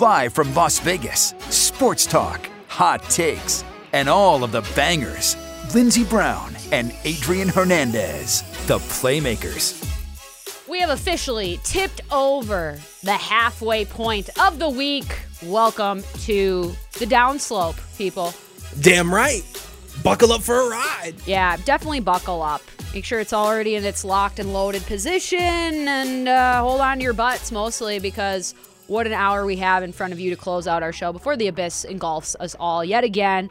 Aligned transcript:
Live 0.00 0.32
from 0.32 0.52
Las 0.54 0.80
Vegas, 0.80 1.34
sports 1.50 2.04
talk, 2.04 2.48
hot 2.66 3.02
takes, 3.04 3.62
and 3.92 4.08
all 4.08 4.42
of 4.42 4.50
the 4.50 4.62
bangers. 4.74 5.36
Lindsey 5.72 6.02
Brown 6.04 6.52
and 6.72 6.92
Adrian 7.04 7.48
Hernandez, 7.48 8.42
the 8.66 8.78
Playmakers. 8.78 9.78
We 10.68 10.80
have 10.80 10.90
officially 10.90 11.60
tipped 11.62 12.00
over 12.10 12.76
the 13.04 13.12
halfway 13.12 13.84
point 13.84 14.30
of 14.40 14.58
the 14.58 14.68
week. 14.68 15.06
Welcome 15.44 16.02
to 16.22 16.74
the 16.94 17.06
downslope, 17.06 17.78
people. 17.96 18.34
Damn 18.80 19.14
right. 19.14 19.44
Buckle 20.02 20.32
up 20.32 20.42
for 20.42 20.60
a 20.60 20.70
ride. 20.70 21.14
Yeah, 21.24 21.56
definitely 21.64 22.00
buckle 22.00 22.42
up. 22.42 22.62
Make 22.92 23.04
sure 23.04 23.20
it's 23.20 23.32
already 23.32 23.76
in 23.76 23.84
its 23.84 24.04
locked 24.04 24.40
and 24.40 24.52
loaded 24.52 24.82
position 24.86 25.38
and 25.38 26.28
uh, 26.28 26.62
hold 26.62 26.80
on 26.80 26.98
to 26.98 27.02
your 27.04 27.12
butts 27.12 27.52
mostly 27.52 28.00
because 28.00 28.54
what 28.86 29.06
an 29.06 29.12
hour 29.12 29.44
we 29.44 29.56
have 29.56 29.82
in 29.82 29.92
front 29.92 30.12
of 30.12 30.20
you 30.20 30.30
to 30.30 30.36
close 30.36 30.66
out 30.66 30.82
our 30.82 30.92
show 30.92 31.12
before 31.12 31.36
the 31.36 31.48
abyss 31.48 31.84
engulfs 31.84 32.36
us 32.40 32.54
all 32.58 32.84
yet 32.84 33.04
again. 33.04 33.50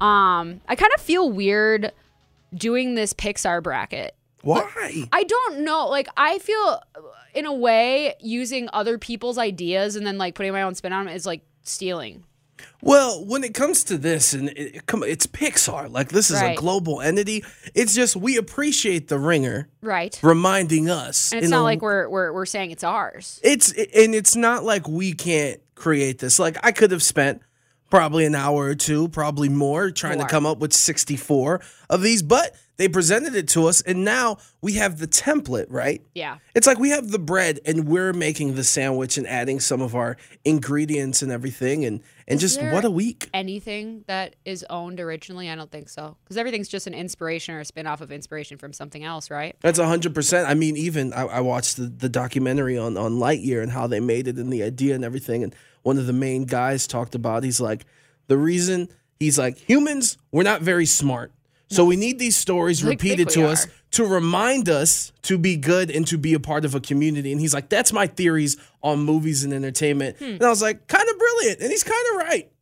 Um, 0.00 0.60
I 0.68 0.76
kind 0.76 0.92
of 0.94 1.00
feel 1.00 1.30
weird 1.30 1.92
doing 2.54 2.94
this 2.94 3.12
Pixar 3.12 3.62
bracket. 3.62 4.14
Why? 4.42 5.06
I 5.12 5.24
don't 5.24 5.60
know. 5.60 5.88
Like, 5.88 6.08
I 6.16 6.38
feel 6.38 6.82
in 7.34 7.46
a 7.46 7.52
way 7.52 8.14
using 8.20 8.68
other 8.72 8.98
people's 8.98 9.38
ideas 9.38 9.96
and 9.96 10.06
then 10.06 10.18
like 10.18 10.34
putting 10.34 10.52
my 10.52 10.62
own 10.62 10.74
spin 10.74 10.92
on 10.92 11.06
them 11.06 11.14
is 11.14 11.26
like 11.26 11.42
stealing. 11.62 12.24
Well, 12.82 13.24
when 13.24 13.44
it 13.44 13.52
comes 13.54 13.84
to 13.84 13.98
this, 13.98 14.32
and 14.32 14.48
it, 14.50 14.86
come, 14.86 15.02
it's 15.02 15.26
Pixar. 15.26 15.90
Like 15.90 16.08
this 16.10 16.30
is 16.30 16.40
Right. 16.40 16.56
a 16.56 16.60
global 16.60 17.00
entity. 17.00 17.44
It's 17.74 17.94
just 17.94 18.16
we 18.16 18.36
appreciate 18.36 19.08
the 19.08 19.18
ringer 19.18 19.68
Right. 19.82 20.18
reminding 20.22 20.88
us. 20.88 21.32
And 21.32 21.42
it's 21.42 21.50
not 21.50 21.60
a- 21.60 21.62
like 21.62 21.82
we're, 21.82 22.08
we're 22.08 22.32
we're 22.32 22.46
saying 22.46 22.70
it's 22.70 22.84
ours. 22.84 23.38
It's 23.42 23.70
and 23.72 24.14
it's 24.14 24.36
not 24.36 24.64
like 24.64 24.88
we 24.88 25.12
can't 25.12 25.60
create 25.74 26.18
this. 26.18 26.38
Like 26.38 26.56
I 26.62 26.72
could 26.72 26.90
have 26.90 27.02
spent 27.02 27.42
probably 27.90 28.24
an 28.24 28.34
hour 28.34 28.66
or 28.66 28.74
two, 28.76 29.08
probably 29.08 29.48
more, 29.48 29.90
trying 29.90 30.18
More. 30.18 30.26
to 30.26 30.30
come 30.30 30.46
up 30.46 30.58
with 30.58 30.72
64 30.72 31.60
of 31.88 32.02
these, 32.02 32.22
but 32.22 32.54
they 32.80 32.88
presented 32.88 33.34
it 33.34 33.46
to 33.46 33.66
us 33.66 33.82
and 33.82 34.06
now 34.06 34.38
we 34.62 34.72
have 34.72 34.98
the 34.98 35.06
template, 35.06 35.66
right? 35.68 36.02
Yeah. 36.14 36.38
It's 36.54 36.66
like 36.66 36.78
we 36.78 36.88
have 36.88 37.10
the 37.10 37.18
bread 37.18 37.60
and 37.66 37.86
we're 37.86 38.14
making 38.14 38.54
the 38.54 38.64
sandwich 38.64 39.18
and 39.18 39.26
adding 39.26 39.60
some 39.60 39.82
of 39.82 39.94
our 39.94 40.16
ingredients 40.46 41.20
and 41.20 41.30
everything 41.30 41.84
and 41.84 42.00
and 42.26 42.42
Is 42.42 42.54
just 42.56 42.72
what 42.72 42.86
a 42.86 42.90
week. 42.90 43.28
Anything 43.34 44.04
that 44.06 44.36
is 44.46 44.64
owned 44.70 44.98
originally, 44.98 45.50
I 45.50 45.56
don't 45.56 45.70
think 45.70 45.90
so. 45.90 46.16
Because 46.24 46.38
everything's 46.38 46.68
just 46.68 46.86
an 46.86 46.94
inspiration 46.94 47.54
or 47.54 47.60
a 47.60 47.64
spin 47.66 47.86
off 47.86 48.00
of 48.00 48.10
inspiration 48.10 48.56
from 48.56 48.72
something 48.72 49.04
else, 49.04 49.30
right? 49.30 49.56
That's 49.60 49.78
hundred 49.78 50.14
percent. 50.14 50.48
I 50.48 50.54
mean, 50.54 50.76
even 50.78 51.12
I, 51.12 51.22
I 51.24 51.40
watched 51.40 51.76
the, 51.76 51.82
the 51.82 52.08
documentary 52.08 52.78
on 52.78 52.96
on 52.96 53.14
Lightyear 53.18 53.62
and 53.62 53.70
how 53.70 53.88
they 53.88 54.00
made 54.00 54.26
it 54.26 54.36
and 54.36 54.50
the 54.50 54.62
idea 54.62 54.94
and 54.94 55.04
everything. 55.04 55.42
And 55.44 55.54
one 55.82 55.98
of 55.98 56.06
the 56.06 56.14
main 56.14 56.44
guys 56.44 56.86
talked 56.86 57.14
about 57.14 57.44
he's 57.44 57.60
like 57.60 57.84
the 58.28 58.38
reason 58.38 58.88
he's 59.18 59.38
like 59.38 59.58
humans 59.58 60.16
we're 60.32 60.44
not 60.44 60.62
very 60.62 60.86
smart, 60.86 61.32
so 61.70 61.84
we 61.84 61.96
need 61.96 62.18
these 62.18 62.36
stories 62.36 62.82
Like, 62.84 62.90
repeated 62.90 63.28
to 63.30 63.44
are. 63.44 63.52
us 63.52 63.66
to 63.92 64.04
remind 64.04 64.68
us 64.68 65.12
to 65.22 65.38
be 65.38 65.56
good 65.56 65.90
and 65.90 66.06
to 66.08 66.18
be 66.18 66.34
a 66.34 66.40
part 66.40 66.64
of 66.64 66.74
a 66.74 66.80
community. 66.80 67.32
And 67.32 67.40
he's 67.40 67.54
like, 67.54 67.68
that's 67.68 67.92
my 67.92 68.06
theories 68.06 68.56
on 68.82 69.00
movies 69.00 69.42
and 69.44 69.52
entertainment. 69.52 70.16
Hmm. 70.18 70.24
And 70.24 70.42
I 70.42 70.48
was 70.48 70.62
like, 70.62 70.86
kind 70.88 71.08
of 71.08 71.18
brilliant, 71.18 71.60
and 71.60 71.70
he's 71.70 71.84
kind 71.84 72.04
of 72.12 72.16
right. 72.26 72.52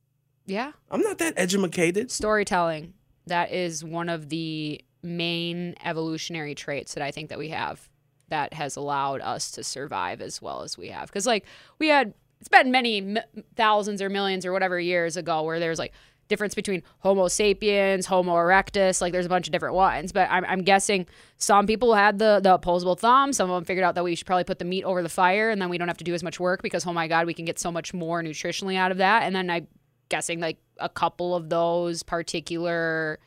Yeah. 0.46 0.72
I'm 0.91 1.02
not 1.02 1.19
that 1.19 1.34
educated. 1.36 2.10
Storytelling. 2.10 2.94
That 3.26 3.52
is 3.52 3.84
one 3.84 4.08
of 4.08 4.28
the 4.30 4.80
main 5.02 5.75
evolutionary 5.84 6.54
traits 6.54 6.94
that 6.94 7.02
I 7.02 7.10
think 7.10 7.28
that 7.28 7.38
we 7.38 7.50
have 7.50 7.88
that 8.30 8.52
has 8.54 8.76
allowed 8.76 9.20
us 9.20 9.50
to 9.52 9.64
survive 9.64 10.20
as 10.20 10.40
well 10.42 10.62
as 10.62 10.76
we 10.78 10.88
have. 10.88 11.08
Because, 11.08 11.26
like, 11.26 11.44
we 11.78 11.88
had, 11.88 12.14
it's 12.40 12.48
been 12.48 12.70
many 12.70 12.98
m- 12.98 13.19
thousands 13.56 14.00
or 14.02 14.08
millions 14.08 14.44
or 14.46 14.52
whatever 14.52 14.78
years 14.80 15.16
ago 15.16 15.42
where 15.42 15.60
there's 15.60 15.78
like 15.78 15.92
difference 16.28 16.55
between 16.55 16.83
Homo 17.00 17.28
sapiens, 17.28 18.06
Homo 18.06 18.34
erectus, 18.34 19.00
like 19.00 19.12
there's 19.12 19.27
a 19.27 19.31
bunch 19.31 19.49
of 19.49 19.53
different 19.53 19.75
ones. 19.75 20.12
But 20.12 20.28
I'm, 20.31 20.44
I'm 20.44 20.62
guessing 20.62 21.06
some 21.37 21.66
people 21.66 21.94
had 21.94 22.19
the, 22.19 22.41
the 22.43 22.55
opposable 22.55 22.94
thumb. 22.94 23.33
Some 23.33 23.50
of 23.50 23.56
them 23.56 23.65
figured 23.65 23.84
out 23.84 23.94
that 23.94 24.05
we 24.05 24.15
should 24.15 24.27
probably 24.27 24.44
put 24.44 24.59
the 24.59 24.65
meat 24.65 24.84
over 24.84 25.03
the 25.03 25.09
fire 25.09 25.50
and 25.50 25.61
then 25.61 25.69
we 25.69 25.78
don't 25.78 25.88
have 25.88 25.97
to 25.99 26.05
do 26.05 26.15
as 26.15 26.22
much 26.22 26.38
work 26.38 26.62
because, 26.62 26.87
oh 26.87 26.93
my 26.93 27.09
God, 27.09 27.27
we 27.27 27.34
can 27.34 27.44
get 27.44 27.59
so 27.59 27.72
much 27.72 27.93
more 27.93 28.22
nutritionally 28.22 28.77
out 28.77 28.91
of 28.91 28.99
that. 28.99 29.22
And 29.22 29.34
then 29.34 29.50
I'm 29.50 29.67
guessing 30.09 30.41
like 30.41 30.59
a 30.78 30.88
couple 30.88 31.34
of 31.34 31.49
those 31.49 32.03
particular 32.03 33.19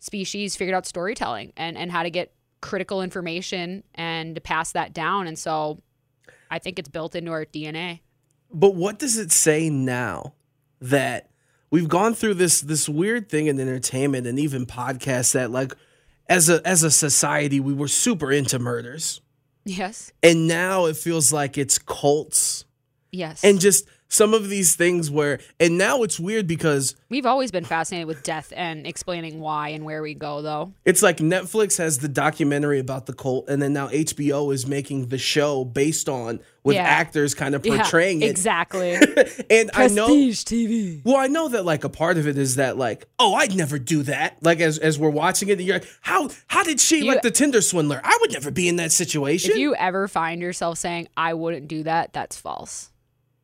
species 0.00 0.56
figured 0.56 0.74
out 0.74 0.86
storytelling 0.86 1.52
and, 1.56 1.76
and 1.76 1.90
how 1.90 2.02
to 2.02 2.10
get 2.10 2.32
critical 2.60 3.02
information 3.02 3.84
and 3.94 4.34
to 4.34 4.40
pass 4.40 4.72
that 4.72 4.92
down. 4.92 5.26
And 5.26 5.38
so 5.38 5.80
I 6.50 6.58
think 6.58 6.78
it's 6.78 6.88
built 6.88 7.14
into 7.14 7.30
our 7.30 7.44
DNA. 7.44 8.00
But 8.50 8.74
what 8.74 8.98
does 8.98 9.16
it 9.16 9.30
say 9.30 9.68
now 9.68 10.34
that 10.80 11.30
we've 11.70 11.88
gone 11.88 12.14
through 12.14 12.34
this 12.34 12.60
this 12.60 12.88
weird 12.88 13.28
thing 13.28 13.46
in 13.46 13.58
entertainment 13.60 14.26
and 14.26 14.38
even 14.38 14.66
podcasts 14.66 15.32
that 15.32 15.50
like 15.50 15.72
as 16.28 16.48
a 16.48 16.66
as 16.66 16.82
a 16.82 16.90
society 16.90 17.60
we 17.60 17.72
were 17.72 17.88
super 17.88 18.32
into 18.32 18.58
murders 18.58 19.20
Yes. 19.64 20.12
and 20.22 20.48
now 20.48 20.86
it 20.86 20.96
feels 20.96 21.32
like 21.32 21.58
it's 21.58 21.78
cults 21.78 22.64
Yes. 23.12 23.42
and 23.44 23.60
just 23.60 23.86
some 24.08 24.32
of 24.34 24.48
these 24.48 24.74
things 24.74 25.10
where 25.10 25.38
and 25.60 25.76
now 25.78 26.02
it's 26.02 26.18
weird 26.18 26.46
because 26.46 26.96
We've 27.10 27.26
always 27.26 27.50
been 27.50 27.64
fascinated 27.64 28.06
with 28.06 28.22
death 28.22 28.52
and 28.56 28.86
explaining 28.86 29.40
why 29.40 29.68
and 29.70 29.84
where 29.84 30.02
we 30.02 30.14
go, 30.14 30.42
though. 30.42 30.72
it's 30.84 31.02
like 31.02 31.18
Netflix 31.18 31.78
has 31.78 31.98
the 31.98 32.08
documentary 32.08 32.78
about 32.78 33.06
the 33.06 33.12
cult 33.12 33.48
and 33.48 33.60
then 33.62 33.72
now 33.72 33.88
HBO 33.88 34.52
is 34.52 34.66
making 34.66 35.08
the 35.08 35.18
show 35.18 35.64
based 35.64 36.08
on 36.08 36.40
with 36.64 36.76
Yeah. 36.76 36.82
actors 36.82 37.34
kind 37.34 37.54
of 37.54 37.64
Yeah, 37.64 37.76
portraying 37.82 38.22
it 38.22 38.30
Exactly. 38.30 38.94
and 39.50 39.70
I 39.74 39.88
know 39.88 40.08
TV. 40.08 41.02
Well, 41.04 41.16
I 41.16 41.26
know 41.26 41.48
that 41.48 41.64
like 41.64 41.84
a 41.84 41.88
part 41.88 42.18
of 42.18 42.26
it 42.26 42.36
is 42.38 42.56
that 42.56 42.76
like, 42.76 43.06
oh, 43.18 43.34
I'd 43.34 43.54
never 43.54 43.78
do 43.78 44.02
that. 44.04 44.36
Like 44.42 44.60
as 44.60 44.78
as 44.78 44.98
we're 44.98 45.10
watching 45.10 45.48
it, 45.48 45.60
you're 45.60 45.76
like, 45.76 45.88
how 46.00 46.30
how 46.46 46.62
did 46.62 46.80
she 46.80 46.98
You- 47.00 47.04
like 47.06 47.22
the 47.22 47.30
Tinder 47.30 47.60
swindler? 47.60 48.00
I 48.04 48.16
would 48.20 48.32
never 48.32 48.50
be 48.50 48.68
in 48.68 48.76
that 48.76 48.92
situation. 48.92 49.52
If 49.52 49.58
you 49.58 49.74
ever 49.76 50.08
find 50.08 50.40
yourself 50.42 50.78
saying, 50.78 51.08
I 51.16 51.34
wouldn't 51.34 51.68
do 51.68 51.82
that, 51.84 52.12
that's 52.12 52.36
false. 52.38 52.90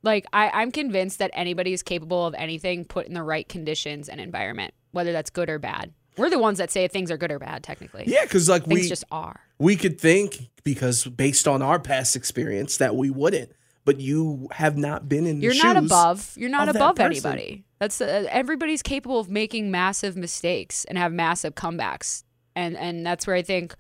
Like, 0.05 0.27
I, 0.33 0.51
I'm 0.51 0.71
convinced 0.71 1.19
that 1.19 1.31
anybody 1.35 1.73
is 1.73 1.83
capable 1.83 2.27
of 2.27 2.35
anything 2.35 2.85
put 2.85 3.07
in 3.07 3.15
the 3.15 3.23
right 3.23 3.49
conditions 3.49 4.09
and 4.09 4.21
environment, 4.21 4.75
whether 4.93 5.13
that's 5.13 5.31
good 5.31 5.49
or 5.51 5.59
bad. 5.59 5.93
We're 6.17 6.31
the 6.31 6.39
ones 6.39 6.59
that 6.59 6.71
say 6.71 6.87
things 6.87 7.11
are 7.11 7.17
good 7.17 7.33
or 7.33 7.39
bad, 7.39 7.65
technically. 7.65 8.05
yeah, 8.07 8.23
because 8.23 8.49
like 8.49 8.65
Things 8.67 8.83
we 8.83 8.89
just 8.89 9.05
are. 9.11 9.41
we 9.59 9.75
could 9.77 10.01
think 10.01 10.51
because 10.63 11.05
based 11.05 11.49
on 11.49 11.61
our 11.63 11.81
past 11.81 12.15
experience 12.15 12.77
that 12.77 12.95
we 12.95 13.11
wouldn't, 13.11 13.51
but 13.85 13.99
you 13.99 14.49
have 14.53 14.77
not 14.77 15.09
been 15.09 15.27
in. 15.27 15.41
You're 15.41 15.57
not 15.57 15.77
above. 15.77 16.33
You're 16.37 16.51
not 16.51 16.69
of 16.69 16.75
that 16.75 16.81
above 16.81 17.01
anybody. 17.01 17.65
That's 17.81 18.01
uh, 18.01 18.27
everybody's 18.31 18.83
capable 18.83 19.19
of 19.19 19.29
making 19.29 19.71
massive 19.71 20.17
mistakes 20.17 20.85
and 20.85 20.97
have 20.97 21.13
massive 21.13 21.55
comebacks, 21.57 22.23
and 22.55 22.77
and 22.77 23.05
that's 23.05 23.27
where 23.27 23.35
I 23.35 23.43
think 23.43 23.75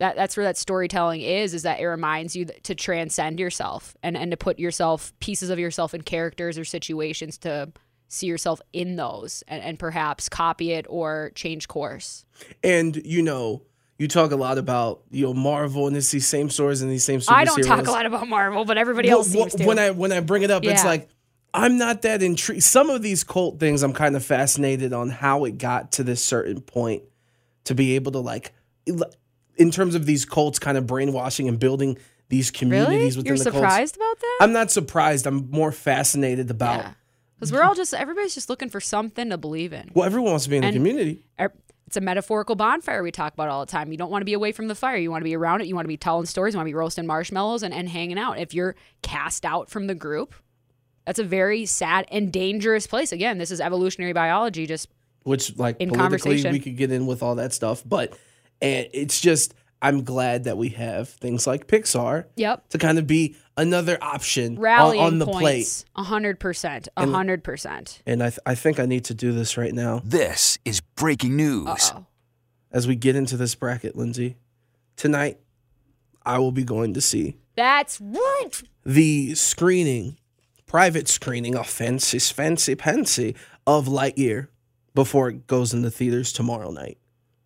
that 0.00 0.16
that's 0.16 0.36
where 0.36 0.44
that 0.44 0.56
storytelling 0.56 1.20
is. 1.20 1.54
Is 1.54 1.62
that 1.62 1.78
it 1.80 1.86
reminds 1.86 2.34
you 2.34 2.46
to 2.64 2.74
transcend 2.74 3.38
yourself 3.38 3.96
and 4.02 4.16
and 4.16 4.30
to 4.32 4.36
put 4.36 4.58
yourself 4.58 5.12
pieces 5.20 5.50
of 5.50 5.58
yourself 5.58 5.94
in 5.94 6.02
characters 6.02 6.58
or 6.58 6.64
situations 6.64 7.38
to 7.38 7.72
see 8.08 8.26
yourself 8.26 8.60
in 8.72 8.96
those 8.96 9.44
and, 9.46 9.62
and 9.62 9.78
perhaps 9.78 10.28
copy 10.28 10.72
it 10.72 10.84
or 10.88 11.30
change 11.36 11.68
course. 11.68 12.24
And 12.64 12.96
you 13.04 13.22
know, 13.22 13.62
you 13.98 14.08
talk 14.08 14.32
a 14.32 14.36
lot 14.36 14.58
about 14.58 15.02
you 15.10 15.26
know 15.26 15.34
Marvel 15.34 15.86
and 15.86 15.96
it's 15.96 16.10
these 16.10 16.26
same 16.26 16.50
stories 16.50 16.82
and 16.82 16.90
these 16.90 17.04
same. 17.04 17.20
Situations. 17.20 17.52
I 17.52 17.62
don't 17.62 17.64
talk 17.64 17.86
a 17.86 17.92
lot 17.92 18.06
about 18.06 18.26
Marvel, 18.26 18.64
but 18.64 18.78
everybody 18.78 19.08
Well, 19.08 19.18
else 19.18 19.28
seems 19.28 19.54
to. 19.54 19.64
When 19.64 19.78
I 19.78 19.90
when 19.90 20.12
I 20.12 20.20
bring 20.20 20.42
it 20.42 20.50
up, 20.50 20.64
it's 20.64 20.84
like 20.84 21.08
I'm 21.52 21.78
not 21.78 22.02
that 22.02 22.22
intrigued. 22.22 22.62
Some 22.62 22.90
of 22.90 23.02
these 23.02 23.24
cult 23.24 23.58
things, 23.58 23.82
I'm 23.82 23.92
kind 23.92 24.16
of 24.16 24.24
fascinated 24.24 24.92
on 24.92 25.10
how 25.10 25.44
it 25.44 25.58
got 25.58 25.92
to 25.92 26.04
this 26.04 26.24
certain 26.24 26.60
point 26.60 27.02
to 27.64 27.74
be 27.74 27.96
able 27.96 28.12
to 28.12 28.20
like, 28.20 28.52
in 29.60 29.70
terms 29.70 29.94
of 29.94 30.06
these 30.06 30.24
cults, 30.24 30.58
kind 30.58 30.76
of 30.76 30.86
brainwashing 30.86 31.46
and 31.48 31.58
building 31.58 31.98
these 32.30 32.50
communities 32.50 32.88
Really? 32.88 33.06
within 33.16 33.26
You're 33.26 33.36
the 33.38 33.44
cults. 33.50 33.56
surprised 33.56 33.96
about 33.96 34.18
that? 34.20 34.38
I'm 34.40 34.52
not 34.52 34.70
surprised. 34.70 35.26
I'm 35.26 35.50
more 35.50 35.70
fascinated 35.72 36.50
about. 36.50 36.78
Yeah. 36.78 36.92
Because 37.36 37.52
we're 37.52 37.62
all 37.62 37.74
just 37.74 37.94
everybody's 37.94 38.34
just 38.34 38.48
looking 38.50 38.68
for 38.68 38.80
something 38.80 39.30
to 39.30 39.38
believe 39.38 39.72
in. 39.72 39.90
Well, 39.94 40.04
everyone 40.04 40.30
wants 40.32 40.44
to 40.44 40.50
be 40.50 40.56
in 40.56 40.62
the 40.62 40.72
community. 40.72 41.24
Er- 41.40 41.52
It's 41.86 41.96
a 41.96 42.00
metaphorical 42.00 42.54
bonfire 42.54 43.02
we 43.02 43.10
talk 43.10 43.32
about 43.34 43.48
all 43.48 43.64
the 43.64 43.70
time. 43.72 43.90
You 43.90 43.98
don't 43.98 44.10
want 44.10 44.20
to 44.22 44.26
be 44.26 44.32
away 44.34 44.52
from 44.52 44.68
the 44.68 44.74
fire. 44.74 44.96
You 44.96 45.10
want 45.10 45.22
to 45.22 45.24
be 45.24 45.34
around 45.34 45.60
it. 45.60 45.66
You 45.66 45.74
want 45.74 45.84
to 45.84 45.88
be 45.88 45.96
telling 45.96 46.26
stories. 46.26 46.54
You 46.54 46.58
want 46.58 46.66
to 46.66 46.70
be 46.70 46.74
roasting 46.74 47.06
marshmallows 47.06 47.62
and, 47.62 47.74
and 47.74 47.88
hanging 47.88 48.18
out. 48.18 48.38
If 48.38 48.54
you're 48.54 48.76
cast 49.02 49.44
out 49.44 49.70
from 49.70 49.86
the 49.88 49.94
group, 49.94 50.34
that's 51.06 51.18
a 51.18 51.24
very 51.24 51.66
sad 51.66 52.06
and 52.12 52.30
dangerous 52.32 52.86
place. 52.86 53.10
Again, 53.10 53.38
this 53.38 53.50
is 53.50 53.60
evolutionary 53.60 54.12
biology. 54.12 54.66
Just 54.66 54.88
which 55.24 55.56
like 55.58 55.76
In 55.80 55.88
politically 55.88 56.18
conversation. 56.42 56.52
we 56.52 56.60
could 56.60 56.76
get 56.76 56.92
in 56.92 57.06
with 57.06 57.22
all 57.22 57.34
that 57.34 57.52
stuff 57.52 57.82
but 57.84 58.16
and 58.62 58.88
it's 58.92 59.20
just 59.20 59.54
i'm 59.82 60.02
glad 60.04 60.44
that 60.44 60.56
we 60.58 60.68
have 60.70 61.08
things 61.08 61.46
like 61.46 61.66
pixar 61.66 62.26
yep, 62.36 62.68
to 62.68 62.78
kind 62.78 62.98
of 62.98 63.06
be 63.06 63.36
another 63.56 63.98
option 64.02 64.56
on, 64.56 64.60
rallying 64.62 65.02
on 65.02 65.18
the 65.18 65.26
plate 65.26 65.42
points. 65.42 65.84
A 65.96 66.02
hundred 66.02 66.40
percent. 66.40 66.88
A 66.96 67.06
hundred 67.06 67.44
percent. 67.44 68.02
and 68.06 68.22
I, 68.22 68.30
th- 68.30 68.38
I 68.46 68.54
think 68.54 68.78
i 68.80 68.86
need 68.86 69.04
to 69.06 69.14
do 69.14 69.32
this 69.32 69.56
right 69.56 69.72
now 69.74 70.00
This 70.04 70.58
is 70.64 70.80
breaking 70.80 71.36
news. 71.36 71.66
Uh-oh. 71.68 72.06
as 72.72 72.86
we 72.86 72.96
get 72.96 73.16
into 73.16 73.36
this 73.36 73.54
bracket 73.54 73.96
lindsay 73.96 74.36
tonight 74.96 75.38
i 76.24 76.38
will 76.38 76.52
be 76.52 76.64
going 76.64 76.94
to 76.94 77.00
see 77.00 77.36
That's 77.56 78.00
right. 78.00 78.50
the 78.84 79.34
screening 79.34 80.16
private 80.66 81.08
screening 81.08 81.56
of 81.56 81.66
fancy 81.66 82.18
fancy 82.18 82.74
fancy 82.74 83.34
of 83.66 83.86
lightyear 83.86 84.48
before 84.94 85.28
it 85.30 85.46
goes 85.46 85.72
into 85.74 85.90
theaters 85.90 86.32
tomorrow 86.32 86.70
night 86.70 86.98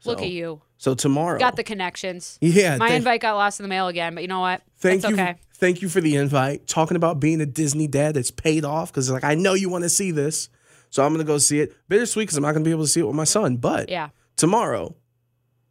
Look 0.06 0.20
at 0.20 0.28
you. 0.28 0.60
So 0.84 0.94
tomorrow 0.94 1.38
Got 1.38 1.56
the 1.56 1.64
connections. 1.64 2.38
yeah 2.42 2.76
My 2.76 2.90
invite 2.90 3.22
got 3.22 3.34
lost 3.36 3.58
in 3.58 3.64
the 3.64 3.68
mail 3.68 3.88
again, 3.88 4.14
but 4.14 4.20
you 4.22 4.28
know 4.28 4.40
what? 4.40 4.60
Thank 4.76 5.00
That's 5.00 5.16
you. 5.16 5.22
okay. 5.22 5.36
Thank 5.56 5.80
you 5.80 5.88
for 5.88 6.02
the 6.02 6.16
invite. 6.16 6.66
Talking 6.66 6.96
about 6.98 7.20
being 7.20 7.40
a 7.40 7.46
Disney 7.46 7.86
dad 7.86 8.14
that's 8.16 8.30
paid 8.30 8.66
off 8.66 8.92
because 8.92 9.10
like 9.10 9.24
I 9.24 9.34
know 9.34 9.54
you 9.54 9.70
want 9.70 9.84
to 9.84 9.88
see 9.88 10.10
this, 10.10 10.50
so 10.90 11.02
I'm 11.02 11.12
gonna 11.14 11.24
go 11.24 11.38
see 11.38 11.60
it. 11.60 11.72
Bittersweet 11.88 12.24
because 12.24 12.36
I'm 12.36 12.42
not 12.42 12.52
gonna 12.52 12.64
be 12.66 12.70
able 12.70 12.84
to 12.84 12.88
see 12.88 13.00
it 13.00 13.06
with 13.06 13.16
my 13.16 13.24
son, 13.24 13.56
but 13.56 13.88
Yeah. 13.88 14.10
tomorrow, 14.36 14.94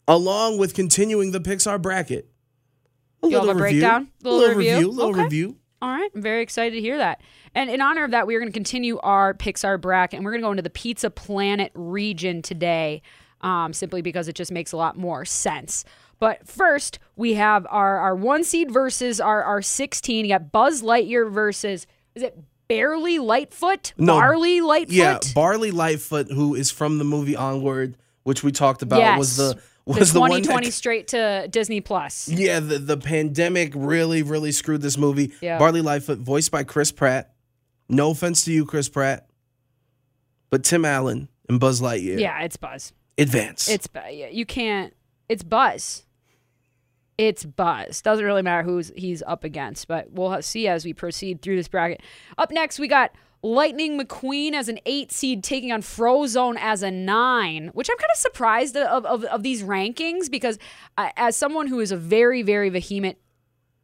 along 0.08 0.58
with 0.58 0.74
continuing 0.74 1.32
the 1.32 1.40
Pixar 1.40 1.80
bracket, 1.80 2.28
a 3.22 3.28
You 3.28 3.36
have 3.38 3.46
little 3.46 3.62
a 3.62 3.64
review, 3.64 3.82
breakdown? 3.82 4.08
a 4.22 4.24
Little 4.24 4.40
little 4.40 4.56
review? 4.58 4.74
review, 4.76 4.90
little 4.92 5.12
Okay. 5.12 5.24
review. 5.24 5.58
All 5.82 5.90
right, 5.90 6.10
I'm 6.16 6.22
very 6.22 6.42
excited 6.42 6.76
to 6.76 6.82
hear 6.82 6.98
that. 6.98 7.22
And 7.54 7.70
in 7.70 7.82
honor 7.82 8.04
of 8.06 8.12
that, 8.12 8.26
we 8.26 8.36
are 8.36 8.40
going 8.40 8.52
to 8.52 8.54
continue 8.58 8.98
our 9.00 9.34
Pixar 9.34 9.80
bracket, 9.80 10.18
and 10.18 10.26
we're 10.26 10.32
going 10.32 10.42
to 10.42 10.46
go 10.48 10.52
into 10.52 10.64
the 10.64 10.70
Pizza 10.70 11.10
Planet 11.10 11.72
region 11.76 12.42
today, 12.42 13.02
um, 13.44 13.74
simply 13.74 14.02
because 14.02 14.28
it 14.28 14.36
just 14.36 14.52
makes 14.52 14.72
a 14.72 14.78
lot 14.78 14.98
more 14.98 15.26
sense. 15.26 15.86
But 16.20 16.48
first, 16.48 17.00
we 17.16 17.34
have 17.34 17.68
our, 17.70 17.98
our 17.98 18.16
one 18.16 18.44
seed 18.44 18.72
versus 18.72 19.20
our, 19.20 19.44
our 19.44 19.62
16. 19.62 20.26
You 20.26 20.32
got 20.32 20.52
Buzz 20.52 20.82
Lightyear 20.82 21.32
versus, 21.32 21.86
is 22.16 22.24
it 22.24 22.40
Barely 22.68 23.20
Lightfoot? 23.20 23.94
No, 23.98 24.14
Barley 24.14 24.62
Lightfoot? 24.62 24.96
Yeah, 24.96 25.20
Barley 25.36 25.72
Lightfoot, 25.72 26.32
who 26.32 26.56
is 26.56 26.72
from 26.72 26.98
the 26.98 27.04
movie 27.04 27.36
Onward, 27.36 27.98
which 28.24 28.42
we 28.42 28.52
talked 28.52 28.82
about, 28.82 29.18
was 29.18 29.36
the 29.36 29.60
was 29.86 30.10
the 30.10 30.14
the, 30.14 30.20
one 30.22 30.30
2020 30.30 30.68
that 30.68 30.72
straight 30.72 31.08
to 31.10 31.48
Disney 31.50 31.82
Plus. 31.82 32.30
Yeah, 32.30 32.62
the, 32.62 32.80
the 32.80 32.96
pandemic 32.96 33.74
really, 33.76 34.24
really 34.24 34.54
screwed 34.54 34.82
this 34.82 34.98
movie. 34.98 35.34
Yeah. 35.42 35.60
Barley 35.60 35.82
Lightfoot, 35.82 36.20
voiced 36.20 36.52
by 36.52 36.64
Chris 36.64 36.92
Pratt. 36.92 37.34
No 37.90 38.12
offense 38.12 38.46
to 38.46 38.54
you, 38.54 38.66
Chris 38.66 38.88
Pratt, 38.88 39.28
but 40.50 40.64
Tim 40.64 40.86
Allen 40.86 41.28
and 41.50 41.60
Buzz 41.60 41.82
Lightyear. 41.82 42.18
Yeah, 42.18 42.42
it's 42.44 42.56
Buzz. 42.56 42.94
Advance. 43.18 43.70
It's 43.70 43.88
you 44.12 44.46
can't. 44.46 44.94
It's 45.30 45.44
Buzz. 45.44 46.06
It's 47.18 47.46
Buzz. 47.46 48.02
Doesn't 48.02 48.26
really 48.26 48.42
matter 48.42 48.64
who's 48.64 48.92
he's 48.96 49.22
up 49.24 49.44
against, 49.44 49.88
but 49.88 50.12
we'll 50.12 50.42
see 50.42 50.68
as 50.68 50.84
we 50.84 50.94
proceed 50.94 51.42
through 51.42 51.56
this 51.56 51.68
bracket. 51.68 52.02
Up 52.38 52.52
next, 52.52 52.80
we 52.80 52.88
got 52.88 53.12
Lightning 53.44 54.00
McQueen 54.00 54.54
as 54.54 54.68
an 54.68 54.80
eight 54.86 55.12
seed 55.12 55.44
taking 55.44 55.72
on 55.72 55.82
Frozone 55.82 56.58
as 56.60 56.82
a 56.82 56.90
nine, 56.90 57.70
which 57.74 57.90
I'm 57.90 57.98
kind 57.98 58.10
of 58.12 58.18
surprised 58.18 58.76
of, 58.76 59.06
of, 59.06 59.24
of 59.26 59.44
these 59.44 59.64
rankings 59.64 60.32
because 60.32 60.58
uh, 60.98 61.10
as 61.18 61.36
someone 61.36 61.68
who 61.68 61.80
is 61.80 61.92
a 61.92 61.98
very 61.98 62.42
very 62.42 62.70
vehement 62.70 63.18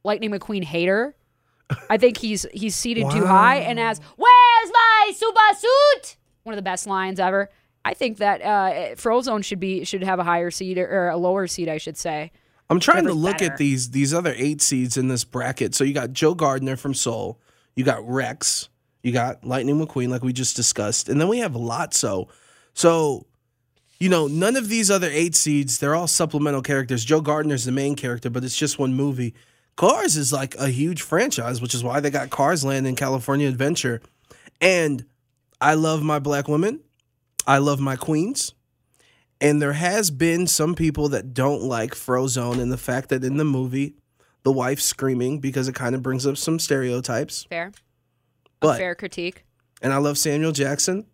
Lightning 0.03 0.31
McQueen 0.31 0.63
hater, 0.63 1.15
I 1.89 1.97
think 1.97 2.17
he's 2.17 2.47
he's 2.51 2.75
seated 2.75 3.11
too 3.11 3.25
high. 3.25 3.57
And 3.57 3.79
as 3.79 3.99
"Where's 4.17 4.71
my 4.73 5.11
super 5.13 5.39
suit?" 5.59 6.15
one 6.43 6.53
of 6.53 6.57
the 6.57 6.63
best 6.63 6.87
lines 6.87 7.19
ever. 7.19 7.51
I 7.89 7.95
think 7.95 8.19
that 8.19 8.43
uh, 8.43 8.95
Frozone 8.97 9.43
should 9.43 9.59
be 9.59 9.83
should 9.83 10.03
have 10.03 10.19
a 10.19 10.23
higher 10.23 10.51
seed 10.51 10.77
or, 10.77 10.87
or 10.87 11.09
a 11.09 11.17
lower 11.17 11.47
seed, 11.47 11.67
I 11.67 11.79
should 11.79 11.97
say. 11.97 12.31
I'm 12.69 12.79
trying 12.79 13.05
to 13.05 13.13
look 13.13 13.39
better. 13.39 13.53
at 13.53 13.57
these 13.57 13.89
these 13.89 14.13
other 14.13 14.31
eight 14.37 14.61
seeds 14.61 14.95
in 14.95 15.07
this 15.07 15.23
bracket. 15.23 15.73
So 15.73 15.83
you 15.83 15.95
got 15.95 16.13
Joe 16.13 16.35
Gardner 16.35 16.75
from 16.75 16.93
Soul, 16.93 17.39
you 17.75 17.83
got 17.83 18.07
Rex, 18.07 18.69
you 19.01 19.11
got 19.11 19.43
Lightning 19.43 19.83
McQueen, 19.83 20.09
like 20.09 20.21
we 20.21 20.33
just 20.33 20.55
discussed, 20.55 21.09
and 21.09 21.19
then 21.19 21.27
we 21.27 21.39
have 21.39 21.53
Lotso. 21.53 22.29
So, 22.75 23.25
you 23.99 24.07
know, 24.07 24.27
none 24.27 24.55
of 24.55 24.69
these 24.69 24.91
other 24.91 25.09
eight 25.11 25.33
seeds, 25.33 25.79
they're 25.79 25.95
all 25.95 26.05
supplemental 26.05 26.61
characters. 26.61 27.03
Joe 27.03 27.21
Gardner's 27.21 27.65
the 27.65 27.71
main 27.71 27.95
character, 27.95 28.29
but 28.29 28.43
it's 28.43 28.55
just 28.55 28.77
one 28.77 28.93
movie. 28.93 29.33
Cars 29.77 30.15
is 30.15 30.31
like 30.31 30.53
a 30.57 30.67
huge 30.67 31.01
franchise, 31.01 31.59
which 31.59 31.73
is 31.73 31.83
why 31.83 32.01
they 32.01 32.11
got 32.11 32.29
Cars 32.29 32.63
Land 32.63 32.85
in 32.85 32.95
California 32.95 33.47
Adventure. 33.47 33.99
And 34.61 35.05
I 35.59 35.73
love 35.73 36.03
my 36.03 36.19
black 36.19 36.47
women. 36.47 36.81
I 37.47 37.57
love 37.57 37.79
my 37.79 37.95
queens. 37.95 38.53
And 39.41 39.61
there 39.61 39.73
has 39.73 40.11
been 40.11 40.47
some 40.47 40.75
people 40.75 41.09
that 41.09 41.33
don't 41.33 41.63
like 41.63 41.91
Frozone 41.95 42.59
and 42.59 42.71
the 42.71 42.77
fact 42.77 43.09
that 43.09 43.23
in 43.23 43.37
the 43.37 43.45
movie, 43.45 43.95
the 44.43 44.51
wife's 44.51 44.83
screaming 44.83 45.39
because 45.39 45.67
it 45.67 45.75
kind 45.75 45.95
of 45.95 46.03
brings 46.03 46.27
up 46.27 46.37
some 46.37 46.59
stereotypes. 46.59 47.45
Fair, 47.49 47.67
a 47.67 47.71
But 48.59 48.77
fair 48.77 48.95
critique. 48.95 49.45
and 49.81 49.93
I 49.93 49.97
love 49.97 50.17
Samuel 50.17 50.51
Jackson, 50.51 51.05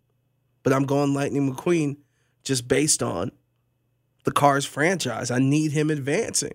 but 0.64 0.72
I'm 0.72 0.84
going 0.84 1.14
Lightning 1.14 1.52
McQueen 1.54 1.98
just 2.42 2.66
based 2.66 3.02
on 3.02 3.30
the 4.24 4.32
Cars 4.32 4.64
franchise. 4.64 5.30
I 5.30 5.38
need 5.38 5.70
him 5.72 5.88
advancing. 5.90 6.54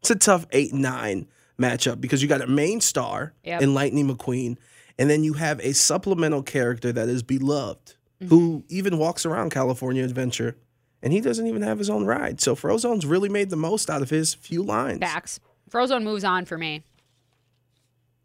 It's 0.00 0.10
a 0.10 0.16
tough 0.16 0.46
eight 0.52 0.72
nine 0.72 1.26
matchup 1.58 2.00
because 2.00 2.22
you 2.22 2.28
got 2.28 2.40
a 2.42 2.46
main 2.46 2.80
star 2.80 3.34
Yep. 3.42 3.62
in 3.62 3.74
Lightning 3.74 4.08
McQueen, 4.08 4.56
and 5.00 5.10
then 5.10 5.24
you 5.24 5.32
have 5.32 5.58
a 5.60 5.72
supplemental 5.74 6.44
character 6.44 6.92
that 6.92 7.08
is 7.08 7.24
beloved, 7.24 7.94
who 8.20 8.58
mm-hmm. 8.58 8.66
even 8.68 8.98
walks 8.98 9.24
around 9.24 9.50
California 9.50 10.04
Adventure, 10.04 10.56
and 11.02 11.12
he 11.12 11.20
doesn't 11.20 11.46
even 11.46 11.62
have 11.62 11.78
his 11.78 11.88
own 11.88 12.04
ride. 12.04 12.40
So 12.40 12.54
Frozone's 12.54 13.06
really 13.06 13.28
made 13.28 13.50
the 13.50 13.56
most 13.56 13.88
out 13.88 14.02
of 14.02 14.10
his 14.10 14.34
few 14.34 14.62
lines. 14.62 14.98
Backs. 14.98 15.40
Frozone 15.70 16.02
moves 16.02 16.24
on 16.24 16.44
for 16.44 16.58
me. 16.58 16.82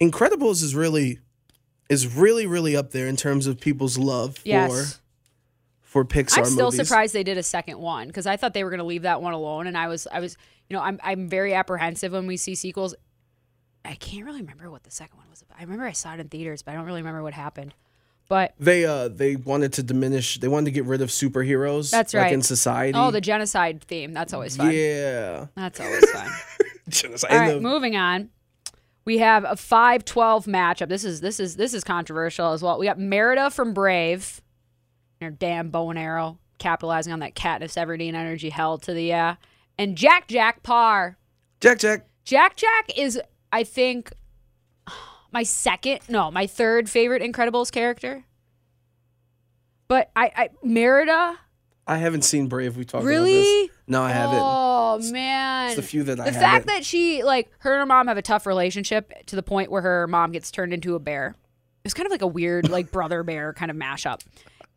Incredibles 0.02 0.64
is 0.64 0.76
really 0.76 1.20
is 1.90 2.16
really 2.16 2.46
really 2.48 2.76
up 2.76 2.92
there 2.92 3.08
in 3.08 3.16
terms 3.16 3.46
of 3.46 3.60
people's 3.60 3.98
love 3.98 4.38
Yes. 4.44 4.96
for 4.96 5.00
for 5.94 6.06
Pixar 6.06 6.40
I'm 6.40 6.46
still 6.46 6.72
movies. 6.72 6.88
surprised 6.88 7.14
they 7.14 7.24
did 7.24 7.38
a 7.38 7.44
second 7.44 7.78
one 7.78 8.08
because 8.08 8.26
I 8.26 8.36
thought 8.36 8.56
they 8.56 8.64
were 8.64 8.72
going 8.72 8.80
to 8.80 8.86
leave 8.86 9.04
that 9.04 9.22
one 9.22 9.34
alone, 9.34 9.68
and 9.68 9.78
I 9.78 9.88
was, 9.88 10.08
I 10.12 10.22
was, 10.22 10.36
you 10.68 10.76
know, 10.76 10.82
I'm, 10.82 11.00
I'm 11.04 11.30
very 11.30 11.54
apprehensive 11.54 12.14
when 12.14 12.26
we 12.26 12.36
see 12.36 12.56
sequels. 12.56 12.96
I 13.86 13.94
can't 13.94 14.26
really 14.26 14.42
remember 14.42 14.72
what 14.72 14.82
the 14.82 14.90
second 14.90 15.20
one 15.20 15.30
was 15.30 15.44
about. 15.44 15.60
I 15.60 15.62
remember 15.62 15.86
I 15.86 15.92
saw 15.92 16.16
it 16.16 16.20
in 16.20 16.30
theaters, 16.30 16.64
but 16.64 16.72
I 16.72 16.76
don't 16.76 16.86
really 16.86 17.02
remember 17.02 17.22
what 17.22 17.36
happened. 17.36 17.76
But 18.30 18.54
They 18.60 18.86
uh 18.86 19.10
they 19.10 19.36
wanted 19.36 19.74
to 19.74 19.84
diminish. 19.84 20.40
They 20.40 20.48
wanted 20.48 20.66
to 20.66 20.72
get 20.72 20.86
rid 20.86 21.02
of 21.02 21.10
superheroes. 21.10 21.92
That's 21.92 22.14
like 22.14 22.24
right. 22.24 22.34
in 22.34 22.42
society. 22.42 22.98
oh, 22.98 23.12
the 23.12 23.22
genocide 23.22 23.84
theme. 23.84 24.14
That's 24.14 24.34
always 24.34 24.56
fun. 24.58 24.72
yeah. 24.72 25.48
That's 25.56 25.80
always 25.80 26.10
fun. 26.10 26.32
Genocide. 26.90 27.32
All 27.32 27.38
right, 27.38 27.54
the- 27.54 27.62
moving 27.62 27.96
on. 27.96 28.30
We 29.06 29.18
have 29.18 29.44
a 29.44 29.56
5-12 29.56 30.46
matchup. 30.46 30.88
This 30.88 31.04
is 31.04 31.20
this 31.22 31.40
is 31.40 31.56
this 31.58 31.74
is 31.74 31.84
controversial 31.84 32.54
as 32.54 32.62
well. 32.62 32.80
We 32.80 32.86
got 32.86 32.98
Merida 33.00 33.50
from 33.50 33.74
Brave, 33.74 34.42
and 35.20 35.32
her 35.32 35.38
damn 35.38 35.70
bow 35.70 35.90
and 35.90 36.00
arrow, 36.00 36.40
capitalizing 36.58 37.12
on 37.12 37.20
that 37.20 37.36
Katniss 37.36 37.76
Everdeen 37.78 38.14
energy 38.14 38.50
held 38.50 38.84
to 38.84 38.94
the 38.94 39.14
uh, 39.14 39.36
and 39.78 39.98
Jack 39.98 40.28
Jack 40.28 40.64
Parr. 40.64 41.18
Jack 41.60 41.80
Jack. 41.80 42.08
Jack 42.24 42.56
Jack 42.56 42.98
is, 42.98 43.20
I 43.52 43.64
think, 43.66 44.14
my 45.34 45.44
second, 45.44 46.00
no, 46.08 46.32
my 46.32 46.48
third 46.48 46.90
favorite 46.90 47.22
Incredibles 47.22 47.72
character. 47.72 48.24
But 49.88 50.12
I, 50.16 50.32
I 50.36 50.50
Merida, 50.64 51.38
I 51.86 51.98
haven't 51.98 52.22
seen 52.22 52.48
Brave. 52.48 52.78
We 52.78 52.86
talked 52.86 53.04
about 53.04 53.10
really? 53.10 53.34
this. 53.34 53.70
No, 53.88 54.02
I 54.04 54.12
haven't. 54.12 54.40
Oh 54.42 55.00
man, 55.12 55.68
It's 55.68 55.76
the 55.76 55.82
few 55.82 56.04
that 56.04 56.20
I 56.20 56.26
the 56.26 56.32
haven't. 56.32 56.42
fact 56.42 56.68
that 56.68 56.86
she 56.86 57.24
like 57.24 57.52
her 57.60 57.74
and 57.74 57.80
her 57.82 57.86
mom 57.86 58.08
have 58.08 58.18
a 58.18 58.22
tough 58.22 58.46
relationship 58.46 59.12
to 59.26 59.36
the 59.36 59.44
point 59.44 59.70
where 59.70 59.82
her 59.82 60.08
mom 60.08 60.32
gets 60.32 60.52
turned 60.52 60.74
into 60.74 60.96
a 60.96 61.00
bear. 61.00 61.36
It's 61.84 61.94
kind 61.94 62.06
of 62.08 62.12
like 62.12 62.22
a 62.22 62.28
weird 62.28 62.70
like 62.70 62.92
brother 62.92 63.24
bear 63.24 63.52
kind 63.54 63.70
of 63.70 63.76
mashup, 63.76 64.22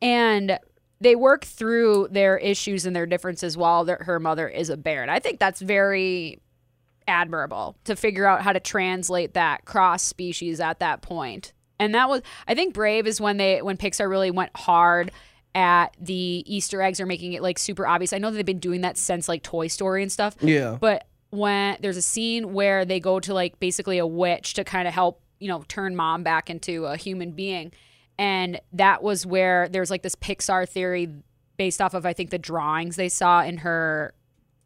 and 0.02 0.58
they 1.00 1.14
work 1.14 1.44
through 1.44 2.08
their 2.10 2.38
issues 2.38 2.84
and 2.86 2.96
their 2.96 3.06
differences 3.06 3.56
while 3.56 3.84
their, 3.84 3.98
her 4.00 4.18
mother 4.18 4.48
is 4.48 4.70
a 4.70 4.76
bear, 4.76 5.02
and 5.02 5.10
I 5.10 5.20
think 5.20 5.38
that's 5.38 5.60
very 5.60 6.40
admirable 7.08 7.76
to 7.84 7.94
figure 7.96 8.26
out 8.26 8.42
how 8.42 8.52
to 8.52 8.60
translate 8.60 9.34
that 9.34 9.64
cross 9.64 10.02
species 10.02 10.60
at 10.60 10.80
that 10.80 11.02
point 11.02 11.52
And 11.78 11.94
that 11.94 12.08
was 12.08 12.22
I 12.48 12.54
think 12.54 12.74
Brave 12.74 13.06
is 13.06 13.20
when 13.20 13.36
they 13.36 13.62
when 13.62 13.76
Pixar 13.76 14.08
really 14.08 14.30
went 14.30 14.56
hard 14.56 15.12
at 15.54 15.96
the 15.98 16.44
Easter 16.46 16.82
eggs 16.82 17.00
or 17.00 17.06
making 17.06 17.32
it 17.32 17.42
like 17.42 17.58
super 17.58 17.86
obvious. 17.86 18.12
I 18.12 18.18
know 18.18 18.30
that 18.30 18.36
they've 18.36 18.44
been 18.44 18.58
doing 18.58 18.82
that 18.82 18.98
since 18.98 19.26
like 19.26 19.42
Toy 19.42 19.68
Story 19.68 20.02
and 20.02 20.12
stuff. 20.12 20.36
Yeah. 20.42 20.76
But 20.78 21.06
when 21.30 21.78
there's 21.80 21.96
a 21.96 22.02
scene 22.02 22.52
where 22.52 22.84
they 22.84 23.00
go 23.00 23.20
to 23.20 23.32
like 23.32 23.58
basically 23.58 23.98
a 23.98 24.06
witch 24.06 24.54
to 24.54 24.64
kind 24.64 24.86
of 24.86 24.92
help, 24.92 25.22
you 25.38 25.48
know, 25.48 25.64
turn 25.66 25.96
mom 25.96 26.22
back 26.22 26.50
into 26.50 26.84
a 26.84 26.96
human 26.96 27.32
being. 27.32 27.72
And 28.18 28.60
that 28.74 29.02
was 29.02 29.24
where 29.26 29.68
there's 29.68 29.90
like 29.90 30.02
this 30.02 30.14
Pixar 30.14 30.68
theory 30.68 31.08
based 31.56 31.80
off 31.80 31.94
of 31.94 32.04
I 32.04 32.12
think 32.12 32.30
the 32.30 32.38
drawings 32.38 32.96
they 32.96 33.08
saw 33.08 33.42
in 33.42 33.58
her 33.58 34.12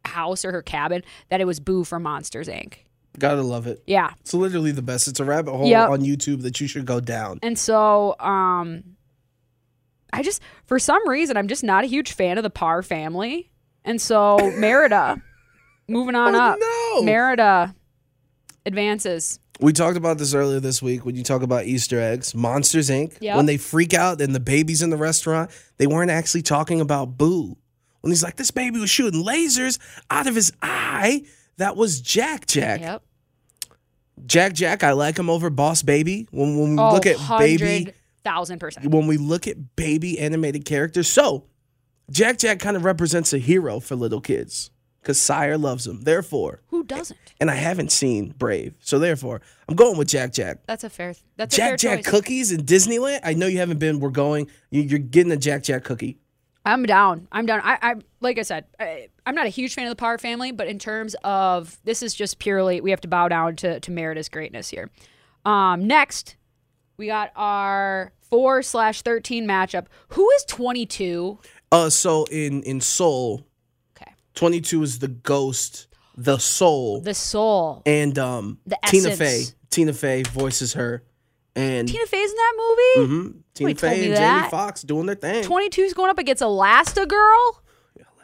house 0.05 0.45
or 0.45 0.53
her 0.53 0.63
cabin 0.63 1.03
that 1.29 1.41
it 1.41 1.45
was 1.47 1.61
Boo 1.61 1.85
from 1.85 2.03
Monsters 2.03 2.49
Inc. 2.49 2.75
Gotta 3.19 3.43
love 3.43 3.67
it. 3.67 3.83
Yeah. 3.87 4.11
It's 4.21 4.33
literally 4.35 4.71
the 4.73 4.83
best. 4.83 5.09
It's 5.09 5.21
a 5.21 5.25
rabbit 5.25 5.53
hole 5.53 5.67
Yep. 5.69 5.89
on 5.91 6.01
YouTube 6.03 6.43
that 6.43 6.61
you 6.61 6.67
should 6.69 6.87
go 6.87 7.01
down. 7.01 7.39
And 7.43 7.59
so, 7.59 8.15
um, 8.21 8.85
I 10.13 10.23
just, 10.23 10.41
for 10.67 10.79
some 10.79 11.09
reason, 11.09 11.37
I'm 11.37 11.49
just 11.49 11.63
not 11.65 11.85
a 11.85 11.87
huge 11.87 12.13
fan 12.13 12.39
of 12.39 12.43
the 12.45 12.51
Parr 12.51 12.83
family. 12.83 13.51
And 13.85 14.01
so, 14.01 14.39
Merida, 14.57 15.21
moving 15.89 16.15
on 16.15 16.35
Oh, 16.35 16.39
up. 16.39 16.59
no. 16.61 17.03
Merida 17.03 17.75
advances. 18.67 19.39
We 19.61 19.73
talked 19.73 19.97
about 19.97 20.17
this 20.19 20.33
earlier 20.33 20.59
this 20.61 20.81
week 20.81 21.05
when 21.05 21.17
you 21.17 21.23
talk 21.23 21.43
about 21.43 21.67
Easter 21.67 22.01
eggs. 22.01 22.35
Monsters 22.35 22.89
Inc. 22.89 23.17
Yep. 23.21 23.37
When 23.37 23.47
they 23.47 23.57
freak 23.59 23.93
out 23.93 24.21
and 24.21 24.35
the 24.35 24.41
baby's 24.41 24.83
in 24.83 24.91
the 24.91 24.97
restaurant, 24.97 25.51
they 25.77 25.87
weren't 25.87 26.11
actually 26.11 26.43
talking 26.43 26.81
about 26.81 27.19
Boo. 27.19 27.57
When 28.01 28.11
he's 28.11 28.23
like, 28.23 28.37
this 28.37 28.51
baby 28.51 28.79
was 28.81 28.91
shooting 28.91 29.25
lasers 29.25 29.79
out 30.11 30.27
of 30.27 30.35
his 30.35 30.53
eye, 30.63 31.23
that 31.59 31.77
was 31.77 32.01
Jack 32.01 32.47
Jack. 32.47 32.81
Yep. 32.81 33.03
Jack 34.27 34.53
Jack, 34.53 34.85
I 34.85 34.93
like 34.93 35.19
him 35.19 35.31
over 35.31 35.51
Boss 35.51 35.83
Baby. 35.83 36.29
When, 36.31 36.59
when 36.59 36.77
we 36.77 36.83
Oh, 36.83 36.93
look 36.93 37.07
at 37.07 37.17
baby, 37.39 37.93
thousand 38.23 38.59
percent. 38.59 38.87
when 38.91 39.07
we 39.07 39.17
look 39.17 39.47
at 39.47 39.77
baby 39.77 40.19
animated 40.19 40.65
characters, 40.65 41.09
so 41.09 41.47
Jack 42.11 42.39
Jack 42.39 42.59
kind 42.59 42.77
of 42.77 42.85
represents 42.85 43.33
a 43.33 43.39
hero 43.39 43.81
for 43.81 43.97
little 43.97 44.21
kids 44.21 44.71
because 45.01 45.21
Sire 45.21 45.57
loves 45.57 45.87
him. 45.87 46.03
Therefore, 46.03 46.61
Who 46.69 46.85
doesn't? 46.85 47.19
and 47.41 47.51
I 47.51 47.55
haven't 47.55 47.93
seen 47.93 48.35
Brave, 48.37 48.75
so 48.81 48.99
therefore, 48.99 49.41
I'm 49.69 49.75
going 49.77 49.97
with 49.97 50.09
Jack 50.09 50.33
Jack. 50.35 50.59
That's 50.67 50.85
a 50.85 50.91
fair. 50.91 51.15
That's 51.37 51.57
a 51.57 51.61
fair 51.61 51.71
Jack 51.71 51.79
Jack 51.79 51.99
choice. 52.05 52.07
cookies 52.11 52.53
in 52.53 52.65
Disneyland. 52.65 53.21
I 53.25 53.33
know 53.35 53.47
you 53.47 53.59
haven't 53.59 53.79
been. 53.79 54.01
We're 54.01 54.11
going. 54.11 54.49
You're 54.71 54.99
getting 54.99 55.33
a 55.33 55.37
Jack 55.39 55.63
Jack 55.63 55.85
cookie. 55.85 56.19
I'm 56.65 56.85
down. 56.85 57.27
I'm 57.33 57.47
down. 57.47 57.61
I, 57.65 57.79
I 57.83 57.95
like 58.21 58.39
I 58.39 58.43
said, 58.43 58.65
I, 58.79 59.09
I'm 59.27 59.35
not 59.35 59.47
a 59.47 59.51
huge 59.51 59.75
fan 59.75 59.87
of 59.87 59.91
the 59.91 59.97
Power 59.97 60.19
family, 60.19 60.53
but 60.53 60.67
in 60.67 60.79
terms 60.79 61.17
of 61.25 61.79
this 61.85 62.03
is 62.03 62.15
just 62.15 62.39
purely 62.39 62.81
we 62.81 62.91
have 62.91 63.01
to 63.03 63.09
bow 63.09 63.29
down 63.29 63.57
to 63.57 63.81
to 63.81 63.91
Merida's 63.91 64.29
greatness 64.29 64.69
here. 64.69 64.91
Um, 65.45 65.87
next, 65.87 66.37
we 66.99 67.07
got 67.07 67.31
our 67.35 68.13
four 68.29 68.63
slash 68.63 69.01
thirteen 69.03 69.47
matchup. 69.47 69.87
Who 70.09 70.29
is 70.33 70.45
22? 70.45 71.39
Uh, 71.73 71.89
so 71.89 72.25
in 72.31 72.63
in 72.65 72.81
Soul, 72.81 73.47
Okay, 73.97 74.13
22 74.35 74.83
is 74.83 74.99
the 74.99 75.09
ghost, 75.09 75.87
the 76.17 76.37
soul, 76.39 77.01
the 77.01 77.15
soul. 77.15 77.83
and 77.87 78.19
um, 78.19 78.59
The 78.67 78.77
Tina 78.87 79.17
Fey. 79.17 79.45
Tina 79.71 79.93
Fey 79.95 80.25
voices 80.25 80.75
her, 80.75 81.05
and 81.57 81.89
Tina 81.89 82.07
Fey's 82.07 82.31
in 82.31 82.37
that 82.37 82.53
movie. 82.57 83.13
Mhm, 83.15 83.35
Tina 83.55 83.75
Fey 83.75 84.05
and 84.09 84.17
that. 84.17 84.39
Jamie 84.39 84.51
Foxx 84.51 84.83
doing 84.83 85.07
their 85.07 85.15
thing. 85.17 85.45
22's 85.45 85.95
going 85.95 86.11
up 86.11 86.19
against 86.19 86.43
Elastigirl. 86.43 87.53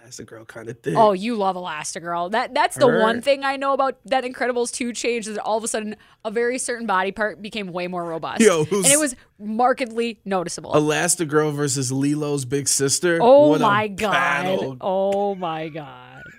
That's 0.02 0.18
the 0.18 0.25
girl 0.25 0.45
kind 0.45 0.68
of 0.68 0.78
thing. 0.78 0.97
Oh, 0.97 1.14
you 1.14 1.35
love 1.35 1.56
Elastigirl. 1.56 2.30
That 2.30 2.54
that's 2.54 2.76
the 2.76 2.87
Her. 2.87 3.00
one 3.00 3.21
thing 3.21 3.42
I 3.42 3.56
know 3.56 3.73
about 3.73 3.99
that 4.04 4.23
Incredibles 4.23 4.71
2 4.73 4.92
change 4.92 5.26
is 5.26 5.35
that 5.35 5.42
all 5.42 5.59
of 5.59 5.64
a 5.64 5.68
sudden 5.68 5.97
a 6.25 6.30
very 6.30 6.59
certain 6.59 6.87
body 6.87 7.11
part 7.11 7.42
became 7.42 7.73
way 7.73 7.88
more 7.88 8.04
robust. 8.04 8.40
Yo, 8.40 8.62
who's- 8.66 8.85
and 8.85 8.95
it 8.95 9.00
was 9.00 9.16
markedly 9.40 10.21
noticeable. 10.25 10.71
Elastigirl 10.75 11.52
versus 11.56 11.90
Lilo's 11.90 12.45
big 12.45 12.68
sister. 12.68 13.18
oh 13.21 13.49
What 13.49 13.61
my 13.62 13.88
god. 13.88 14.12
battle. 14.12 14.76
Oh 14.80 15.35
my 15.35 15.71
god. 15.71 16.23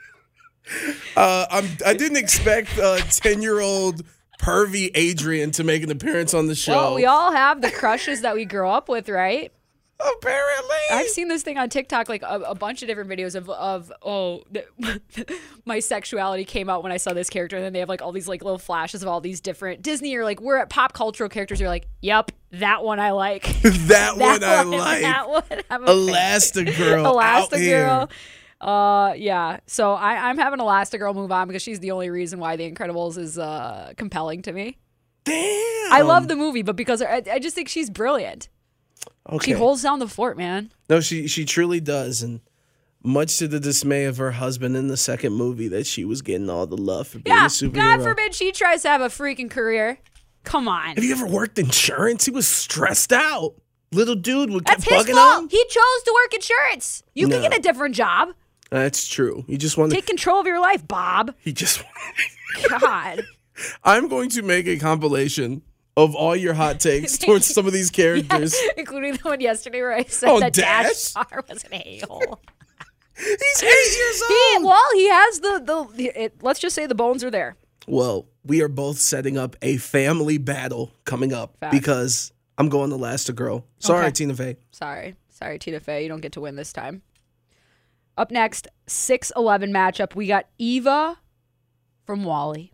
Uh, 1.16 1.46
I'm, 1.50 1.66
I 1.86 1.94
didn't 1.94 2.18
expect 2.18 2.78
a 2.78 3.02
10 3.10 3.42
year 3.42 3.60
old 3.60 4.04
pervy 4.38 4.92
Adrian 4.96 5.52
to 5.52 5.64
make 5.64 5.84
an 5.84 5.92
appearance 5.92 6.34
on 6.34 6.48
the 6.48 6.56
show. 6.56 6.74
Well, 6.74 6.96
we 6.96 7.06
all 7.06 7.32
have 7.32 7.62
the 7.62 7.72
crushes 7.72 8.22
that 8.22 8.36
we 8.36 8.46
grow 8.46 8.72
up 8.72 8.90
with, 8.90 9.10
right? 9.10 9.52
Apparently. 10.00 10.78
I've 10.92 11.08
seen 11.08 11.28
this 11.28 11.42
thing 11.42 11.58
on 11.58 11.70
TikTok, 11.70 12.08
like 12.08 12.22
a, 12.22 12.42
a 12.46 12.54
bunch 12.56 12.84
of 12.84 12.88
different 12.88 13.10
videos 13.10 13.34
of 13.34 13.50
of 13.50 13.92
oh, 14.04 14.44
my 15.66 15.80
sexuality 15.80 16.46
came 16.46 16.70
out 16.70 16.84
when 16.84 16.92
I 16.92 16.98
saw 16.98 17.14
this 17.14 17.32
character, 17.32 17.56
and 17.56 17.66
then 17.66 17.74
they 17.74 17.80
have 17.80 17.90
like 17.90 18.04
all 18.04 18.12
these 18.12 18.28
like 18.28 18.44
little 18.44 18.60
flashes 18.60 19.02
of 19.02 19.10
all 19.10 19.22
these 19.22 19.42
different 19.42 19.82
Disney 19.82 20.16
or 20.16 20.24
like 20.24 20.40
we're 20.40 20.58
at 20.58 20.70
pop 20.70 20.94
cultural 20.94 21.30
characters. 21.30 21.60
You're 21.60 21.70
like, 21.70 21.88
yep, 22.00 22.32
that 22.52 22.84
one 22.84 23.00
I 23.00 23.12
like. 23.12 23.44
that, 23.64 24.18
one 24.18 24.44
I 24.44 24.62
like. 24.62 25.02
That 25.02 25.30
one 25.30 25.64
I'm. 25.72 25.86
Elastigirl. 25.86 27.12
Elastigirl. 27.12 28.12
Uh, 28.60 29.14
yeah. 29.16 29.60
So 29.68 29.94
I, 29.94 30.30
I'm 30.30 30.38
having 30.38 30.60
Elastigirl 30.60 31.14
move 31.16 31.32
on 31.32 31.48
because 31.48 31.62
she's 31.62 31.80
the 31.80 31.92
only 31.92 32.10
reason 32.10 32.40
why 32.40 32.56
The 32.56 32.70
Incredibles 32.72 33.18
is 33.18 33.38
uh 33.38 33.94
compelling 33.98 34.42
to 34.44 34.52
me. 34.52 34.78
Damn. 35.26 35.94
I 35.94 36.02
love 36.02 36.28
the 36.28 36.36
movie, 36.36 36.62
but 36.64 36.76
because 36.76 37.02
I, 37.02 37.22
I 37.32 37.40
just 37.40 37.56
think 37.56 37.68
she's 37.70 37.90
brilliant. 37.90 38.50
Okay. 39.30 39.52
She 39.52 39.58
holds 39.58 39.84
down 39.84 40.00
the 40.00 40.08
fort, 40.08 40.38
man. 40.38 40.72
no, 40.90 41.02
she 41.02 41.28
she 41.28 41.46
truly 41.46 41.80
does, 41.80 42.22
and 42.24 42.40
much 43.04 43.38
to 43.38 43.48
the 43.48 43.60
dismay 43.60 44.06
of 44.06 44.18
her 44.18 44.32
husband 44.32 44.76
in 44.76 44.88
the 44.88 44.98
second 44.98 45.34
movie, 45.34 45.68
that 45.68 45.86
she 45.86 46.04
was 46.04 46.22
getting 46.22 46.50
all 46.50 46.66
the 46.66 46.78
love 46.78 47.08
for 47.08 47.20
being 47.20 47.36
Yeah. 47.36 47.46
a 47.46 47.50
superhero. 47.50 47.74
God 47.74 48.04
forbid 48.04 48.34
she 48.34 48.52
tries 48.52 48.82
to 48.84 48.90
have 48.90 49.02
a 49.02 49.08
freaking 49.10 49.50
career. 49.52 50.00
Come 50.44 50.68
on. 50.68 50.96
Have 50.96 51.04
you 51.04 51.12
ever 51.14 51.28
worked 51.28 51.60
insurance? 51.60 52.26
He 52.26 52.32
was 52.32 52.48
stressed 52.48 53.12
out. 53.14 53.54
Little 53.92 54.16
dude 54.16 54.50
would 54.50 54.66
That's 54.66 54.84
keep 54.84 54.94
his 54.94 55.06
bugging 55.06 55.14
fault. 55.16 55.44
him. 55.44 55.50
He 55.50 55.64
chose 55.70 56.04
to 56.06 56.12
work 56.24 56.34
insurance. 56.34 57.04
You 57.14 57.28
can 57.28 57.42
get 57.42 57.56
a 57.58 57.62
different 57.62 57.96
job. 57.96 58.30
That's 58.70 59.08
true. 59.08 59.46
You 59.48 59.58
just 59.58 59.78
want 59.78 59.92
To 59.92 59.96
take 59.96 60.06
control 60.08 60.40
of 60.40 60.48
your 60.48 60.60
life, 60.60 60.88
Bob. 60.88 61.34
he 61.40 61.54
just. 61.54 61.84
God. 62.70 63.24
I'm 63.84 64.08
going 64.08 64.30
to 64.32 64.42
make 64.42 64.68
a 64.68 64.78
compilation 64.78 65.62
of 65.96 66.16
all 66.16 66.36
your 66.36 66.54
hot 66.54 66.80
takes 66.82 67.18
towards 67.18 67.48
some 67.48 67.66
of 67.66 67.74
these 67.74 67.90
characters. 67.90 68.56
Including 68.78 69.14
the 69.14 69.20
one 69.30 69.40
yesterday 69.42 69.82
where 69.82 69.94
I 69.94 70.04
said 70.04 70.30
Oh, 70.30 70.40
that 70.40 70.54
Dash 70.54 70.86
Dash? 70.86 70.96
Star 70.98 71.44
was 71.50 71.64
an 71.64 71.74
a-hole. 71.74 72.40
He's 73.18 73.64
eight 73.64 73.98
years 73.98 74.24
he, 74.28 74.54
old. 74.58 74.66
well, 74.66 74.90
he 74.94 75.10
has 75.10 75.40
the, 75.40 75.90
the 75.96 76.24
it, 76.24 76.36
let's 76.44 76.60
just 76.60 76.76
say 76.76 76.86
the 76.86 76.94
bones 76.94 77.24
are 77.24 77.32
there. 77.32 77.56
Well, 77.88 78.28
we 78.46 78.62
are 78.62 78.68
both 78.68 79.00
setting 79.00 79.38
up 79.40 79.56
a 79.64 79.78
family 79.78 80.38
battle 80.38 80.92
coming 81.06 81.34
up 81.34 81.56
Facts. 81.60 81.76
because 81.76 82.32
I'm 82.60 82.70
going 82.70 82.92
the 82.92 82.98
last 82.98 83.26
to 83.26 83.34
Elastigirl. 83.34 83.64
Sorry, 83.80 84.06
Okay. 84.06 84.12
Tina 84.12 84.36
Fey. 84.36 84.58
Sorry. 84.72 85.16
Sorry, 85.30 85.58
Tina 85.58 85.80
Fey. 85.80 86.04
You 86.04 86.10
don't 86.10 86.22
get 86.22 86.34
to 86.34 86.42
win 86.42 86.56
this 86.58 86.72
time. 86.72 87.02
Up 88.18 88.32
next, 88.32 88.68
6 88.88 89.32
11 89.36 89.72
matchup. 89.72 90.16
We 90.16 90.28
got 90.28 90.48
Eva 90.58 91.20
from 92.06 92.24
WALL-E 92.24 92.72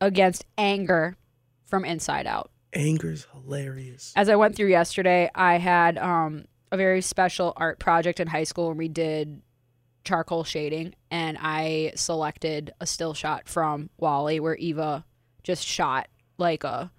against 0.00 0.44
Anger 0.56 1.16
from 1.64 1.84
Inside 1.84 2.26
Out. 2.26 2.50
Anger's 2.72 3.26
hilarious. 3.32 4.12
As 4.16 4.28
I 4.28 4.36
went 4.36 4.56
through 4.56 4.68
yesterday, 4.68 5.30
I 5.34 5.58
had 5.58 5.98
um, 5.98 6.46
a 6.72 6.76
very 6.76 7.02
special 7.02 7.52
art 7.56 7.78
project 7.78 8.20
in 8.20 8.28
high 8.28 8.44
school 8.44 8.66
where 8.66 8.74
we 8.74 8.88
did 8.88 9.42
charcoal 10.04 10.44
shading, 10.44 10.94
and 11.10 11.36
I 11.40 11.92
selected 11.94 12.72
a 12.80 12.86
still 12.86 13.12
shot 13.12 13.48
from 13.48 13.90
WALL-E 13.98 14.40
where 14.40 14.56
Eva 14.56 15.04
just 15.42 15.66
shot 15.66 16.08
like 16.38 16.64
a 16.64 16.90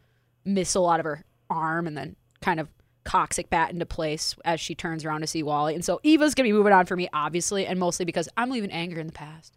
missile 0.45 0.89
out 0.89 0.99
of 0.99 1.05
her 1.05 1.23
arm 1.49 1.87
and 1.87 1.97
then 1.97 2.15
kind 2.41 2.59
of 2.59 2.69
cocks 3.07 3.39
bat 3.49 3.71
into 3.71 3.85
place 3.85 4.35
as 4.43 4.59
she 4.59 4.75
turns 4.75 5.05
around 5.05 5.21
to 5.21 5.27
see 5.27 5.41
WALL-E. 5.41 5.73
And 5.73 5.83
so 5.83 6.01
Eva's 6.03 6.35
gonna 6.35 6.49
be 6.49 6.53
moving 6.53 6.73
on 6.73 6.85
for 6.85 6.97
me, 6.97 7.07
obviously, 7.13 7.65
and 7.65 7.79
mostly 7.79 8.03
because 8.03 8.27
I'm 8.35 8.49
leaving 8.49 8.69
anger 8.69 8.99
in 8.99 9.07
the 9.07 9.13
past. 9.13 9.55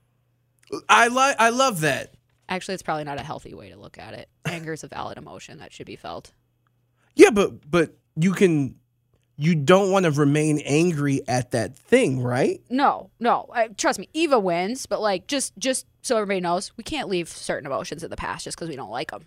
I 0.89 1.09
like. 1.09 1.35
I 1.41 1.51
love 1.51 1.81
that. 1.81 2.15
Actually, 2.49 2.75
it's 2.75 2.83
probably 2.83 3.05
not 3.05 3.19
a 3.19 3.25
healthy 3.25 3.53
way 3.55 3.71
to 3.71 3.77
look 3.77 3.99
at 3.99 4.15
it. 4.15 4.29
Anger 4.45 4.73
is 4.73 4.85
a 4.85 4.89
valid 4.89 5.19
emotion 5.19 5.59
that 5.59 5.73
should 5.73 5.87
be 5.87 5.97
felt. 5.97 6.33
Yeah, 7.17 7.31
but 7.31 7.69
but 7.69 7.97
you 8.17 8.33
can. 8.33 8.77
You 9.37 9.55
don't 9.55 9.91
want 9.91 10.05
to 10.05 10.11
remain 10.11 10.59
angry 10.67 11.23
at 11.27 11.53
that 11.53 11.75
thing, 11.75 12.23
right? 12.23 12.61
No, 12.69 13.09
no. 13.19 13.49
I, 13.51 13.69
trust 13.69 13.99
me, 13.99 14.07
Eva 14.13 14.39
wins, 14.39 14.85
but 14.85 15.01
like 15.01 15.27
just 15.27 15.57
just 15.59 15.87
so 16.03 16.17
everybody 16.17 16.41
knows, 16.41 16.73
we 16.77 16.85
can't 16.85 17.09
leave 17.09 17.29
certain 17.29 17.67
emotions 17.67 18.05
in 18.05 18.11
the 18.11 18.17
past 18.17 18.45
just 18.45 18.57
because 18.57 18.69
we 18.69 18.77
don't 18.77 18.91
like 18.91 19.11
them. 19.11 19.27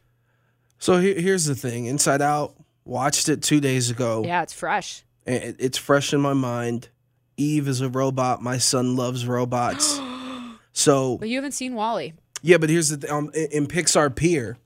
So 0.77 0.99
here, 0.99 1.19
here's 1.19 1.45
the 1.45 1.55
thing. 1.55 1.85
Inside 1.85 2.21
Out. 2.21 2.55
Watched 2.85 3.29
it 3.29 3.41
two 3.41 3.59
days 3.59 3.89
ago. 3.89 4.23
Yeah, 4.25 4.41
it's 4.43 4.53
fresh. 4.53 5.03
it- 5.25 5.55
it's 5.59 5.77
fresh 5.77 6.13
in 6.13 6.19
my 6.21 6.33
mind. 6.33 6.89
Eve 7.37 7.67
is 7.67 7.81
a 7.81 7.89
robot. 7.89 8.41
My 8.41 8.57
son 8.57 8.95
loves 8.95 9.25
robots. 9.25 9.99
so 10.73 11.17
But 11.17 11.29
you 11.29 11.37
haven't 11.37 11.53
seen 11.53 11.73
WALL-E. 11.75 12.13
yeah, 12.41 12.57
but 12.57 12.69
here's 12.69 12.89
the 12.89 12.97
thing. 12.97 13.11
Um, 13.11 13.31
in, 13.33 13.67
Pixar 13.67 14.13
Pier, 14.15 14.57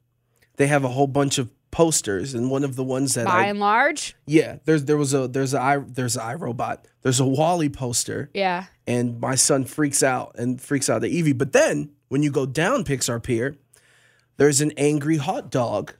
they 0.57 0.67
have 0.67 0.83
a 0.83 0.89
whole 0.89 1.07
bunch 1.07 1.37
of 1.37 1.49
posters, 1.71 2.33
and 2.33 2.49
one 2.49 2.63
of 2.63 2.75
the 2.75 2.83
ones 2.83 3.13
that 3.13 3.25
By 3.25 3.43
I 3.43 3.45
and 3.47 3.59
large, 3.59 4.15
yeah, 4.25 4.57
there's 4.65 4.85
there 4.85 4.97
was 4.97 5.13
a 5.13 5.27
there's 5.27 5.53
a 5.53 5.61
i 5.61 5.77
there's 5.77 6.15
an 6.17 6.23
iRobot. 6.23 6.79
There's 7.03 7.19
a 7.19 7.25
WALL-E 7.25 7.69
poster, 7.69 8.29
yeah. 8.33 8.65
and 8.87 9.19
my 9.21 9.35
son 9.35 9.63
freaks 9.65 10.01
out 10.01 10.35
and 10.39 10.59
freaks 10.59 10.89
out 10.89 11.03
at 11.03 11.09
Evie. 11.11 11.33
But 11.33 11.53
then 11.53 11.91
when 12.09 12.23
you 12.23 12.31
go 12.31 12.45
down 12.45 12.83
Pixar 12.83 13.21
Pier, 13.21 13.55
there's 14.37 14.59
an 14.59 14.71
angry 14.75 15.17
hot 15.17 15.51
dog, 15.51 15.93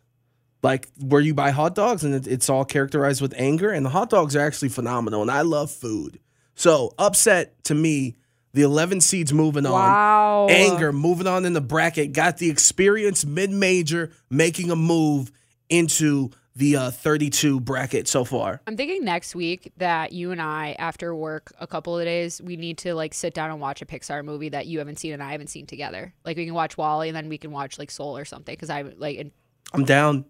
like 0.67 0.89
where 1.00 1.21
you 1.21 1.33
buy 1.33 1.51
hot 1.51 1.75
dogs 1.75 2.03
and 2.03 2.13
it, 2.13 2.27
it's 2.27 2.50
all 2.50 2.65
characterized 2.65 3.21
with 3.21 3.33
anger. 3.38 3.71
And 3.71 3.86
the 3.86 3.89
hot 3.89 4.09
dogs 4.09 4.36
are 4.36 4.41
actually 4.41 4.69
phenomenal. 4.69 5.21
And 5.21 5.31
I 5.31 5.41
love 5.41 5.71
food. 5.71 6.19
So 6.55 6.93
upset 7.00 7.63
to 7.65 7.74
me, 7.74 8.17
the 8.53 8.63
11 8.63 9.00
seeds 9.00 9.31
moving 9.31 9.65
on. 9.65 9.71
Wow. 9.71 10.47
Anger 10.50 10.91
moving 10.91 11.25
on 11.25 11.45
in 11.45 11.53
the 11.53 11.62
bracket. 11.62 12.12
Got 12.12 12.38
the 12.38 12.50
experience 12.50 13.25
mid 13.25 13.50
major 13.50 14.12
making 14.29 14.69
a 14.69 14.75
move 14.75 15.31
into 15.69 16.31
the 16.53 16.75
uh, 16.75 16.91
32 16.91 17.62
bracket 17.62 18.07
so 18.07 18.25
far. 18.25 18.62
I'm 18.67 18.75
thinking 18.75 19.05
next 19.05 19.36
week 19.36 19.71
that 19.77 20.12
you 20.12 20.31
and 20.31 20.41
I, 20.41 20.75
after 20.79 21.15
work 21.15 21.53
a 21.59 21.67
couple 21.67 21.97
of 21.97 22.03
days, 22.03 22.41
we 22.41 22.57
need 22.57 22.79
to 22.79 22.93
like 22.93 23.13
sit 23.13 23.33
down 23.33 23.51
and 23.51 23.62
watch 23.62 23.81
a 23.81 23.86
Pixar 23.86 24.25
movie 24.25 24.50
that 24.50 24.65
you 24.65 24.79
haven't 24.79 25.00
seen 25.00 25.13
and 25.13 25.24
I 25.24 25.31
haven't 25.31 25.47
seen 25.47 25.65
together. 25.65 26.13
Like 26.25 26.36
we 26.36 26.45
can 26.45 26.55
watch 26.55 26.75
WALL-E 26.75 27.07
and 27.07 27.15
then 27.15 27.29
we 27.29 27.38
can 27.38 27.51
watch 27.51 27.79
like 27.79 27.91
Soul 27.91 28.17
or 28.17 28.25
something 28.25 28.53
because 28.53 28.69
I 28.69 28.81
like 28.81 29.17
in, 29.17 29.31
I'm 29.71 29.86
down. 29.86 30.25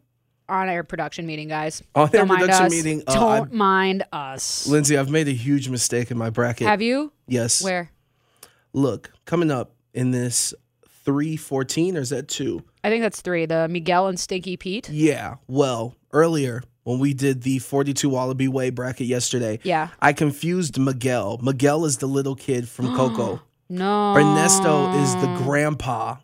On 0.50 0.70
our 0.70 0.84
production 0.84 1.25
meeting, 1.25 1.48
guys. 1.48 1.84
On 1.96 2.10
mind 2.13 2.30
production 2.42 2.66
us. 2.66 2.72
meeting, 2.72 3.04
uh, 3.08 3.13
Don't 3.13 3.51
I- 3.51 3.56
mind 3.56 4.04
us. 4.12 4.68
Lindsay, 4.68 4.98
I've 4.98 5.10
made 5.10 5.27
a 5.27 5.32
huge 5.34 5.70
mistake 5.70 6.12
in 6.12 6.18
my 6.18 6.30
bracket. 6.30 6.68
Have 6.68 6.82
you? 6.82 7.12
yes. 7.27 7.62
Where? 7.63 7.92
Look, 8.74 9.12
coming 9.25 9.50
up 9.51 9.74
in 9.94 10.12
this 10.12 10.54
314 11.06 11.98
or 11.98 12.01
is 12.01 12.10
that 12.10 12.27
2? 12.27 12.63
I 12.84 12.89
think 12.89 13.01
that's 13.01 13.22
three. 13.22 13.46
The 13.46 13.68
Miguel 13.68 14.08
and 14.08 14.20
Stinky 14.20 14.56
Pete. 14.58 14.89
Yeah. 14.89 15.36
Well, 15.48 15.96
earlier 16.13 16.63
when 16.84 17.00
we 17.00 17.13
did 17.13 17.42
the 17.42 17.60
42 17.60 18.10
Wallaby 18.10 18.48
Way 18.48 18.70
bracket 18.70 19.08
yesterday, 19.08 19.60
Yeah. 19.63 19.89
I 20.01 20.13
confused 20.13 20.77
Miguel. 20.80 21.39
Miguel 21.42 21.86
is 21.86 21.98
the 21.98 22.08
little 22.08 22.36
kid 22.36 22.70
from 22.70 22.88
Coco. 22.96 23.42
No. 23.70 24.13
Ernesto 24.16 24.94
is 25.01 25.13
the 25.16 25.27
grandpa 25.44 26.18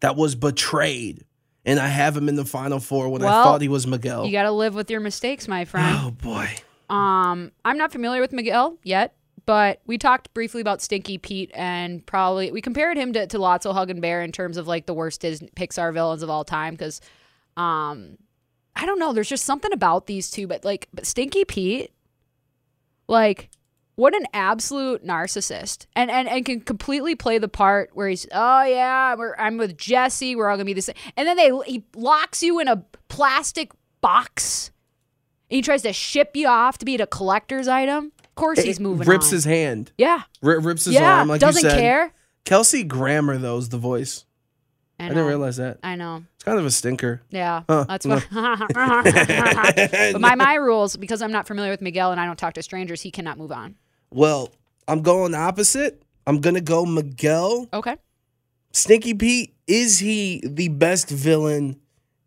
that 0.00 0.16
was 0.16 0.34
betrayed. 0.34 1.24
And 1.64 1.78
I 1.78 1.86
have 1.86 2.16
him 2.16 2.28
in 2.28 2.34
the 2.34 2.44
final 2.44 2.80
four 2.80 3.08
when 3.08 3.22
I 3.22 3.28
thought 3.28 3.60
he 3.60 3.68
was 3.68 3.86
Miguel. 3.86 4.26
You 4.26 4.32
got 4.32 4.42
to 4.44 4.50
live 4.50 4.74
with 4.74 4.90
your 4.90 5.00
mistakes, 5.00 5.46
my 5.46 5.64
friend. 5.64 5.96
oh 6.00 6.10
boy. 6.10 6.48
Um, 6.90 7.52
I'm 7.64 7.78
not 7.78 7.92
familiar 7.92 8.20
with 8.20 8.32
Miguel 8.32 8.76
yet, 8.82 9.14
but 9.46 9.80
we 9.86 9.96
talked 9.96 10.34
briefly 10.34 10.60
about 10.60 10.82
Stinky 10.82 11.18
Pete 11.18 11.50
and 11.54 12.04
probably 12.04 12.50
we 12.50 12.60
compared 12.60 12.96
him 12.96 13.12
to, 13.12 13.26
to 13.28 13.38
Lotso 13.38 13.72
Huggin' 13.72 14.00
Bear 14.00 14.22
in 14.22 14.32
terms 14.32 14.56
of 14.56 14.66
like 14.66 14.86
the 14.86 14.94
worst 14.94 15.20
Disney, 15.20 15.50
Pixar 15.56 15.92
villains 15.94 16.22
of 16.22 16.30
all 16.30 16.44
time 16.44 16.74
because, 16.74 17.00
um, 17.56 18.18
I 18.74 18.84
don't 18.84 18.98
know. 18.98 19.12
There's 19.12 19.28
just 19.28 19.44
something 19.44 19.72
about 19.72 20.06
these 20.06 20.30
two, 20.30 20.46
but 20.46 20.64
like, 20.64 20.88
but 20.92 21.06
Stinky 21.06 21.44
Pete, 21.44 21.92
like, 23.06 23.50
what 23.96 24.14
an 24.14 24.26
absolute 24.32 25.04
narcissist, 25.06 25.86
and 25.94 26.10
and 26.10 26.28
and 26.28 26.44
can 26.44 26.60
completely 26.60 27.14
play 27.14 27.38
the 27.38 27.48
part 27.48 27.90
where 27.94 28.08
he's, 28.08 28.26
oh 28.32 28.62
yeah, 28.64 29.14
we're, 29.14 29.34
I'm 29.36 29.58
with 29.58 29.76
Jessie, 29.76 30.34
we're 30.34 30.48
all 30.48 30.56
gonna 30.56 30.64
be 30.64 30.72
the 30.72 30.82
same, 30.82 30.96
and 31.16 31.28
then 31.28 31.36
they 31.36 31.50
he 31.66 31.84
locks 31.94 32.42
you 32.42 32.58
in 32.58 32.68
a 32.68 32.84
plastic 33.08 33.70
box. 34.00 34.70
And 35.50 35.56
he 35.56 35.62
tries 35.62 35.82
to 35.82 35.92
ship 35.92 36.34
you 36.34 36.48
off 36.48 36.78
to 36.78 36.86
be 36.86 36.94
a 36.96 37.06
collector's 37.06 37.68
item. 37.68 38.12
Of 38.24 38.34
course, 38.34 38.60
he's 38.62 38.80
moving 38.80 39.06
rips 39.06 39.26
on. 39.26 39.32
his 39.32 39.44
hand. 39.44 39.92
yeah, 39.98 40.22
R- 40.42 40.58
rips 40.60 40.86
his 40.86 40.94
yeah. 40.94 41.18
arm 41.18 41.28
like 41.28 41.40
doesn't 41.40 41.62
you 41.62 41.70
said. 41.70 41.78
care. 41.78 42.12
Kelsey 42.46 42.84
Grammer 42.84 43.36
though 43.36 43.58
is 43.58 43.68
the 43.68 43.78
voice. 43.78 44.24
I, 44.98 45.06
I, 45.06 45.08
didn't 45.08 45.26
realize 45.26 45.56
that. 45.56 45.78
I 45.82 45.96
know. 45.96 46.22
It's 46.36 46.44
kind 46.44 46.58
of 46.58 46.64
a 46.66 46.70
stinker. 46.70 47.22
Yeah, 47.30 47.62
Huh. 47.68 47.84
that's 47.88 48.06
what. 48.06 48.26
but 48.32 50.20
my 50.20 50.34
my 50.34 50.54
rules 50.60 50.96
because 50.96 51.22
I'm 51.22 51.32
not 51.32 51.46
familiar 51.46 51.70
with 51.70 51.80
Miguel 51.82 52.12
and 52.12 52.20
I 52.20 52.26
don't 52.26 52.38
talk 52.38 52.54
to 52.54 52.62
strangers. 52.62 53.02
He 53.02 53.10
cannot 53.10 53.36
move 53.38 53.52
on. 53.52 53.74
Well, 54.12 54.50
I'm 54.88 55.02
going 55.02 55.34
opposite. 55.34 56.02
I'm 56.26 56.40
gonna 56.40 56.60
go 56.60 56.84
Miguel. 56.86 57.68
Okay. 57.72 57.96
Stinky 58.72 59.14
Pete, 59.14 59.54
is 59.66 59.98
he 59.98 60.42
the 60.46 60.68
best 60.68 61.10
villain 61.10 61.78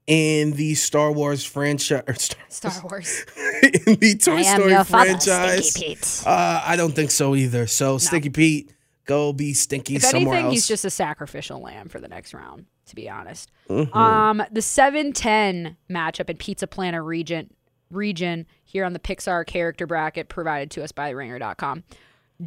in 0.07 0.51
the 0.51 0.75
Star 0.75 1.11
Wars 1.11 1.43
franchise? 1.43 2.29
Star 2.49 2.73
Wars. 2.83 3.25
in 3.63 3.95
the 3.95 4.15
Toy 4.21 4.43
Story 4.43 4.83
franchise? 4.83 5.73
Pete. 5.73 6.23
Uh, 6.25 6.61
I 6.63 6.75
don't 6.75 6.93
think 6.93 7.11
so 7.11 7.35
either. 7.35 7.65
So 7.67 7.97
Stinky 7.97 8.29
Pete, 8.29 8.71
go 9.05 9.33
be 9.33 9.53
stinky 9.53 9.95
If 9.95 10.03
somewhere 10.03 10.35
anything, 10.35 10.45
else. 10.45 10.53
he's 10.53 10.67
just 10.67 10.85
a 10.85 10.89
sacrificial 10.91 11.59
lamb 11.61 11.89
for 11.89 11.99
the 11.99 12.07
next 12.07 12.33
round. 12.33 12.65
To 12.87 12.95
be 12.95 13.09
honest, 13.09 13.51
Mm-hmm. 13.67 13.97
um, 13.97 14.43
the 14.51 14.61
seven 14.61 15.11
ten 15.11 15.75
matchup 15.89 16.29
in 16.29 16.37
Pizza 16.37 16.67
Planet 16.67 17.01
region 17.01 17.49
region 17.91 18.45
here 18.63 18.85
on 18.85 18.93
the 18.93 18.99
Pixar 18.99 19.45
character 19.45 19.85
bracket 19.87 20.29
provided 20.29 20.71
to 20.71 20.83
us 20.83 20.91
by 20.91 21.09
Ringer.com. 21.09 21.83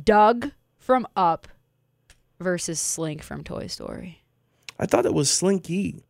Dug 0.04 0.52
from 0.78 1.06
Up 1.16 1.48
versus 2.40 2.78
Slink 2.80 3.22
from 3.22 3.42
Toy 3.44 3.66
Story. 3.66 4.22
I 4.78 4.86
thought 4.86 5.06
it 5.06 5.14
was 5.14 5.30
Slinky. 5.30 6.04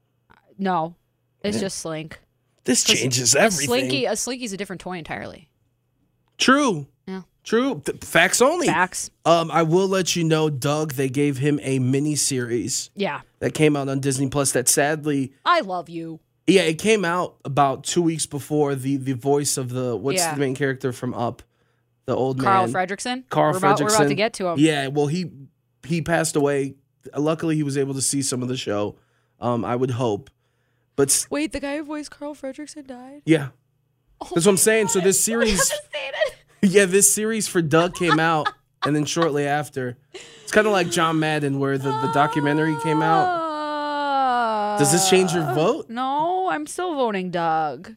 No, 0.59 0.95
it's 1.43 1.61
just 1.61 1.79
Slink. 1.79 2.19
This 2.65 2.83
changes 2.85 3.35
A 3.35 3.41
everything. 3.43 3.67
Slinky, 3.67 4.05
a 4.05 4.13
Slinky's 4.17 4.53
a 4.53 4.57
different 4.57 4.81
toy 4.81 4.99
entirely. 4.99 5.49
True. 6.37 6.87
Yeah. 7.07 7.23
True. 7.45 7.83
Facts 8.03 8.43
only. 8.43 8.67
Facts. 8.67 9.11
Um, 9.25 9.51
I 9.51 9.63
will 9.63 9.89
let 9.89 10.15
you 10.15 10.25
know, 10.25 10.51
Dug. 10.51 10.93
They 10.93 11.09
gave 11.09 11.39
him 11.39 11.59
a 11.63 11.79
mini 11.79 12.15
series 12.17 12.91
Yeah. 12.95 13.23
that 13.39 13.55
came 13.55 13.75
out 13.77 13.89
on 13.89 14.01
Disney 14.01 14.29
Plus. 14.29 14.53
That 14.53 14.69
sadly, 14.69 15.33
I 15.47 15.61
love 15.61 15.89
you. 15.89 16.21
Yeah, 16.49 16.63
it 16.63 16.79
came 16.79 17.05
out 17.05 17.37
about 17.45 17.85
two 17.85 18.03
weeks 18.03 18.27
before 18.27 18.75
the 18.75 18.97
the 18.97 19.13
voice 19.13 19.57
of 19.57 19.69
the 19.71 19.97
what's 19.97 20.19
Yeah. 20.19 20.35
the 20.35 20.41
main 20.41 20.55
character 20.55 20.93
from 20.93 21.15
Up, 21.15 21.43
the 22.07 22.15
old 22.17 22.41
Carl 22.41 22.67
man, 22.67 22.73
Fredricksen. 22.75 23.29
Carl 23.29 23.53
we're 23.53 23.59
about, 23.59 23.79
Fredricksen. 23.79 23.81
We're 23.85 23.95
about 23.97 24.09
to 24.09 24.15
get 24.15 24.33
to 24.35 24.47
him. 24.49 24.59
Yeah. 24.59 24.87
Well, 24.89 25.07
he 25.07 25.31
he 25.87 26.03
passed 26.03 26.35
away. 26.37 26.75
Luckily, 27.17 27.55
he 27.57 27.63
was 27.63 27.79
able 27.79 27.95
to 27.95 28.03
see 28.03 28.23
some 28.23 28.43
of 28.43 28.49
the 28.49 28.57
show. 28.57 28.97
Um, 29.41 29.65
I 29.65 29.77
would 29.77 29.93
hope, 29.93 30.31
but 30.97 31.09
s- 31.11 31.31
Wait, 31.31 31.53
the 31.53 31.61
guy 31.61 31.77
who 31.77 31.85
voiced 31.85 32.11
Carl 32.11 32.35
Fredricksen 32.35 32.87
died? 32.87 33.23
yeah, 33.25 33.49
Oh 34.21 34.29
that's 34.35 34.47
what 34.47 34.53
I'm 34.53 34.57
saying. 34.57 34.89
So 34.89 35.01
this 35.01 35.23
series. 35.23 35.71
Yeah, 36.61 36.87
this 36.87 37.15
series 37.15 37.47
for 37.47 37.63
Dug 37.63 37.95
came 37.95 38.19
out, 38.19 38.49
and 38.85 38.97
then 38.97 39.05
shortly 39.05 39.47
after, 39.47 39.97
it's 40.43 40.51
kind 40.51 40.67
of 40.67 40.73
like 40.73 40.91
John 40.91 41.21
Madden, 41.21 41.61
where 41.61 41.79
the, 41.79 41.91
the 42.01 42.11
documentary 42.13 42.75
came 42.83 43.01
out. 43.01 43.29
Does 44.79 44.93
this 44.93 45.09
change 45.11 45.33
your 45.33 45.45
vote? 45.55 45.89
No, 45.91 46.49
I'm 46.51 46.67
still 46.67 46.95
voting 46.95 47.31
Dug. 47.31 47.95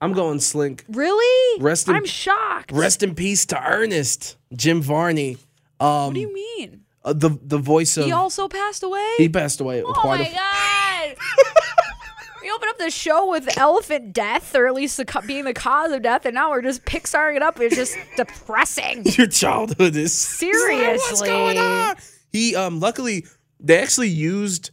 I'm 0.00 0.12
going 0.12 0.40
Slink. 0.40 0.84
Really? 0.88 1.60
Rest 1.62 1.88
in- 1.88 1.94
I'm 1.94 2.04
shocked. 2.04 2.70
Rest 2.72 3.02
in 3.02 3.14
peace 3.14 3.46
to 3.46 3.62
Ernest, 3.62 4.36
Jim 4.54 4.82
Varney. 4.82 5.38
Um, 5.80 6.06
what 6.06 6.14
do 6.14 6.20
you 6.20 6.32
mean? 6.34 6.82
uh, 7.04 7.12
the 7.12 7.30
the 7.42 7.58
voice 7.58 7.96
of 7.96 8.04
He 8.04 8.12
also 8.12 8.48
passed 8.48 8.82
away? 8.82 9.14
he 9.18 9.28
passed 9.28 9.60
away. 9.60 9.82
oh 9.84 9.92
my 10.04 10.20
a- 10.26 10.32
god. 10.34 11.16
we 12.42 12.50
opened 12.50 12.70
up 12.70 12.78
the 12.78 12.90
show 12.90 13.30
with 13.30 13.56
elephant 13.58 14.12
death, 14.12 14.54
or 14.54 14.66
at 14.66 14.74
least 14.74 14.96
the 14.96 15.22
being 15.26 15.44
the 15.44 15.54
cause 15.54 15.92
of 15.92 16.02
death, 16.02 16.24
and 16.26 16.34
now 16.34 16.50
we're 16.50 16.62
just 16.62 16.84
Pixaring 16.84 17.36
it 17.36 17.42
up. 17.42 17.60
It's 17.60 17.76
just 17.76 17.96
depressing. 18.16 19.04
Your 19.06 19.26
childhood 19.26 19.96
is 19.96 20.12
Seriously. 20.38 20.96
What's 20.98 21.22
going 21.22 21.58
on? 21.58 21.96
He 22.32 22.54
um 22.56 22.80
luckily 22.80 23.24
they 23.60 23.78
actually 23.78 24.08
used 24.08 24.70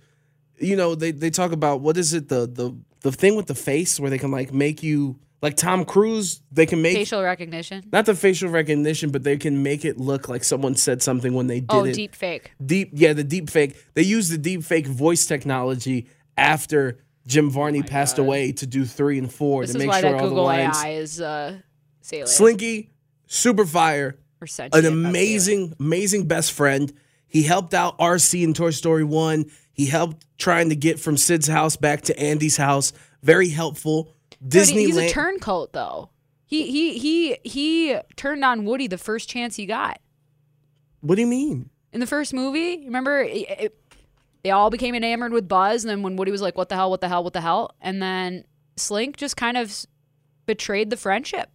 you 0.59 0.75
know 0.75 0.95
they 0.95 1.11
they 1.11 1.29
talk 1.29 1.51
about 1.51 1.81
what 1.81 1.97
is 1.97 2.13
it 2.13 2.29
the 2.29 2.47
the 2.47 2.75
the 3.01 3.11
thing 3.11 3.35
with 3.35 3.47
the 3.47 3.55
face 3.55 3.99
where 3.99 4.09
they 4.09 4.17
can 4.17 4.31
like 4.31 4.53
make 4.53 4.81
you 4.83 5.19
like 5.41 5.57
Tom 5.57 5.83
Cruise 5.83 6.41
they 6.51 6.65
can 6.65 6.81
make 6.81 6.95
Facial 6.95 7.21
recognition. 7.23 7.83
not 7.91 8.05
the 8.05 8.15
facial 8.15 8.49
recognition 8.49 9.09
but 9.11 9.23
they 9.23 9.35
can 9.37 9.61
make 9.63 9.83
it 9.83 9.97
look 9.99 10.29
like 10.29 10.43
someone 10.43 10.75
said 10.75 11.01
something 11.01 11.33
when 11.33 11.47
they 11.47 11.59
did 11.59 11.69
Oh, 11.75 11.83
it 11.85 11.93
deep 11.93 12.15
fake. 12.15 12.51
deep 12.65 12.91
yeah 12.93 13.13
the 13.13 13.23
deep 13.23 13.49
fake 13.49 13.75
they 13.93 14.03
use 14.03 14.29
the 14.29 14.37
deep 14.37 14.63
fake 14.63 14.87
voice 14.87 15.25
technology 15.25 16.07
after 16.37 16.99
Jim 17.27 17.49
Varney 17.49 17.83
passed 17.83 18.17
away 18.19 18.51
to 18.53 18.65
do 18.67 18.83
3 18.85 19.17
and 19.19 19.33
4 19.33 19.61
Oh 19.63 19.65
This 19.65 19.71
to 19.73 19.77
make 19.79 19.93
sure 19.93 20.15
all 20.15 20.23
the 20.23 20.29
Google 20.29 20.43
lines 20.43 20.77
AI 20.83 20.89
is 20.89 21.21
uh, 21.21 21.59
salient. 22.01 22.29
Slinky 22.29 22.89
super 23.27 23.65
fire 23.65 24.17
an 24.41 24.47
sentient, 24.47 24.73
that's 24.73 24.85
salient. 24.87 25.07
amazing, 25.07 25.73
amazing 25.79 26.27
best 26.27 26.51
friend. 26.51 26.91
He 27.27 27.43
helped 27.43 27.73
out 27.73 27.97
RC 27.97 28.43
in 28.43 28.53
Toy 28.53 28.71
Story 28.71 29.03
1. 29.05 29.45
He 29.73 29.87
helped 29.87 30.25
trying 30.37 30.69
to 30.69 30.75
get 30.75 30.99
from 30.99 31.17
Sid's 31.17 31.47
house 31.47 31.75
back 31.75 32.01
to 32.03 32.17
Andy's 32.19 32.57
house. 32.57 32.93
Very 33.23 33.49
helpful. 33.49 34.13
He- 34.39 34.85
he's 34.85 34.97
a 34.97 35.09
turncoat 35.09 35.73
though. 35.73 36.09
He 36.45 36.69
he 36.71 36.97
he 36.99 37.37
he 37.43 37.97
turned 38.15 38.45
on 38.45 38.63
Woody 38.65 38.87
the 38.87 38.97
first 38.99 39.27
chance 39.27 39.55
he 39.55 39.65
got 39.65 39.99
what 41.01 41.15
do 41.15 41.21
you 41.21 41.27
mean? 41.27 41.69
in 41.91 41.99
the 41.99 42.07
first 42.07 42.33
movie. 42.33 42.85
Remember, 42.85 43.21
it, 43.21 43.49
it- 43.49 43.79
they 44.43 44.51
all 44.51 44.69
became 44.69 44.93
enamored 44.93 45.31
with 45.31 45.47
Buzz, 45.47 45.83
and 45.85 45.89
then 45.89 46.01
when 46.03 46.15
Woody 46.17 46.31
was 46.31 46.41
like, 46.41 46.57
"What 46.57 46.67
the 46.69 46.75
hell? 46.75 46.89
What 46.89 46.99
the 47.01 47.07
hell? 47.07 47.23
What 47.23 47.33
the 47.33 47.39
hell?" 47.41 47.71
and 47.81 48.01
then 48.01 48.43
Slink 48.75 49.15
just 49.17 49.37
kind 49.37 49.55
of 49.57 49.85
betrayed 50.45 50.89
the 50.89 50.97
friendship. 50.97 51.49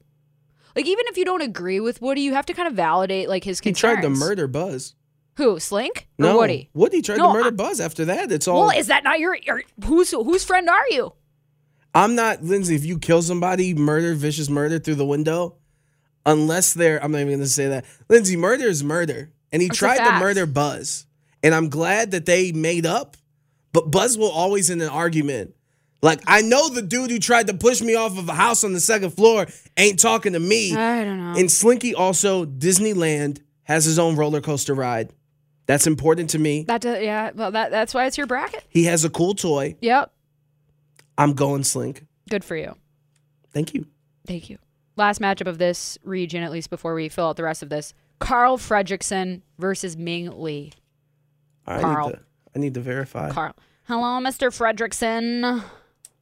Like 0.74 0.87
even 0.87 1.04
if 1.09 1.16
you 1.18 1.24
don't 1.26 1.42
agree 1.42 1.81
with 1.81 2.00
Woody, 2.00 2.22
you 2.22 2.33
have 2.35 2.46
to 2.46 2.54
kind 2.54 2.66
of 2.66 2.74
validate 2.74 3.28
like 3.28 3.44
his 3.44 3.61
He 3.61 3.72
tried 3.72 4.00
to 4.02 4.09
murder 4.09 4.46
Buzz. 4.48 4.94
Who 5.38 5.59
Slink 5.59 6.07
or 6.18 6.22
No, 6.27 6.37
Woody? 6.37 6.68
Woody 6.74 7.01
tried 7.01 7.16
No, 7.18 7.29
to 7.29 7.33
murder 7.33 7.48
I- 7.48 7.51
Buzz 7.53 7.81
after 7.81 8.05
that. 8.05 8.31
It's 8.31 8.46
all. 8.46 8.66
Well, 8.66 8.79
is 8.79 8.88
that 8.88 9.03
not 9.05 9.18
your, 9.18 9.37
your 9.37 9.62
whose 9.85 10.11
whose 10.11 10.44
friend 10.44 10.68
are 10.68 10.87
you? 10.90 11.14
I'm 11.94 12.14
not 12.14 12.42
Lindsay. 12.44 12.74
If 12.74 12.85
you 12.85 12.98
kill 12.98 13.22
somebody, 13.22 13.72
murder, 13.74 14.14
vicious 14.14 14.51
murder 14.51 14.79
through 14.79 14.96
the 14.96 15.07
window, 15.07 15.57
unless 16.27 16.74
they're, 16.74 17.03
I'm 17.03 17.11
not 17.12 17.18
even 17.18 17.29
going 17.31 17.40
to 17.40 17.46
say 17.48 17.68
that. 17.68 17.87
Lindsay, 18.09 18.37
murder 18.37 18.66
is 18.66 18.85
murder, 18.85 19.33
and 19.51 19.62
he 19.62 19.68
That's 19.68 19.79
tried 19.79 20.05
to 20.05 20.20
murder 20.20 20.44
Buzz, 20.46 21.07
and 21.42 21.55
I'm 21.55 21.70
glad 21.70 22.11
that 22.11 22.27
they 22.27 22.53
made 22.53 22.85
up. 22.85 23.16
But 23.72 23.90
Buzz 23.90 24.18
will 24.18 24.31
always 24.31 24.70
in 24.70 24.81
an 24.81 24.88
argument 24.88 25.55
Like 26.03 26.20
I 26.27 26.40
know 26.42 26.68
the 26.68 26.83
dude 26.83 27.11
who 27.11 27.18
tried 27.18 27.46
to 27.48 27.55
push 27.55 27.81
me 27.81 27.94
off 27.94 28.18
of 28.18 28.29
a 28.29 28.35
house 28.35 28.64
on 28.64 28.72
the 28.72 28.81
second 28.81 29.11
floor 29.11 29.46
ain't 29.77 29.98
talking 30.01 30.33
to 30.33 30.40
me. 30.40 30.74
I 30.74 31.05
don't 31.05 31.18
know. 31.33 31.38
And 31.38 31.51
Slinky 31.51 31.94
also 31.94 32.44
Disneyland 32.44 33.40
has 33.64 33.85
his 33.85 33.98
own 33.98 34.16
roller 34.16 34.40
coaster 34.40 34.74
ride. 34.74 35.12
That's 35.68 35.87
important 35.87 36.31
to 36.31 36.38
me. 36.38 36.64
that 36.64 36.81
does, 36.81 37.00
yeah, 37.02 37.31
well 37.35 37.52
that 37.52 37.70
that's 37.70 37.94
why 37.94 38.07
it's 38.07 38.18
your 38.18 38.26
bracket. 38.26 38.64
He 38.70 38.85
has 38.85 39.04
a 39.04 39.11
cool 39.11 39.35
toy. 39.35 39.76
Yep. 39.81 40.11
I'm 41.16 41.35
going 41.35 41.62
Slink. 41.62 42.07
Good 42.28 42.42
for 42.42 42.57
you. 42.57 42.74
Thank 43.52 43.74
you. 43.74 43.87
Thank 44.26 44.50
you. 44.50 44.59
Last 44.96 45.20
matchup 45.20 45.46
of 45.46 45.59
this 45.59 45.98
region, 46.02 46.42
at 46.42 46.50
least 46.50 46.70
before 46.70 46.94
we 46.94 47.09
fill 47.09 47.26
out 47.26 47.37
the 47.37 47.42
rest 47.44 47.62
of 47.62 47.68
this. 47.68 47.94
Carl 48.18 48.57
Fredricksen 48.57 49.42
versus 49.59 49.96
Ming 49.96 50.40
Lee. 50.40 50.72
I 51.66 51.81
Carl. 51.83 52.09
need 52.09 52.14
to 52.14 52.20
I 52.57 52.59
need 52.59 52.74
to 52.74 52.81
verify. 52.81 53.31
Carl. 53.31 53.54
Hello, 53.85 54.18
Mr. 54.20 54.48
Fredricksen. 54.48 55.62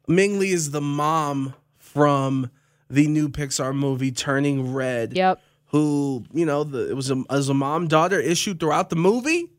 Ming 0.08 0.38
Lee 0.40 0.52
is 0.52 0.72
the 0.72 0.80
mom 0.80 1.54
from 1.78 2.50
the 2.90 3.06
new 3.06 3.28
Pixar 3.28 3.74
movie 3.74 4.12
Turning 4.12 4.72
Red. 4.74 5.16
Yep. 5.16 5.40
Who, 5.70 6.24
you 6.32 6.46
know, 6.46 6.64
the, 6.64 6.88
it 6.90 6.94
was 6.94 7.10
a, 7.10 7.24
as 7.28 7.48
a 7.48 7.54
mom 7.54 7.88
daughter 7.88 8.20
issue 8.20 8.54
throughout 8.54 8.88
the 8.90 8.96
movie. 8.96 9.50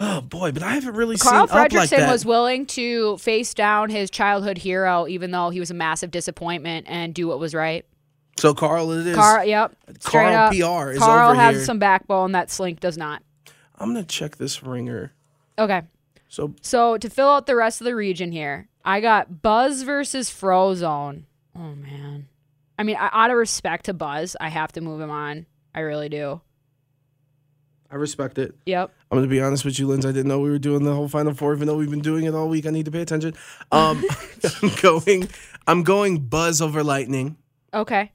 Oh 0.00 0.20
boy, 0.22 0.50
but 0.50 0.62
I 0.62 0.72
haven't 0.74 0.94
really 0.94 1.16
Carl 1.16 1.46
seen 1.46 1.56
Fredricksen 1.56 1.76
like 1.76 1.90
that. 1.90 2.10
was 2.10 2.24
willing 2.24 2.66
to 2.66 3.16
face 3.18 3.54
down 3.54 3.90
his 3.90 4.10
childhood 4.10 4.58
hero, 4.58 5.06
even 5.06 5.30
though 5.30 5.50
he 5.50 5.60
was 5.60 5.70
a 5.70 5.74
massive 5.74 6.10
disappointment, 6.10 6.86
and 6.88 7.14
do 7.14 7.28
what 7.28 7.38
was 7.38 7.54
right. 7.54 7.84
so 8.36 8.54
Carl, 8.54 8.90
it 8.90 9.06
is. 9.06 9.14
Carl, 9.14 9.44
yep. 9.44 9.76
Carl 10.02 10.34
up. 10.34 10.50
PR 10.50 10.90
is 10.90 10.98
Carl 10.98 11.30
over 11.30 11.40
has 11.40 11.56
here. 11.56 11.64
some 11.64 11.78
backbone 11.78 12.32
that 12.32 12.50
Slink 12.50 12.80
does 12.80 12.98
not. 12.98 13.22
I'm 13.78 13.90
gonna 13.92 14.04
check 14.04 14.36
this 14.36 14.62
ringer. 14.64 15.12
Okay. 15.58 15.82
So 16.28 16.54
So 16.60 16.98
to 16.98 17.08
fill 17.08 17.28
out 17.28 17.46
the 17.46 17.54
rest 17.54 17.80
of 17.80 17.84
the 17.84 17.94
region 17.94 18.32
here, 18.32 18.66
I 18.84 19.00
got 19.00 19.42
Buzz 19.42 19.82
versus 19.82 20.28
Frozone. 20.28 21.22
Oh 21.54 21.74
man. 21.76 22.03
I 22.78 22.82
mean, 22.82 22.96
I, 22.96 23.08
out 23.12 23.30
of 23.30 23.36
respect 23.36 23.86
to 23.86 23.94
Buzz, 23.94 24.36
I 24.40 24.48
have 24.48 24.72
to 24.72 24.80
move 24.80 25.00
him 25.00 25.10
on. 25.10 25.46
I 25.74 25.80
really 25.80 26.08
do. 26.08 26.40
I 27.90 27.96
respect 27.96 28.38
it. 28.38 28.54
Yep. 28.66 28.92
I'm 29.10 29.18
gonna 29.18 29.28
be 29.28 29.40
honest 29.40 29.64
with 29.64 29.78
you, 29.78 29.86
Linz. 29.86 30.04
I 30.04 30.10
didn't 30.10 30.26
know 30.26 30.40
we 30.40 30.50
were 30.50 30.58
doing 30.58 30.82
the 30.82 30.92
whole 30.94 31.08
Final 31.08 31.32
Four, 31.34 31.54
even 31.54 31.68
though 31.68 31.76
we've 31.76 31.90
been 31.90 32.00
doing 32.00 32.24
it 32.24 32.34
all 32.34 32.48
week. 32.48 32.66
I 32.66 32.70
need 32.70 32.86
to 32.86 32.90
pay 32.90 33.02
attention. 33.02 33.34
Um, 33.70 34.04
I'm 34.62 34.70
going. 34.82 35.28
I'm 35.66 35.82
going 35.84 36.18
Buzz 36.18 36.60
over 36.60 36.82
Lightning. 36.82 37.36
Okay. 37.72 38.10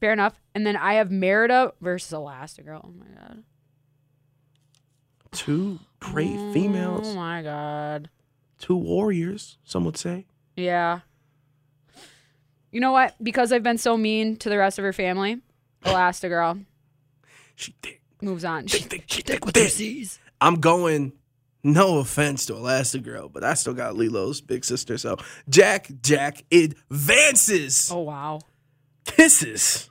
Fair 0.00 0.12
enough. 0.12 0.38
And 0.54 0.66
then 0.66 0.76
I 0.76 0.94
have 0.94 1.10
Merida 1.10 1.72
versus 1.80 2.12
Elastigirl. 2.12 2.80
Oh 2.84 2.92
my 2.98 3.06
god. 3.18 3.42
Two 5.30 5.78
great 6.00 6.36
females. 6.52 7.08
Oh 7.08 7.14
my 7.14 7.42
god. 7.42 8.10
two 8.58 8.76
warriors. 8.76 9.56
Some 9.64 9.84
would 9.86 9.96
say. 9.96 10.26
Yeah. 10.56 11.00
You 12.72 12.80
know 12.80 12.90
what? 12.92 13.14
Because 13.22 13.52
I've 13.52 13.62
been 13.62 13.78
so 13.78 13.96
mean 13.96 14.36
to 14.38 14.48
the 14.48 14.58
rest 14.58 14.78
of 14.78 14.84
her 14.84 14.92
family, 14.92 15.40
Elastigirl 15.84 16.64
She 17.54 17.74
thick. 17.82 18.00
moves 18.20 18.44
on. 18.44 18.66
Thick, 18.66 18.82
thick, 18.84 19.04
she 19.06 19.22
thick 19.22 19.44
with 19.44 19.56
it. 19.56 20.18
I'm 20.40 20.56
going. 20.56 21.12
No 21.64 21.98
offense 22.00 22.46
to 22.46 22.54
Elastigirl, 22.54 23.32
but 23.32 23.44
I 23.44 23.54
still 23.54 23.74
got 23.74 23.94
Lilo's 23.94 24.40
big 24.40 24.64
sister. 24.64 24.98
So 24.98 25.16
Jack, 25.48 25.88
Jack 26.02 26.42
advances. 26.50 27.88
Oh 27.92 28.00
wow. 28.00 28.40
This 29.16 29.42
is 29.44 29.90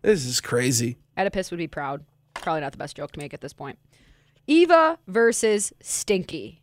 this 0.00 0.24
is 0.24 0.40
crazy. 0.40 0.96
Oedipus 1.18 1.50
would 1.50 1.58
be 1.58 1.66
proud. 1.66 2.04
Probably 2.34 2.60
not 2.62 2.72
the 2.72 2.78
best 2.78 2.96
joke 2.96 3.12
to 3.12 3.18
make 3.18 3.34
at 3.34 3.40
this 3.42 3.52
point. 3.52 3.78
Eva 4.46 4.98
versus 5.06 5.72
Stinky. 5.82 6.62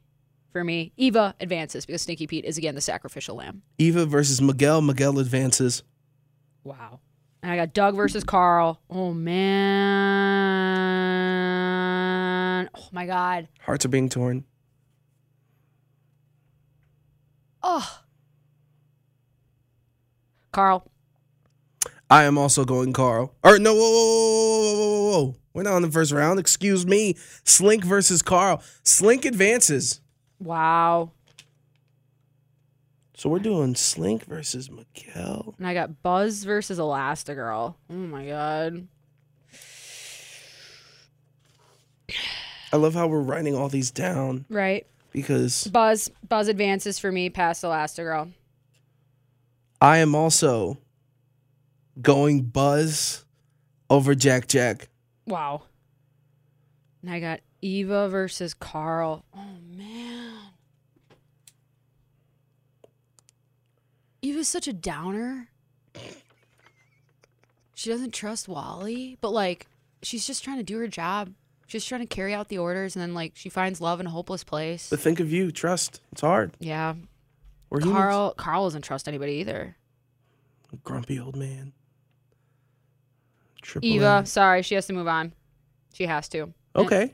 For 0.56 0.64
me, 0.64 0.94
Eva 0.96 1.36
advances 1.42 1.86
because 1.86 2.04
Stinky 2.04 2.28
Pete 2.28 2.46
is 2.46 2.58
again 2.58 2.76
the 2.76 2.82
sacrificial 2.82 3.36
lamb. 3.36 3.64
Eva 3.78 4.06
versus 4.06 4.42
Miguel. 4.42 4.82
Miguel 4.82 5.20
advances. 5.20 5.84
Wow. 6.64 7.02
And 7.44 7.52
I 7.52 7.58
got 7.58 7.74
Dug 7.74 7.98
versus 7.98 8.24
Carl. 8.24 8.80
Oh 8.90 9.14
man. 9.14 9.50
Oh 12.74 12.88
my 12.94 13.06
god. 13.06 13.50
Hearts 13.60 13.84
are 13.84 13.90
being 13.90 14.08
torn. 14.08 14.46
Oh. 17.62 18.00
Carl. 20.54 20.90
I 22.10 22.24
am 22.24 22.38
also 22.38 22.64
going 22.64 22.94
Carl. 22.94 23.36
Or 23.44 23.60
no, 23.60 23.74
whoa, 23.74 23.82
whoa, 23.82 24.06
whoa, 24.08 24.30
whoa, 24.30 24.72
whoa, 24.72 25.26
whoa. 25.26 25.36
We're 25.54 25.64
not 25.64 25.76
in 25.76 25.82
the 25.82 25.92
first 25.92 26.14
round. 26.14 26.40
Excuse 26.40 26.86
me. 26.86 27.18
Slink 27.44 27.84
versus 27.84 28.22
Carl. 28.22 28.64
Slink 28.84 29.26
advances. 29.26 30.00
Wow. 30.40 31.12
So 33.16 33.30
we're 33.30 33.40
doing 33.40 33.76
Slink 33.76 34.26
versus 34.26 34.70
Miguel. 34.70 35.56
And 35.58 35.66
I 35.68 35.74
got 35.74 36.02
Buzz 36.04 36.44
versus 36.44 36.78
Elastigirl. 36.80 37.76
Oh 37.90 37.94
my 37.94 38.26
god. 38.28 38.88
I 42.74 42.78
love 42.78 42.94
how 42.94 43.08
we're 43.08 43.22
writing 43.22 43.56
all 43.56 43.70
these 43.70 43.92
down 43.92 44.46
Right. 44.50 44.86
because 45.12 45.66
Buzz. 45.68 46.12
Buzz 46.28 46.48
advances 46.50 47.00
for 47.00 47.12
me 47.12 47.30
past 47.30 47.64
Elastigirl. 47.64 48.34
I 49.82 49.98
am 50.00 50.14
also 50.14 50.78
going 52.02 52.42
Buzz 52.44 53.24
over 53.90 54.14
Jack 54.14 54.48
Jack. 54.48 54.90
Wow. 55.26 55.64
And 57.02 57.12
I 57.12 57.20
got 57.20 57.40
Eva 57.62 58.10
versus 58.10 58.54
Carl. 58.54 59.24
Oh 59.34 59.58
man. 59.66 60.05
Eva's 64.26 64.48
such 64.48 64.68
a 64.68 64.74
downer. 64.74 65.50
She 67.74 67.90
doesn't 67.90 68.14
trust 68.14 68.48
WALL-E, 68.48 69.18
but 69.22 69.32
like 69.32 69.68
she's 70.02 70.26
just 70.26 70.44
trying 70.44 70.58
to 70.58 70.64
do 70.64 70.78
her 70.80 70.88
job. 70.88 71.34
She's 71.68 71.84
trying 71.86 72.02
to 72.02 72.08
carry 72.08 72.34
out 72.34 72.48
the 72.50 72.58
orders 72.58 72.96
and 72.96 73.04
then 73.04 73.14
like 73.14 73.34
she 73.36 73.50
finds 73.50 73.82
love 73.82 74.00
in 74.00 74.06
a 74.06 74.10
hopeless 74.10 74.44
place. 74.44 74.90
But 74.90 75.00
think 75.00 75.20
of 75.20 75.32
you. 75.32 75.52
Trust. 75.52 76.02
It's 76.12 76.22
hard. 76.22 76.54
Yeah. 76.60 76.96
We're 77.70 77.80
humans. 77.82 77.96
Carl 77.98 78.34
Carl 78.36 78.64
doesn't 78.66 78.84
trust 78.84 79.08
anybody 79.08 79.34
either. 79.34 79.76
Grumpy 80.84 81.20
old 81.20 81.36
man. 81.36 81.74
Triple 83.62 83.88
Eva, 83.90 84.16
M. 84.20 84.26
sorry, 84.26 84.62
she 84.62 84.76
has 84.76 84.86
to 84.88 84.94
move 84.94 85.08
on. 85.08 85.34
She 85.94 86.06
has 86.06 86.28
to. 86.30 86.54
Okay. 86.76 87.14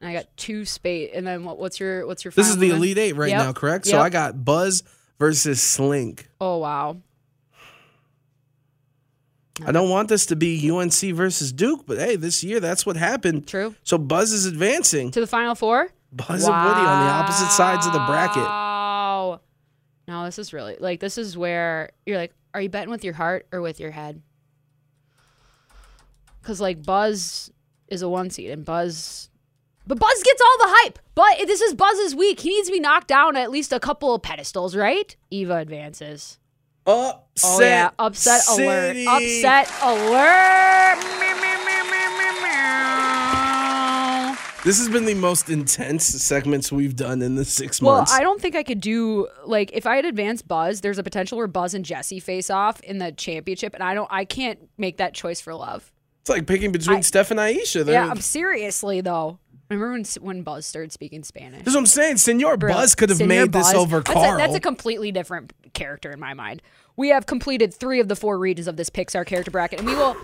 And 0.00 0.08
I 0.10 0.12
got 0.12 0.34
two 0.36 0.64
spade 0.64 1.10
and 1.14 1.26
then 1.26 1.44
what, 1.44 1.58
what's 1.58 1.78
your 1.80 2.06
what's 2.06 2.24
your 2.24 2.32
This 2.32 2.48
is 2.48 2.58
the 2.58 2.68
one? 2.70 2.78
Elite 2.78 2.98
Eight 2.98 3.12
right 3.16 3.30
Yep. 3.30 3.38
now, 3.38 3.52
correct? 3.52 3.86
So 3.86 4.00
I 4.00 4.10
got 4.10 4.44
Buzz 4.44 4.82
versus 5.18 5.60
Slink. 5.62 6.28
Oh 6.40 6.58
wow. 6.58 6.98
I 9.64 9.70
don't 9.70 9.88
want 9.88 10.08
this 10.08 10.26
to 10.26 10.36
be 10.36 10.68
UNC 10.68 10.92
versus 11.14 11.52
Duke, 11.52 11.86
but 11.86 11.98
hey, 11.98 12.16
this 12.16 12.42
year 12.42 12.58
that's 12.58 12.84
what 12.84 12.96
happened. 12.96 13.46
True. 13.46 13.74
So 13.84 13.98
Buzz 13.98 14.32
is 14.32 14.46
advancing. 14.46 15.12
To 15.12 15.20
the 15.20 15.28
final 15.28 15.54
four? 15.54 15.90
Buzz 16.10 16.44
and 16.44 16.54
Woody 16.54 16.80
on 16.80 17.06
the 17.06 17.12
opposite 17.12 17.50
sides 17.50 17.86
of 17.86 17.92
the 17.92 18.00
bracket. 18.00 18.42
Wow. 18.42 19.40
No, 20.06 20.24
this 20.24 20.38
is 20.38 20.52
really 20.52 20.76
like 20.78 21.00
this 21.00 21.18
is 21.18 21.36
where 21.36 21.90
you're 22.04 22.18
like, 22.18 22.32
are 22.52 22.60
you 22.60 22.68
betting 22.68 22.90
with 22.90 23.04
your 23.04 23.14
heart 23.14 23.46
or 23.52 23.60
with 23.60 23.80
your 23.80 23.90
head? 23.90 24.22
Because 26.40 26.60
like 26.60 26.82
Buzz 26.82 27.50
is 27.88 28.02
a 28.02 28.08
one 28.08 28.30
seed 28.30 28.50
and 28.50 28.64
Buzz, 28.64 29.30
but 29.86 29.98
Buzz 29.98 30.22
gets 30.22 30.40
all 30.40 30.66
the 30.66 30.74
hype. 30.78 30.98
But 31.14 31.46
this 31.46 31.60
is 31.60 31.74
Buzz's 31.74 32.14
week. 32.14 32.40
He 32.40 32.50
needs 32.50 32.68
to 32.68 32.72
be 32.72 32.80
knocked 32.80 33.08
down 33.08 33.36
at 33.36 33.50
least 33.50 33.72
a 33.72 33.80
couple 33.80 34.14
of 34.14 34.22
pedestals, 34.22 34.74
right? 34.74 35.14
Eva 35.30 35.56
advances. 35.56 36.38
Upset. 36.86 37.44
Oh 37.44 37.60
yeah, 37.60 37.90
upset 37.98 38.40
City. 38.42 39.06
alert! 39.06 39.22
Upset 39.22 39.70
alert! 39.82 41.24
This 44.64 44.78
has 44.78 44.88
been 44.88 45.04
the 45.04 45.12
most 45.12 45.50
intense 45.50 46.06
segments 46.06 46.72
we've 46.72 46.96
done 46.96 47.20
in 47.20 47.34
the 47.34 47.44
six 47.44 47.82
months. 47.82 48.10
Well. 48.10 48.18
I 48.18 48.22
don't 48.22 48.40
think 48.40 48.56
I 48.56 48.62
could 48.62 48.80
do 48.80 49.28
like 49.44 49.70
if 49.74 49.84
I 49.84 49.96
had 49.96 50.06
advanced 50.06 50.48
Buzz. 50.48 50.80
There's 50.80 50.96
a 50.96 51.02
potential 51.02 51.36
where 51.36 51.46
Buzz 51.46 51.74
and 51.74 51.84
Jessie 51.84 52.18
face 52.18 52.48
off 52.48 52.80
in 52.80 52.96
the 52.96 53.12
championship, 53.12 53.74
and 53.74 53.82
I 53.82 53.92
don't. 53.92 54.08
I 54.10 54.24
can't 54.24 54.58
make 54.78 54.96
that 54.96 55.12
choice 55.12 55.38
for 55.38 55.54
love. 55.54 55.92
it's 56.22 56.30
like 56.30 56.46
picking 56.46 56.72
between 56.72 56.96
I- 56.96 57.00
Steph 57.02 57.30
and 57.30 57.38
Ayesha. 57.38 57.84
They're, 57.84 57.94
Yeah, 57.94 58.08
I'm 58.10 58.22
seriously 58.22 59.02
though. 59.02 59.38
Remember 59.70 59.92
when 59.92 60.04
when 60.20 60.42
Buzz 60.42 60.66
started 60.66 60.92
speaking 60.92 61.24
Spanish? 61.24 61.64
That's 61.64 61.74
what 61.74 61.80
I'm 61.80 61.86
saying. 61.86 62.18
Senor 62.18 62.56
Bro, 62.56 62.72
Buzz 62.74 62.94
could 62.94 63.08
have 63.08 63.18
Senor 63.18 63.28
made 63.28 63.52
this 63.52 63.72
Buzz. 63.72 63.74
over 63.74 63.98
that's 64.00 64.12
Carl. 64.12 64.34
A, 64.34 64.38
that's 64.38 64.54
a 64.54 64.60
completely 64.60 65.10
different 65.10 65.52
character 65.72 66.10
in 66.10 66.20
my 66.20 66.34
mind. 66.34 66.62
We 66.96 67.08
have 67.08 67.26
completed 67.26 67.72
three 67.72 67.98
of 68.00 68.08
the 68.08 68.16
four 68.16 68.38
regions 68.38 68.68
of 68.68 68.76
this 68.76 68.90
Pixar 68.90 69.26
character 69.26 69.50
bracket, 69.50 69.80
and 69.80 69.88
we 69.88 69.94
will 69.94 70.16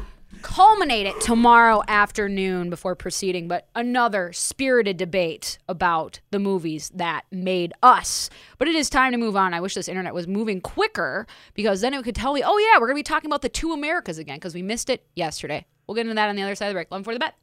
culminate 0.42 1.07
it 1.07 1.20
tomorrow 1.20 1.83
afternoon 1.88 2.70
before 2.70 2.94
proceeding. 2.94 3.48
But 3.48 3.68
another 3.74 4.33
spirited 4.33 4.96
debate 4.96 5.59
about 5.68 6.20
the 6.31 6.38
movies 6.38 6.90
that 6.94 7.24
made 7.33 7.72
us. 7.83 8.31
But 8.59 8.68
it 8.68 8.74
is 8.74 8.90
time 8.90 9.12
to 9.12 9.18
move 9.18 9.37
on. 9.37 9.55
I 9.55 9.61
wish 9.61 9.74
this 9.74 9.88
internet 9.88 10.14
was 10.14 10.29
moving 10.29 10.61
quicker 10.61 11.26
because 11.55 11.81
then 11.81 11.94
it 11.94 12.05
could 12.05 12.14
tell 12.14 12.35
me, 12.35 12.42
oh 12.44 12.59
yeah, 12.59 12.79
we're 12.79 12.87
gonna 12.87 12.94
be 12.94 13.03
talking 13.03 13.29
about 13.29 13.42
the 13.42 13.48
two 13.48 13.72
Americas 13.72 14.18
again 14.18 14.37
because 14.37 14.55
we 14.55 14.62
missed 14.62 14.90
it 14.90 15.07
yesterday. 15.16 15.66
We'll 15.87 15.96
get 15.96 16.03
into 16.03 16.14
that 16.14 16.29
on 16.29 16.37
the 16.37 16.42
other 16.42 16.55
side 16.55 16.66
of 16.66 16.72
the 16.72 16.76
break. 16.76 16.90
Love 16.90 17.05
for 17.05 17.14
the 17.14 17.18
bet. 17.18 17.35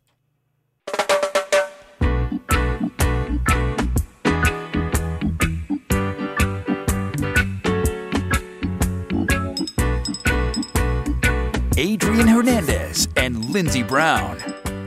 Adrian 11.80 12.28
Hernandez 12.28 13.08
and 13.18 13.52
Lindsey 13.52 13.84
Brown. 13.84 14.40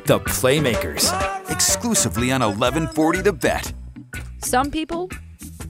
The 0.06 0.18
Playmakers, 0.26 1.08
exclusively 1.48 2.32
on 2.32 2.40
1140 2.40 3.20
The 3.20 3.32
Bet. 3.32 3.72
Some 4.38 4.72
people 4.72 5.08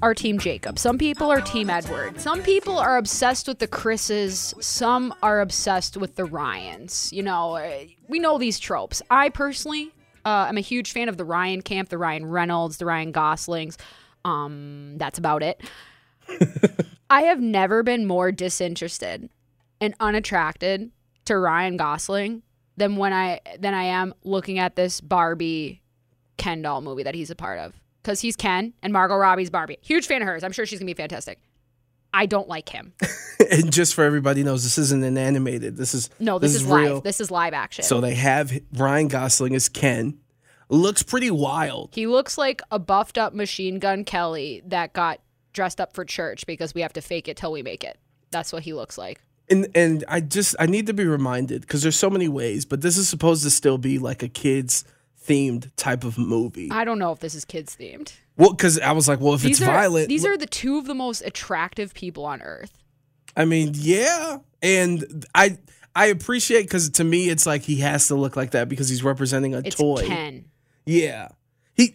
are 0.01 0.15
Team 0.15 0.39
Jacob. 0.39 0.79
Some 0.79 0.97
people 0.97 1.31
are 1.31 1.43
Team 1.43 1.69
Edward. 1.69 2.19
Some 2.19 2.43
people 2.43 2.79
are 2.79 2.97
obsessed 2.97 3.49
with 3.49 3.59
the 3.59 3.67
Chris's. 3.67 4.55
Some 4.61 5.15
are 5.23 5.43
obsessed 5.43 5.99
with 5.99 6.15
the 6.17 6.25
Ryans. 6.25 7.13
You 7.13 7.23
know, 7.23 7.57
uh, 7.57 7.85
we 8.09 8.19
know 8.19 8.39
these 8.39 8.59
tropes. 8.59 9.03
I 9.11 9.29
personally 9.29 9.93
uh, 10.25 10.47
am 10.49 10.57
a 10.57 10.63
huge 10.63 10.91
fan 10.91 11.11
of 11.11 11.19
the 11.19 11.27
Ryan 11.27 11.61
camp, 11.61 11.91
the 11.91 11.99
Ryan 11.99 12.25
Reynolds, 12.25 12.79
the 12.79 12.87
Ryan 12.87 13.13
Goslings. 13.13 13.77
Um, 14.25 14.95
that's 14.97 15.19
about 15.19 15.43
it. 15.43 15.61
I 17.11 17.25
have 17.25 17.43
never 17.43 17.83
been 17.83 18.07
more 18.07 18.33
disinterested 18.33 19.29
and 19.83 19.95
unattracted 20.01 20.91
to 21.31 21.39
Ryan 21.39 21.77
Gosling 21.77 22.43
than 22.77 22.97
when 22.97 23.13
I 23.13 23.41
than 23.61 23.73
I 23.73 23.85
am 23.85 24.13
looking 24.25 24.59
at 24.59 24.75
this 24.75 25.01
Barbie 25.01 25.81
Ken 26.39 26.61
doll 26.61 26.81
movie 26.81 27.05
that 27.05 27.15
he's 27.15 27.31
a 27.31 27.37
part 27.37 27.61
of. 27.61 27.73
Because 28.03 28.21
he's 28.21 28.35
Ken 28.35 28.73
and 28.83 28.93
Margot 28.93 29.15
Robbie's 29.15 29.49
Barbie. 29.49 29.79
Huge 29.81 30.09
fan 30.09 30.23
of 30.23 30.27
hers. 30.27 30.43
I'm 30.43 30.51
sure 30.51 30.67
she's 30.67 30.81
gonna 30.81 30.87
be 30.87 30.95
fantastic. 30.95 31.39
I 32.13 32.27
don't 32.27 32.49
like 32.49 32.69
him. 32.69 32.95
and 33.53 33.73
just 33.73 33.95
for 33.95 34.03
everybody 34.03 34.43
knows, 34.43 34.65
this 34.65 34.77
isn't 34.77 35.05
an 35.05 35.17
animated. 35.17 35.77
This 35.77 35.95
is 35.95 36.11
No, 36.19 36.41
this, 36.41 36.57
is, 36.57 36.65
real. 36.65 36.95
live. 36.95 37.03
This 37.05 37.21
is 37.21 37.31
live 37.31 37.55
action. 37.55 37.85
So 37.85 38.01
they 38.01 38.15
have 38.15 38.53
Ryan 38.73 39.07
Gosling 39.07 39.55
as 39.55 39.69
Ken. 39.69 40.19
Looks 40.69 41.05
pretty 41.05 41.31
wild. 41.31 41.91
he 41.95 42.09
looks 42.09 42.37
like 42.37 42.61
a 42.73 42.81
buffed 42.81 43.19
up 43.19 43.35
machine 43.35 43.79
gun 43.79 44.05
Kelly 44.05 44.63
that 44.67 44.93
got 44.93 45.21
dressed 45.53 45.81
up 45.81 45.95
for 45.95 46.05
church 46.05 46.45
because 46.47 46.75
we 46.75 46.81
have 46.81 46.93
to 46.95 47.01
fake 47.01 47.29
it 47.29 47.37
till 47.37 47.53
we 47.53 47.63
make 47.63 47.85
it. 47.85 47.99
That's 48.33 48.53
what 48.53 48.65
he 48.65 48.73
looks 48.73 48.99
like. 48.99 49.21
And 49.51 49.69
and 49.75 50.05
I 50.09 50.21
just 50.21 50.55
I 50.61 50.67
need 50.67 50.87
to 50.87 50.95
be 50.95 51.05
reminded 51.05 51.63
because 51.63 51.83
there's 51.83 51.99
so 51.99 52.09
many 52.09 52.29
ways, 52.29 52.65
but 52.65 52.83
this 52.83 52.97
is 52.97 53.09
supposed 53.09 53.43
to 53.43 53.51
still 53.51 53.79
be 53.79 53.99
like 53.99 54.23
a 54.23 54.29
kids 54.29 54.85
themed 55.27 55.71
type 55.77 56.05
of 56.05 56.17
movie. 56.17 56.71
I 56.71 56.85
don't 56.85 56.99
know 56.99 57.13
if 57.13 57.21
this 57.21 57.35
is 57.35 57.45
kids 57.45 57.77
themed. 57.79 58.13
Well, 58.37 58.53
because 58.53 58.79
I 58.79 58.93
was 58.93 59.09
like, 59.09 59.21
well, 59.21 59.35
if 59.35 59.43
These 59.43 59.61
it's 59.61 59.69
are 59.69 59.73
violent, 59.73 60.09
these 60.09 60.25
are 60.25 60.37
the 60.37 60.47
two 60.47 60.79
of 60.79 60.87
the 60.87 60.95
most 60.95 61.21
attractive 61.23 61.93
people 61.95 62.25
on 62.25 62.41
earth. 62.43 62.73
I 63.37 63.45
mean, 63.45 63.73
yeah, 63.75 64.39
and 64.63 65.27
I 65.35 65.59
I 65.95 66.07
appreciate 66.07 66.63
because 66.63 66.89
to 66.91 67.05
me 67.05 67.29
it's 67.29 67.47
like 67.47 67.63
he 67.63 67.77
has 67.77 68.07
to 68.09 68.15
look 68.15 68.37
like 68.37 68.53
that 68.53 68.69
because 68.69 68.89
he's 68.89 69.03
representing 69.03 69.55
a 69.55 69.59
It's 69.59 69.77
toy. 69.77 70.05
Ken. 70.07 70.45
Yeah, 70.87 71.29
he 71.75 71.95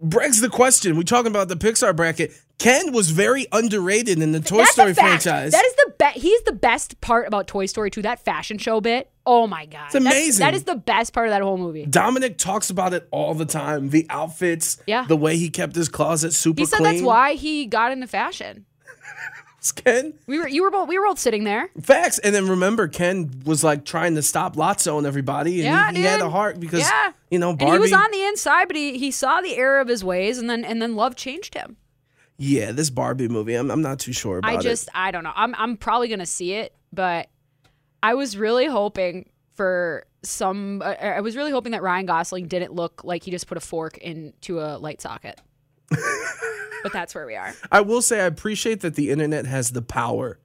begs 0.00 0.40
the 0.40 0.48
question. 0.48 0.96
We 0.96 1.04
talking 1.04 1.30
about 1.30 1.48
the 1.48 1.56
Pixar 1.56 1.94
bracket. 1.94 2.32
Ken 2.58 2.92
was 2.92 3.10
very 3.10 3.46
underrated 3.52 4.20
in 4.20 4.32
the 4.32 4.40
Toy 4.40 4.58
That's 4.58 4.72
Story 4.72 4.92
franchise. 4.92 5.52
That 5.52 5.64
is 5.64 5.74
the 5.76 5.92
best. 5.96 6.16
He's 6.18 6.42
the 6.42 6.52
best 6.52 7.00
part 7.00 7.28
about 7.28 7.46
Toy 7.46 7.66
Story 7.66 7.88
2. 7.90 8.02
That 8.02 8.24
fashion 8.24 8.58
show 8.58 8.80
bit. 8.80 9.10
Oh 9.24 9.46
my 9.46 9.66
god, 9.66 9.84
It's 9.86 9.92
That's- 9.92 10.12
amazing. 10.12 10.40
that 10.44 10.54
is 10.54 10.64
the 10.64 10.74
best 10.74 11.12
part 11.12 11.28
of 11.28 11.30
that 11.32 11.42
whole 11.42 11.56
movie. 11.58 11.86
Dominic 11.86 12.36
talks 12.38 12.70
about 12.70 12.94
it 12.94 13.06
all 13.12 13.34
the 13.34 13.44
time. 13.44 13.90
The 13.90 14.06
outfits, 14.10 14.78
Yeah. 14.86 15.04
the 15.06 15.16
way 15.16 15.36
he 15.36 15.50
kept 15.50 15.76
his 15.76 15.88
closet 15.88 16.32
super 16.32 16.56
clean. 16.56 16.66
He 16.66 16.70
said 16.70 16.76
clean. 16.78 16.92
that's 16.94 17.02
why 17.04 17.34
he 17.34 17.66
got 17.66 17.92
into 17.92 18.06
fashion. 18.08 18.64
Ken 19.76 20.14
We 20.26 20.38
were 20.38 20.48
you 20.48 20.62
were 20.62 20.70
both 20.70 20.88
we 20.88 20.98
were 20.98 21.06
both 21.06 21.18
sitting 21.18 21.44
there. 21.44 21.68
facts. 21.82 22.18
And 22.20 22.34
then 22.34 22.48
remember, 22.48 22.88
Ken 22.88 23.30
was 23.44 23.62
like 23.62 23.84
trying 23.84 24.14
to 24.16 24.22
stop 24.22 24.56
Lotso 24.56 24.98
and 24.98 25.06
everybody, 25.06 25.56
and 25.60 25.64
Yeah, 25.64 25.90
he, 25.92 25.98
he 25.98 26.02
had 26.04 26.20
a 26.20 26.30
heart 26.30 26.58
because 26.58 26.80
Yeah. 26.80 27.12
you 27.30 27.38
know 27.38 27.50
And 27.50 27.60
he 27.62 27.78
was 27.78 27.92
on 27.92 28.10
the 28.10 28.22
inside, 28.24 28.66
but 28.66 28.76
he, 28.76 28.98
he 28.98 29.10
saw 29.12 29.40
the 29.42 29.54
error 29.56 29.78
of 29.80 29.86
his 29.88 30.02
ways, 30.02 30.38
and 30.38 30.48
then 30.50 30.64
and 30.64 30.80
then 30.82 30.96
love 30.96 31.14
changed 31.14 31.54
him. 31.54 31.76
Yeah, 32.38 32.72
this 32.72 32.88
Barbie 32.90 33.28
movie. 33.28 33.54
I'm, 33.54 33.70
I'm 33.70 33.82
not 33.82 33.98
too 33.98 34.12
sure 34.12 34.38
about 34.38 34.50
I 34.50 34.56
just 34.58 34.88
it. 34.88 34.92
I 34.94 35.10
don't 35.10 35.24
know. 35.24 35.32
I'm 35.34 35.54
I'm 35.56 35.76
probably 35.76 36.08
gonna 36.08 36.24
see 36.26 36.54
it, 36.54 36.74
but 36.92 37.28
I 38.02 38.14
was 38.14 38.36
really 38.36 38.66
hoping 38.66 39.28
for 39.54 40.06
some. 40.22 40.80
Uh, 40.82 40.94
I 41.00 41.20
was 41.20 41.36
really 41.36 41.50
hoping 41.50 41.72
that 41.72 41.82
Ryan 41.82 42.06
Gosling 42.06 42.46
didn't 42.48 42.72
look 42.72 43.02
like 43.04 43.24
he 43.24 43.30
just 43.30 43.46
put 43.46 43.56
a 43.58 43.60
fork 43.60 43.98
into 43.98 44.60
a 44.60 44.78
light 44.78 45.00
socket. 45.02 45.40
but 46.82 46.92
that's 46.92 47.14
where 47.14 47.26
we 47.26 47.34
are. 47.34 47.54
I 47.72 47.80
will 47.80 48.02
say 48.02 48.20
I 48.20 48.26
appreciate 48.26 48.80
that 48.80 48.94
the 48.94 49.10
internet 49.10 49.46
has 49.46 49.72
the 49.72 49.82
power 49.82 50.38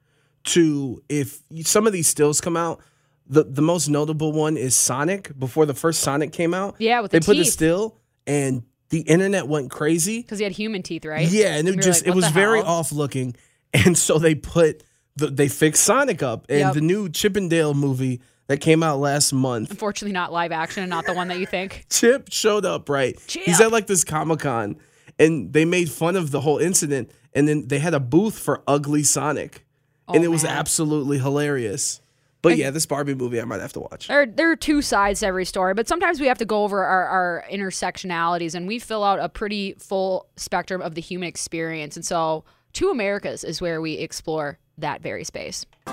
to 0.44 1.02
if 1.08 1.42
some 1.62 1.86
of 1.86 1.92
these 1.92 2.08
stills 2.08 2.40
come 2.40 2.56
out. 2.56 2.80
The 3.26 3.44
the 3.44 3.62
most 3.62 3.88
notable 3.88 4.32
one 4.32 4.56
is 4.56 4.74
Sonic. 4.76 5.38
Before 5.38 5.64
the 5.64 5.74
first 5.74 6.00
Sonic 6.00 6.32
came 6.32 6.52
out, 6.52 6.74
Yeah, 6.78 7.00
with 7.00 7.10
they 7.12 7.20
the 7.20 7.24
put 7.24 7.36
a 7.36 7.44
teeth. 7.44 7.52
still, 7.52 7.98
and 8.26 8.64
the 8.90 9.00
internet 9.00 9.48
went 9.48 9.70
crazy. 9.70 10.22
Because 10.22 10.38
he 10.38 10.44
had 10.44 10.52
human 10.52 10.82
teeth, 10.82 11.04
right? 11.04 11.28
Yeah, 11.28 11.56
and 11.56 11.66
it 11.68 11.76
we 11.76 11.82
just 11.82 12.02
like, 12.06 12.12
it 12.12 12.16
was 12.16 12.28
very 12.28 12.60
off 12.60 12.92
looking, 12.92 13.34
and 13.74 13.96
so 13.98 14.18
they 14.18 14.34
put 14.34 14.82
the, 15.16 15.28
they 15.28 15.48
fixed 15.48 15.84
Sonic 15.84 16.22
up, 16.22 16.46
and 16.48 16.58
Yep. 16.60 16.74
the 16.74 16.80
new 16.80 17.08
Chip 17.08 17.36
'n 17.36 17.48
Dale 17.48 17.74
movie 17.74 18.20
that 18.46 18.58
came 18.60 18.82
out 18.82 18.98
last 18.98 19.32
month. 19.32 19.70
Unfortunately, 19.70 20.12
not 20.12 20.32
live 20.32 20.52
action 20.52 20.82
and 20.82 20.90
not 20.90 21.06
the 21.06 21.14
one 21.14 21.28
that 21.28 21.38
you 21.38 21.46
think. 21.46 21.86
Chip 21.90 22.28
showed 22.30 22.64
up, 22.66 22.88
right? 22.88 23.14
He's 23.28 23.56
Chip. 23.56 23.60
at 23.60 23.72
like 23.72 23.86
this 23.86 24.04
Comic 24.04 24.40
Con, 24.40 24.76
and 25.18 25.52
they 25.52 25.64
made 25.64 25.90
fun 25.90 26.14
of 26.16 26.30
the 26.30 26.40
whole 26.40 26.58
incident, 26.58 27.10
and 27.32 27.48
then 27.48 27.68
they 27.68 27.78
had 27.78 27.94
a 27.94 28.00
booth 28.00 28.38
for 28.38 28.62
Ugly 28.66 29.04
Sonic, 29.04 29.64
and 30.08 30.18
Oh, 30.18 30.24
it 30.24 30.30
was 30.30 30.44
oh, 30.44 30.48
absolutely 30.48 31.18
hilarious. 31.18 32.00
But 32.44 32.56
yeah, 32.58 32.70
this 32.70 32.86
Barbie 32.86 33.14
movie 33.14 33.40
I 33.40 33.44
might 33.44 33.60
have 33.60 33.72
to 33.72 33.80
watch. 33.80 34.08
There, 34.08 34.26
there 34.26 34.50
are 34.50 34.56
two 34.56 34.80
sides 34.82 35.20
to 35.20 35.26
every 35.26 35.44
story, 35.44 35.74
but 35.74 35.88
sometimes 35.88 36.20
we 36.20 36.28
have 36.28 36.38
to 36.38 36.44
go 36.44 36.62
over 36.62 36.84
our, 36.84 37.06
our 37.06 37.44
intersectionalities 37.50 38.54
and 38.54 38.68
we 38.68 38.78
fill 38.78 39.02
out 39.02 39.18
a 39.18 39.28
pretty 39.28 39.74
full 39.78 40.28
spectrum 40.36 40.80
of 40.80 40.94
the 40.94 41.00
human 41.00 41.28
experience. 41.28 41.96
And 41.96 42.04
so, 42.04 42.44
Two 42.74 42.90
Americas 42.90 43.44
is 43.44 43.60
where 43.60 43.80
we 43.80 43.92
explore 43.92 44.58
that 44.78 45.00
very 45.00 45.22
space. 45.22 45.64
We're 45.86 45.92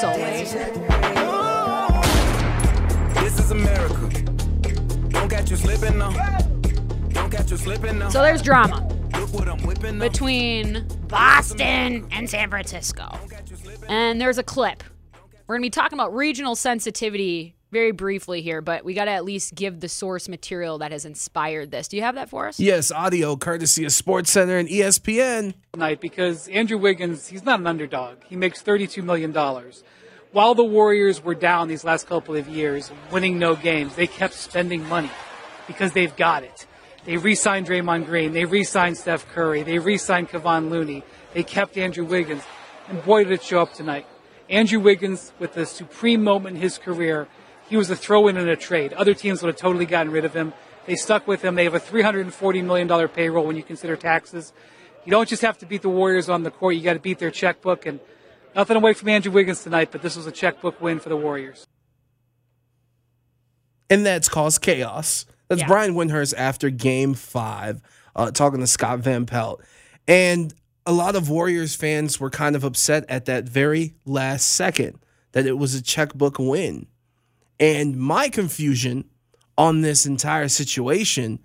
so 0.00 0.12
late. 0.12 0.46
This 3.14 3.40
is 3.40 3.50
America. 3.50 4.22
Don't 5.08 5.28
catch 5.28 5.50
you 5.50 5.56
slipping 5.56 5.98
now. 5.98 6.41
So, 7.46 8.22
there's 8.22 8.40
drama 8.40 8.88
Look 9.18 9.34
what 9.34 9.48
I'm 9.48 9.62
whipping 9.64 9.98
now. 9.98 10.08
between 10.08 10.86
Boston 11.08 12.06
and 12.12 12.30
San 12.30 12.48
Francisco. 12.48 13.18
And 13.88 14.20
there's 14.20 14.38
a 14.38 14.42
clip. 14.42 14.82
We're 15.46 15.56
going 15.56 15.62
to 15.62 15.66
be 15.66 15.70
talking 15.70 15.98
about 15.98 16.14
regional 16.14 16.54
sensitivity 16.54 17.56
very 17.72 17.90
briefly 17.90 18.42
here, 18.42 18.60
but 18.60 18.84
we 18.84 18.94
got 18.94 19.06
to 19.06 19.10
at 19.10 19.24
least 19.24 19.54
give 19.54 19.80
the 19.80 19.88
source 19.88 20.28
material 20.28 20.78
that 20.78 20.92
has 20.92 21.04
inspired 21.04 21.70
this. 21.70 21.88
Do 21.88 21.96
you 21.96 22.02
have 22.02 22.14
that 22.14 22.28
for 22.28 22.46
us? 22.46 22.60
Yes, 22.60 22.92
audio 22.92 23.34
courtesy 23.36 23.84
of 23.84 23.92
Sports 23.92 24.30
Center 24.30 24.58
and 24.58 24.68
ESPN. 24.68 25.54
night 25.76 26.00
because 26.00 26.48
Andrew 26.48 26.78
Wiggins, 26.78 27.26
he's 27.28 27.44
not 27.44 27.60
an 27.60 27.66
underdog. 27.66 28.18
He 28.28 28.36
makes 28.36 28.62
$32 28.62 29.02
million. 29.02 29.32
While 30.32 30.54
the 30.54 30.64
Warriors 30.64 31.22
were 31.22 31.34
down 31.34 31.68
these 31.68 31.82
last 31.84 32.06
couple 32.06 32.36
of 32.36 32.48
years, 32.48 32.90
winning 33.10 33.38
no 33.38 33.56
games, 33.56 33.96
they 33.96 34.06
kept 34.06 34.34
spending 34.34 34.88
money 34.88 35.10
because 35.66 35.92
they've 35.92 36.14
got 36.14 36.44
it. 36.44 36.66
They 37.04 37.16
re-signed 37.16 37.66
Draymond 37.66 38.06
Green. 38.06 38.32
They 38.32 38.44
re-signed 38.44 38.96
Steph 38.96 39.26
Curry. 39.32 39.62
They 39.62 39.78
re-signed 39.78 40.28
Kevon 40.28 40.70
Looney. 40.70 41.02
They 41.34 41.42
kept 41.42 41.76
Andrew 41.76 42.04
Wiggins. 42.04 42.44
And 42.88 43.02
boy, 43.04 43.24
did 43.24 43.32
it 43.32 43.42
show 43.42 43.60
up 43.62 43.74
tonight. 43.74 44.06
Andrew 44.48 44.78
Wiggins, 44.78 45.32
with 45.38 45.54
the 45.54 45.66
supreme 45.66 46.22
moment 46.22 46.56
in 46.56 46.62
his 46.62 46.78
career, 46.78 47.26
he 47.68 47.76
was 47.76 47.90
a 47.90 47.96
throw-in 47.96 48.36
in 48.36 48.48
a 48.48 48.56
trade. 48.56 48.92
Other 48.92 49.14
teams 49.14 49.42
would 49.42 49.48
have 49.48 49.56
totally 49.56 49.86
gotten 49.86 50.12
rid 50.12 50.24
of 50.24 50.34
him. 50.34 50.52
They 50.86 50.94
stuck 50.96 51.26
with 51.26 51.42
him. 51.42 51.54
They 51.54 51.64
have 51.64 51.74
a 51.74 51.80
$340 51.80 52.64
million 52.64 53.08
payroll 53.08 53.46
when 53.46 53.56
you 53.56 53.62
consider 53.62 53.96
taxes. 53.96 54.52
You 55.04 55.10
don't 55.10 55.28
just 55.28 55.42
have 55.42 55.58
to 55.58 55.66
beat 55.66 55.82
the 55.82 55.88
Warriors 55.88 56.28
on 56.28 56.42
the 56.42 56.50
court, 56.50 56.76
you 56.76 56.82
got 56.82 56.94
to 56.94 57.00
beat 57.00 57.18
their 57.18 57.30
checkbook. 57.30 57.86
And 57.86 57.98
nothing 58.54 58.76
away 58.76 58.92
from 58.92 59.08
Andrew 59.08 59.32
Wiggins 59.32 59.62
tonight, 59.62 59.88
but 59.90 60.02
this 60.02 60.16
was 60.16 60.26
a 60.26 60.32
checkbook 60.32 60.80
win 60.80 61.00
for 61.00 61.08
the 61.08 61.16
Warriors. 61.16 61.66
and 63.90 64.06
that's 64.06 64.28
caused 64.28 64.62
chaos. 64.62 65.26
That's 65.52 65.60
Yeah. 65.62 65.68
Brian 65.68 65.94
Windhorst 65.94 66.32
after 66.34 66.70
Game 66.70 67.12
Five, 67.12 67.82
uh, 68.16 68.30
talking 68.30 68.60
to 68.60 68.66
Scott 68.66 69.00
Van 69.00 69.26
Pelt, 69.26 69.62
and 70.08 70.54
a 70.86 70.92
lot 70.92 71.14
of 71.14 71.28
Warriors 71.28 71.74
fans 71.74 72.18
were 72.18 72.30
kind 72.30 72.56
of 72.56 72.64
upset 72.64 73.04
at 73.10 73.26
that 73.26 73.44
very 73.44 73.92
last 74.06 74.46
second 74.46 74.98
that 75.32 75.44
it 75.44 75.58
was 75.58 75.74
a 75.74 75.82
checkbook 75.82 76.38
win, 76.38 76.86
and 77.60 77.98
my 77.98 78.30
confusion 78.30 79.04
on 79.58 79.82
this 79.82 80.06
entire 80.06 80.48
situation 80.48 81.38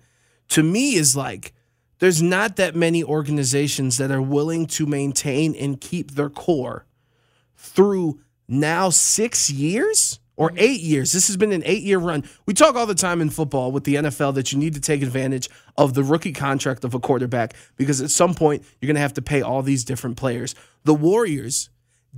to 0.48 0.62
me 0.62 0.94
is 0.94 1.14
like 1.14 1.52
there's 1.98 2.22
not 2.22 2.56
that 2.56 2.74
many 2.74 3.04
organizations 3.04 3.98
that 3.98 4.10
are 4.10 4.22
willing 4.22 4.64
to 4.64 4.86
maintain 4.86 5.54
and 5.54 5.82
keep 5.82 6.12
their 6.12 6.30
core 6.30 6.86
through 7.56 8.20
now 8.48 8.88
six 8.88 9.50
years 9.50 10.18
or 10.38 10.52
eight 10.56 10.80
years. 10.80 11.12
This 11.12 11.26
has 11.26 11.36
been 11.36 11.52
an 11.52 11.64
eight 11.66 11.82
year 11.82 11.98
run. 11.98 12.24
We 12.46 12.54
talk 12.54 12.76
all 12.76 12.86
the 12.86 12.94
time 12.94 13.20
in 13.20 13.28
football 13.28 13.72
with 13.72 13.84
the 13.84 13.96
NFL 13.96 14.34
that 14.36 14.52
you 14.52 14.58
need 14.58 14.72
to 14.74 14.80
take 14.80 15.02
advantage 15.02 15.50
of 15.76 15.92
the 15.92 16.04
rookie 16.04 16.32
contract 16.32 16.84
of 16.84 16.94
a 16.94 17.00
quarterback 17.00 17.54
because 17.76 18.00
at 18.00 18.10
some 18.10 18.34
point 18.34 18.62
you're 18.80 18.86
going 18.86 18.94
to 18.94 19.02
have 19.02 19.14
to 19.14 19.22
pay 19.22 19.42
all 19.42 19.62
these 19.62 19.84
different 19.84 20.16
players. 20.16 20.54
The 20.84 20.94
Warriors, 20.94 21.68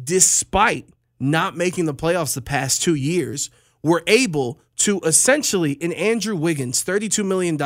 despite 0.00 0.86
not 1.18 1.56
making 1.56 1.86
the 1.86 1.94
playoffs 1.94 2.34
the 2.34 2.42
past 2.42 2.82
two 2.82 2.94
years, 2.94 3.50
were 3.82 4.02
able 4.06 4.60
to 4.76 5.00
essentially, 5.00 5.72
in 5.72 5.92
Andrew 5.94 6.36
Wiggins, 6.36 6.84
$32 6.84 7.24
million 7.24 7.58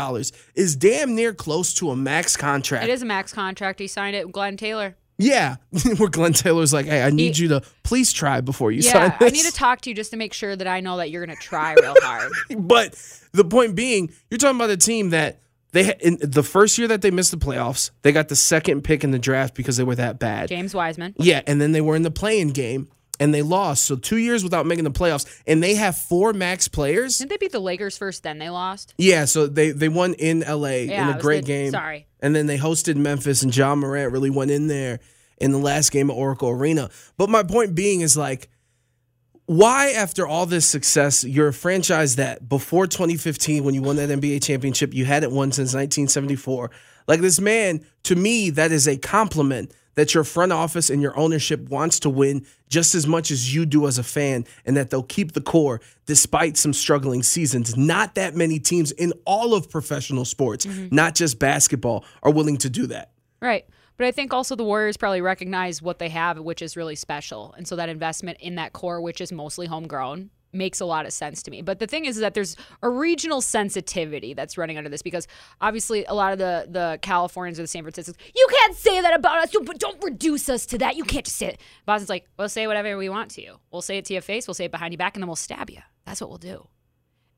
is 0.54 0.76
damn 0.76 1.16
near 1.16 1.34
close 1.34 1.74
to 1.74 1.90
a 1.90 1.96
max 1.96 2.36
contract. 2.36 2.84
It 2.84 2.90
is 2.90 3.02
a 3.02 3.06
max 3.06 3.32
contract. 3.32 3.80
He 3.80 3.88
signed 3.88 4.14
it 4.14 4.26
with 4.26 4.32
Glen 4.32 4.56
Taylor. 4.56 4.96
Yeah, 5.18 5.56
where 5.96 6.08
Glen 6.08 6.32
Taylor's 6.32 6.72
like, 6.72 6.86
"Hey, 6.86 7.02
I 7.02 7.10
need 7.10 7.36
He- 7.36 7.42
you 7.44 7.48
to 7.50 7.62
please 7.84 8.12
try 8.12 8.40
before 8.40 8.72
you 8.72 8.80
Yeah, 8.82 8.92
sign 8.92 9.10
Yeah, 9.20 9.26
I 9.28 9.30
need 9.30 9.44
to 9.44 9.52
talk 9.52 9.80
to 9.82 9.90
you 9.90 9.94
just 9.96 10.10
to 10.10 10.16
make 10.16 10.32
sure 10.32 10.56
that 10.56 10.66
I 10.66 10.80
know 10.80 10.96
that 10.96 11.10
you're 11.10 11.24
going 11.24 11.36
to 11.36 11.42
try 11.42 11.74
real 11.80 11.94
hard. 12.02 12.32
but 12.58 12.94
the 13.32 13.44
point 13.44 13.74
being, 13.76 14.10
you're 14.30 14.38
talking 14.38 14.56
about 14.56 14.70
a 14.70 14.76
team 14.76 15.10
that 15.10 15.40
they 15.72 15.94
in 16.00 16.18
the 16.20 16.42
first 16.42 16.78
year 16.78 16.88
that 16.88 17.02
they 17.02 17.10
missed 17.10 17.30
the 17.30 17.36
playoffs, 17.36 17.90
they 18.02 18.12
got 18.12 18.28
the 18.28 18.36
second 18.36 18.82
pick 18.82 19.04
in 19.04 19.10
the 19.12 19.18
draft 19.18 19.54
because 19.54 19.76
they 19.76 19.84
were 19.84 19.94
that 19.96 20.18
bad. 20.18 20.48
James 20.48 20.74
Wiseman. 20.74 21.14
Yeah, 21.18 21.42
and 21.46 21.60
then 21.60 21.72
they 21.72 21.80
were 21.80 21.96
in 21.96 22.02
the 22.02 22.10
play-in 22.10 22.50
game 22.50 22.88
and 23.20 23.32
they 23.32 23.42
lost. 23.42 23.84
So 23.84 23.96
two 23.96 24.16
years 24.16 24.42
without 24.42 24.66
making 24.66 24.84
the 24.84 24.90
playoffs, 24.90 25.26
and 25.46 25.62
they 25.62 25.74
have 25.74 25.96
four 25.96 26.32
max 26.32 26.68
players. 26.68 27.18
Didn't 27.18 27.30
they 27.30 27.36
beat 27.36 27.52
the 27.52 27.60
Lakers 27.60 27.96
first, 27.96 28.22
then 28.22 28.38
they 28.38 28.50
lost? 28.50 28.94
Yeah, 28.98 29.24
so 29.26 29.46
they 29.46 29.70
they 29.70 29.88
won 29.88 30.14
in 30.14 30.40
LA 30.40 30.68
Yeah, 30.84 31.10
in 31.10 31.16
a 31.16 31.20
great 31.20 31.42
the- 31.44 31.46
game. 31.48 31.70
sorry. 31.70 32.06
And 32.20 32.34
then 32.34 32.46
they 32.46 32.58
hosted 32.58 32.96
Memphis 32.96 33.42
and 33.42 33.54
Ja 33.54 33.74
Morant 33.74 34.10
really 34.12 34.30
went 34.30 34.50
in 34.50 34.66
there 34.66 34.98
in 35.38 35.52
the 35.52 35.58
last 35.58 35.92
game 35.92 36.10
at 36.10 36.14
Oracle 36.14 36.48
Arena. 36.48 36.90
But 37.18 37.28
my 37.28 37.42
point 37.42 37.74
being 37.74 38.00
is 38.00 38.16
like 38.16 38.48
why 39.46 39.90
after 39.90 40.26
all 40.26 40.46
this 40.46 40.66
success 40.66 41.22
you're 41.22 41.48
a 41.48 41.52
franchise 41.52 42.16
that 42.16 42.48
before 42.48 42.86
2015 42.86 43.62
when 43.62 43.74
you 43.74 43.82
won 43.82 43.96
that 43.96 44.08
NBA 44.08 44.42
championship 44.42 44.94
you 44.94 45.04
hadn't 45.04 45.32
won 45.32 45.52
since 45.52 45.74
1974 45.74 46.70
like 47.06 47.20
this 47.20 47.38
man 47.40 47.84
to 48.04 48.16
me 48.16 48.48
that 48.50 48.72
is 48.72 48.88
a 48.88 48.96
compliment 48.96 49.70
that 49.94 50.14
your 50.14 50.24
front 50.24 50.52
office 50.52 50.90
and 50.90 51.00
your 51.00 51.16
ownership 51.18 51.68
wants 51.68 52.00
to 52.00 52.10
win 52.10 52.46
just 52.68 52.94
as 52.94 53.06
much 53.06 53.30
as 53.30 53.54
you 53.54 53.66
do 53.66 53.86
as 53.86 53.98
a 53.98 54.02
fan 54.02 54.44
and 54.64 54.76
that 54.76 54.90
they'll 54.90 55.02
keep 55.02 55.32
the 55.32 55.40
core 55.40 55.80
despite 56.06 56.56
some 56.56 56.72
struggling 56.72 57.22
seasons 57.22 57.76
not 57.76 58.14
that 58.14 58.34
many 58.34 58.58
teams 58.58 58.90
in 58.92 59.12
all 59.24 59.54
of 59.54 59.70
professional 59.70 60.24
sports 60.24 60.66
mm-hmm. 60.66 60.94
not 60.94 61.14
just 61.14 61.38
basketball 61.38 62.04
are 62.22 62.32
willing 62.32 62.56
to 62.56 62.68
do 62.68 62.86
that 62.86 63.10
Right. 63.44 63.66
But 63.98 64.06
I 64.06 64.10
think 64.10 64.32
also 64.32 64.56
the 64.56 64.64
Warriors 64.64 64.96
probably 64.96 65.20
recognize 65.20 65.82
what 65.82 65.98
they 65.98 66.08
have, 66.08 66.38
which 66.38 66.62
is 66.62 66.78
really 66.78 66.96
special. 66.96 67.54
And 67.56 67.68
so 67.68 67.76
that 67.76 67.90
investment 67.90 68.38
in 68.40 68.54
that 68.54 68.72
core, 68.72 69.02
which 69.02 69.20
is 69.20 69.30
mostly 69.30 69.66
homegrown, 69.66 70.30
makes 70.54 70.80
a 70.80 70.84
lot 70.84 71.06
of 71.06 71.12
sense 71.12 71.42
to 71.42 71.50
me. 71.50 71.62
But 71.62 71.78
the 71.78 71.86
thing 71.86 72.04
is, 72.04 72.16
that 72.18 72.34
there's 72.34 72.56
a 72.82 72.88
regional 72.88 73.40
sensitivity 73.40 74.34
that's 74.34 74.56
running 74.56 74.78
under 74.78 74.88
this 74.88 75.02
because 75.02 75.26
obviously 75.60 76.04
a 76.04 76.14
lot 76.14 76.32
of 76.32 76.38
the 76.38 76.66
the 76.70 76.98
Californians 77.02 77.58
or 77.58 77.62
the 77.62 77.68
San 77.68 77.82
Franciscans, 77.82 78.16
you 78.34 78.46
can't 78.50 78.74
say 78.76 79.00
that 79.00 79.14
about 79.14 79.38
us. 79.38 79.50
Don't, 79.50 79.78
don't 79.78 80.02
reduce 80.02 80.48
us 80.48 80.66
to 80.66 80.78
that. 80.78 80.96
You 80.96 81.04
can't 81.04 81.24
just 81.24 81.36
say 81.36 81.46
it. 81.46 81.60
Boston's 81.86 82.08
like, 82.08 82.26
we'll 82.38 82.48
say 82.48 82.66
whatever 82.66 82.96
we 82.96 83.08
want 83.08 83.30
to 83.32 83.42
you. 83.42 83.58
We'll 83.70 83.82
say 83.82 83.98
it 83.98 84.04
to 84.06 84.12
your 84.12 84.22
face. 84.22 84.46
We'll 84.46 84.54
say 84.54 84.66
it 84.66 84.70
behind 84.70 84.92
your 84.92 84.98
back, 84.98 85.16
and 85.16 85.22
then 85.22 85.28
we'll 85.28 85.36
stab 85.36 85.70
you. 85.70 85.80
That's 86.04 86.20
what 86.20 86.30
we'll 86.30 86.38
do. 86.38 86.68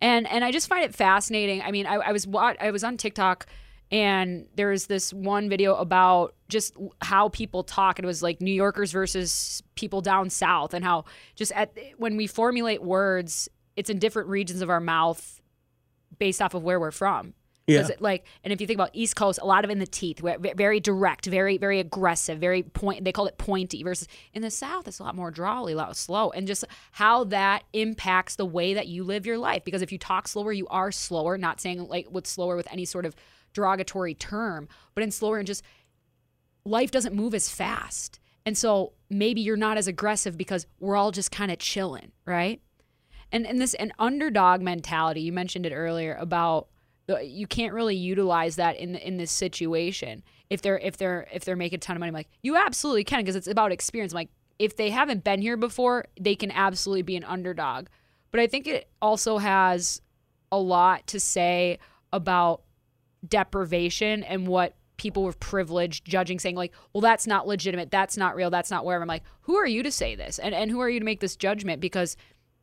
And 0.01 0.29
and 0.29 0.45
I 0.45 0.53
just 0.53 0.69
find 0.69 0.85
it 0.85 0.95
fascinating. 0.95 1.63
I 1.63 1.71
mean, 1.71 1.87
I, 1.87 1.95
I 1.95 2.13
was 2.13 2.27
wa- 2.27 2.55
I 2.61 2.71
was 2.71 2.85
on 2.85 2.97
TikTok 2.97 3.47
and 3.91 4.47
there 4.57 4.69
was 4.71 4.87
this 4.87 5.13
one 5.13 5.49
video 5.49 5.75
about 5.77 6.35
just 6.49 6.77
how 7.01 7.29
people 7.29 7.63
talk. 7.63 7.99
and 7.99 8.05
It 8.05 8.07
was 8.07 8.23
like 8.23 8.41
New 8.41 8.53
Yorkers 8.53 8.93
versus 8.93 9.63
people 9.75 10.01
down 10.01 10.31
south, 10.31 10.75
and 10.75 10.85
how 10.85 11.05
just 11.35 11.53
at 11.53 11.77
when 11.97 12.17
we 12.17 12.27
formulate 12.27 12.83
words, 12.83 13.49
it's 13.77 13.91
in 13.91 13.99
different 13.99 14.29
regions 14.29 14.63
of 14.63 14.71
our 14.71 14.81
mouth 14.81 15.41
based 16.19 16.43
off 16.43 16.55
of 16.55 16.63
where 16.63 16.81
we're 16.81 16.91
from. 16.91 17.35
Yeah. 17.67 17.89
It, 17.89 18.01
like, 18.01 18.25
and 18.45 18.53
if 18.53 18.61
you 18.61 18.67
think 18.69 18.77
about 18.77 18.91
East 18.93 19.17
Coast, 19.17 19.41
a 19.43 19.45
lot 19.45 19.65
of 19.65 19.71
in 19.71 19.81
the 19.81 19.89
teeth, 19.89 20.21
very 20.21 20.79
direct, 20.79 21.27
very 21.27 21.59
very 21.59 21.81
aggressive, 21.81 22.39
very 22.39 22.63
point. 22.63 23.05
They 23.05 23.11
call 23.11 23.27
it 23.27 23.39
pointy. 23.39 23.83
Versus 23.83 24.07
in 24.33 24.43
the 24.43 24.53
South, 24.53 24.87
it's 24.87 25.01
a 25.01 25.03
lot 25.03 25.17
more 25.17 25.33
drawly, 25.33 25.73
a 25.73 25.77
lot 25.77 25.97
slow, 25.97 26.31
and 26.31 26.47
just 26.47 26.65
how 26.93 27.25
that 27.25 27.65
impacts 27.73 28.37
the 28.37 28.47
way 28.47 28.75
that 28.75 28.87
you 28.87 29.03
live 29.03 29.27
your 29.27 29.39
life. 29.39 29.65
Because 29.65 29.83
if 29.83 29.91
you 29.91 29.99
talk 29.99 30.29
slower, 30.29 30.53
you 30.53 30.69
are 30.69 30.93
slower. 30.93 31.37
Not 31.37 31.61
saying 31.61 31.89
like 31.89 32.07
what's 32.09 32.31
slower 32.31 32.55
with 32.55 32.69
any 32.71 32.85
sort 32.85 33.05
of 33.05 33.17
derogatory 33.57 34.15
term, 34.15 34.69
but 34.95 35.03
in 35.03 35.11
slower 35.11 35.39
and 35.39 35.47
just 35.47 35.65
life 36.65 36.91
doesn't 36.91 37.15
move 37.15 37.35
as 37.35 37.49
fast. 37.49 38.21
And 38.45 38.57
so 38.57 38.93
maybe 39.11 39.41
you're 39.41 39.57
not 39.57 39.77
as 39.77 39.89
aggressive 39.89 40.37
because 40.39 40.67
we're 40.79 40.95
all 40.95 41.11
just 41.11 41.33
kind 41.33 41.51
of 41.51 41.59
chilling, 41.59 42.13
right? 42.25 42.61
And 43.33 43.45
and 43.45 43.61
this 43.61 43.75
an 43.75 43.93
underdog 43.99 44.61
mentality, 44.61 45.23
you 45.23 45.33
mentioned 45.33 45.67
it 45.67 45.73
earlier 45.73 46.15
about 46.15 46.69
the, 47.07 47.25
you 47.25 47.47
can't 47.47 47.75
really 47.75 47.97
utilize 47.97 48.57
that 48.57 48.77
in 48.77 48.95
in 48.95 49.17
this 49.17 49.33
situation. 49.33 50.23
If 50.49 50.63
they're 50.63 50.79
if 50.79 50.97
they're 50.97 51.27
if 51.33 51.45
they're 51.45 51.57
making 51.57 51.79
a 51.79 51.81
ton 51.81 51.97
of 51.97 52.01
money, 52.01 52.11
I'm 52.11 52.15
like 52.15 52.29
you 52.43 52.57
absolutely 52.57 53.03
can 53.03 53.21
because 53.21 53.35
it's 53.35 53.49
about 53.49 53.73
experience. 53.73 54.13
I'm 54.13 54.19
like 54.19 54.31
if 54.59 54.77
they 54.77 54.91
haven't 54.91 55.25
been 55.25 55.43
here 55.43 55.57
before, 55.57 56.07
they 56.21 56.37
can 56.37 56.53
absolutely 56.53 57.03
be 57.03 57.17
an 57.17 57.25
underdog. 57.25 57.89
But 58.31 58.41
I 58.41 58.47
think 58.47 58.67
it 58.67 58.89
also 59.03 59.39
has 59.39 60.01
a 60.53 60.59
lot 60.59 61.07
to 61.09 61.21
say 61.21 61.79
about 62.13 62.63
deprivation 63.29 64.23
and 64.23 64.47
what 64.47 64.75
people 64.97 65.25
with 65.25 65.39
privilege 65.41 66.03
judging 66.05 66.39
saying 66.39 66.57
like 66.57 66.73
well 66.95 67.03
that's 67.03 67.27
not 67.27 67.47
legitimate 67.47 67.91
that's 67.91 68.17
not 68.17 68.35
real 68.35 68.49
that's 68.49 68.71
not 68.71 68.83
where 68.83 69.01
i'm 69.01 69.07
like 69.07 69.23
who 69.47 69.57
are 69.57 69.67
you 69.67 69.83
to 69.85 69.93
say 69.93 70.17
this? 70.17 70.39
And 70.39 70.55
and 70.55 70.71
who 70.71 70.81
are 70.81 70.91
you 70.91 70.99
to 70.99 71.05
make 71.05 71.21
this 71.21 71.37
judgment? 71.37 71.81
Because 71.81 72.17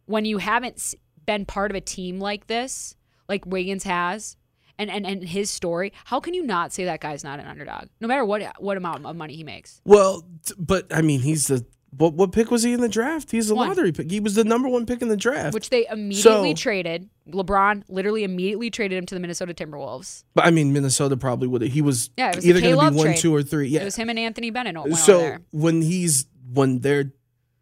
when 0.05 0.25
you 0.25 0.37
haven't 0.37 0.93
been 1.25 1.45
part 1.45 1.71
of 1.71 1.75
a 1.75 1.81
team 1.81 2.19
like 2.19 2.47
this 2.47 2.95
like 3.29 3.45
wiggins 3.45 3.85
has 3.85 4.35
and 4.77 4.91
and, 4.91 5.07
and 5.07 5.23
his 5.23 5.49
story 5.49 5.93
how 6.03 6.19
can 6.19 6.33
you 6.33 6.43
not 6.43 6.73
say 6.73 6.83
that 6.83 6.99
guy's 6.99 7.23
not 7.23 7.39
an 7.39 7.47
underdog 7.47 7.87
no 8.01 8.07
matter 8.09 8.25
what 8.25 8.43
what 8.59 8.75
amount 8.75 9.05
of 9.05 9.15
money 9.15 9.35
he 9.35 9.45
makes? 9.45 9.81
Well, 9.85 10.27
but 10.57 10.93
I 10.93 11.01
mean, 11.01 11.21
he's 11.21 11.47
the 11.47 11.65
what? 11.97 12.13
What 12.13 12.31
pick 12.31 12.51
was 12.51 12.63
he 12.63 12.73
in 12.73 12.81
the 12.81 12.89
draft? 12.89 13.31
He's 13.31 13.49
a 13.49 13.55
One. 13.55 13.69
lottery 13.69 13.91
pick. 13.91 14.09
He 14.11 14.19
was 14.19 14.35
the 14.35 14.43
number 14.43 14.67
one 14.69 14.85
pick 14.85 15.01
in 15.01 15.07
the 15.09 15.17
draft. 15.17 15.53
which 15.53 15.69
they 15.69 15.85
immediately 15.91 16.51
So- 16.51 16.55
traded 16.55 17.09
lebron 17.29 17.83
literally 17.87 18.23
immediately 18.25 18.69
traded 18.69 18.97
him 18.97 19.05
to 19.05 19.15
the 19.15 19.19
minnesota 19.21 19.53
timberwolves 19.53 20.25
but 20.35 20.45
I 20.45 20.51
mean, 20.51 20.73
Minnesota 20.73 21.15
probably 21.15 21.47
would. 21.47 21.61
have 21.61 21.71
He 21.71 21.81
was, 21.81 22.09
Yeah, 22.17 22.35
was 22.35 22.45
either 22.45 22.59
going 22.59 22.75
to 22.75 22.89
be 22.91 22.97
one, 22.97 23.05
trade. 23.05 23.17
two, 23.17 23.33
or 23.33 23.41
three. 23.41 23.69
Yeah. 23.69 23.81
it 23.81 23.85
was 23.85 23.95
him 23.95 24.09
and 24.09 24.19
anthony 24.19 24.49
bennett 24.49 24.75
went 24.75 24.87
over 24.87 24.95
so 24.97 25.17
there 25.19 25.39
when 25.51 25.81
he's 25.81 26.25
when 26.51 26.79
they're 26.79 27.13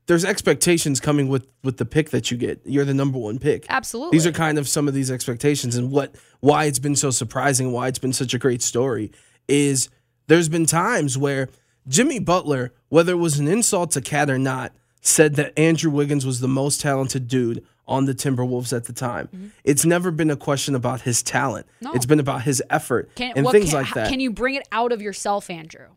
there's 0.08 0.26
expectations 0.26 1.00
coming 1.00 1.28
with 1.30 1.48
with 1.64 1.78
the 1.78 1.86
pick 1.86 2.10
that 2.10 2.32
you 2.32 2.38
get. 2.38 2.60
You're 2.66 2.84
the 2.86 2.94
number 2.96 3.20
one 3.20 3.38
pick. 3.38 3.66
absolutely 3.70 4.18
These 4.18 4.26
are 4.26 4.32
kind 4.32 4.58
of 4.58 4.68
some 4.68 4.88
of 4.88 4.94
these 4.96 5.12
expectations 5.12 5.76
and 5.76 5.92
what 5.92 6.16
why 6.40 6.66
it's 6.66 6.80
been 6.80 6.96
so 6.96 7.12
surprising, 7.12 7.72
why 7.72 7.88
it's 7.88 8.00
been 8.00 8.12
such 8.14 8.34
a 8.34 8.40
great 8.40 8.62
story 8.64 9.12
is 9.48 9.90
there's 10.28 10.50
been 10.50 10.66
times 10.66 11.18
where 11.20 11.50
Jimmy 11.88 12.20
Butler, 12.20 12.74
whether 12.90 13.14
it 13.14 13.18
was 13.18 13.40
an 13.40 13.48
insult 13.48 13.92
to 13.92 14.02
Cat 14.02 14.30
or 14.30 14.38
not, 14.38 14.74
said 15.02 15.36
that 15.36 15.58
Andrew 15.58 15.92
Wiggins 15.92 16.26
was 16.26 16.40
the 16.40 16.48
most 16.48 16.82
talented 16.82 17.28
dude 17.28 17.66
on 17.88 18.06
the 18.06 18.14
Timberwolves 18.14 18.76
at 18.76 18.86
the 18.86 18.94
time. 18.94 19.52
It's 19.64 19.84
never 19.84 20.12
been 20.12 20.30
a 20.32 20.36
question 20.36 20.76
about 20.76 21.02
his 21.02 21.22
talent. 21.24 21.66
Mm-hmm. 21.66 21.86
No. 21.86 21.94
It's 21.94 22.06
been 22.06 22.20
about 22.20 22.44
his 22.44 22.64
effort 22.70 23.14
Can, 23.16 23.34
and 23.36 23.46
what 23.46 23.52
things 23.52 23.72
can, 23.72 23.80
like 23.80 23.94
that. 23.94 24.10
Can 24.10 24.20
you 24.20 24.32
bring 24.32 24.56
it 24.56 24.68
out 24.72 24.92
of 24.92 25.02
yourself, 25.02 25.50
Andrew? 25.50 25.88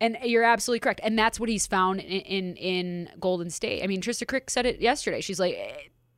And 0.00 0.16
you're 0.22 0.44
absolutely 0.44 0.80
correct. 0.80 1.00
And 1.02 1.18
that's 1.18 1.38
what 1.38 1.48
he's 1.48 1.66
found 1.66 2.00
in 2.00 2.20
in, 2.20 2.56
in 2.56 3.10
Golden 3.20 3.50
State. 3.50 3.82
I 3.82 3.86
mean, 3.86 4.00
Trista 4.00 4.26
Crick 4.26 4.50
said 4.50 4.66
it 4.66 4.80
yesterday. 4.80 5.20
She's 5.20 5.40
like 5.40 5.54
eh, 5.54 5.72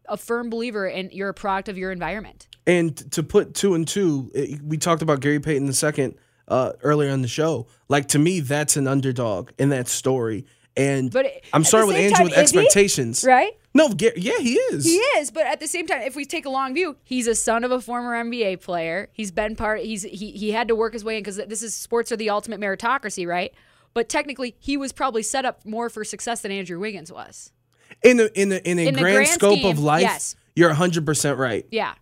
a 0.09 0.17
firm 0.17 0.51
believer 0.51 0.87
in 0.87 1.11
you're 1.13 1.29
a 1.29 1.35
product 1.35 1.69
of 1.69 1.77
your 1.77 1.93
environment. 1.93 2.49
And 2.67 2.97
to 3.13 3.23
put 3.23 3.55
two 3.55 3.75
and 3.75 3.87
two, 3.87 4.31
eh, 4.35 4.57
we 4.63 4.79
talked 4.79 5.03
about 5.03 5.21
Gary 5.21 5.41
Payton 5.41 5.67
II 5.69 6.17
uh, 6.49 6.73
earlier 6.83 7.11
on 7.11 7.23
the 7.23 7.29
show. 7.29 7.67
Like 7.89 8.09
to 8.09 8.19
me, 8.19 8.41
that's 8.41 8.77
an 8.77 8.87
underdog 8.87 9.51
in 9.59 9.69
that 9.71 9.89
story. 9.89 10.47
And 10.77 11.11
But 11.11 11.27
it- 11.27 11.45
I'm 11.53 11.65
sorry 11.65 11.87
with 11.87 11.97
Andrew 11.97 12.17
time, 12.17 12.25
with 12.25 12.33
is 12.39 12.51
he? 12.51 12.59
expectations, 12.59 13.25
Right? 13.25 13.53
No, 13.75 13.91
yeah, 13.99 14.39
he 14.39 14.55
is. 14.55 14.87
He 14.87 14.97
is, 14.97 15.31
but 15.31 15.45
at 15.47 15.61
the 15.61 15.67
same 15.69 15.87
time, 15.87 16.01
if 16.01 16.17
we 16.17 16.25
take 16.25 16.47
a 16.47 16.49
long 16.51 16.73
view, 16.73 16.97
he's 17.05 17.27
a 17.27 17.35
son 17.35 17.63
of 17.63 17.71
a 17.71 17.79
former 17.79 18.13
NBA 18.15 18.63
player. 18.63 19.11
He's 19.13 19.31
been 19.31 19.55
part. 19.55 19.81
He's 19.83 20.03
he 20.03 20.31
he 20.31 20.53
had 20.53 20.69
to 20.69 20.75
work 20.75 20.95
his 20.95 21.05
way 21.05 21.19
in 21.19 21.23
because 21.23 21.37
this 21.37 21.63
is 21.63 21.75
sports 21.75 22.11
are 22.11 22.17
the 22.17 22.31
ultimate 22.31 22.59
meritocracy, 22.59 23.27
right? 23.27 23.53
But 23.93 24.09
technically, 24.09 24.57
he 24.59 24.79
was 24.79 24.93
probably 24.95 25.23
set 25.23 25.45
up 25.45 25.65
more 25.67 25.91
for 25.91 26.05
success 26.05 26.41
than 26.41 26.53
Andrew 26.53 26.79
Wiggins 26.81 27.13
was. 27.13 27.53
In 28.03 28.17
the 28.17 28.41
in 28.41 28.49
the 28.49 28.67
in 28.67 28.79
a 28.79 28.87
In 28.89 28.95
grand, 28.95 29.15
grand 29.15 29.29
scope 29.29 29.59
scheme, 29.59 29.71
of 29.71 29.79
life, 29.79 30.01
yes. 30.03 30.37
you're 30.55 30.71
100 30.71 31.05
percent 31.05 31.39
right. 31.39 31.67
Yeah. 31.71 31.95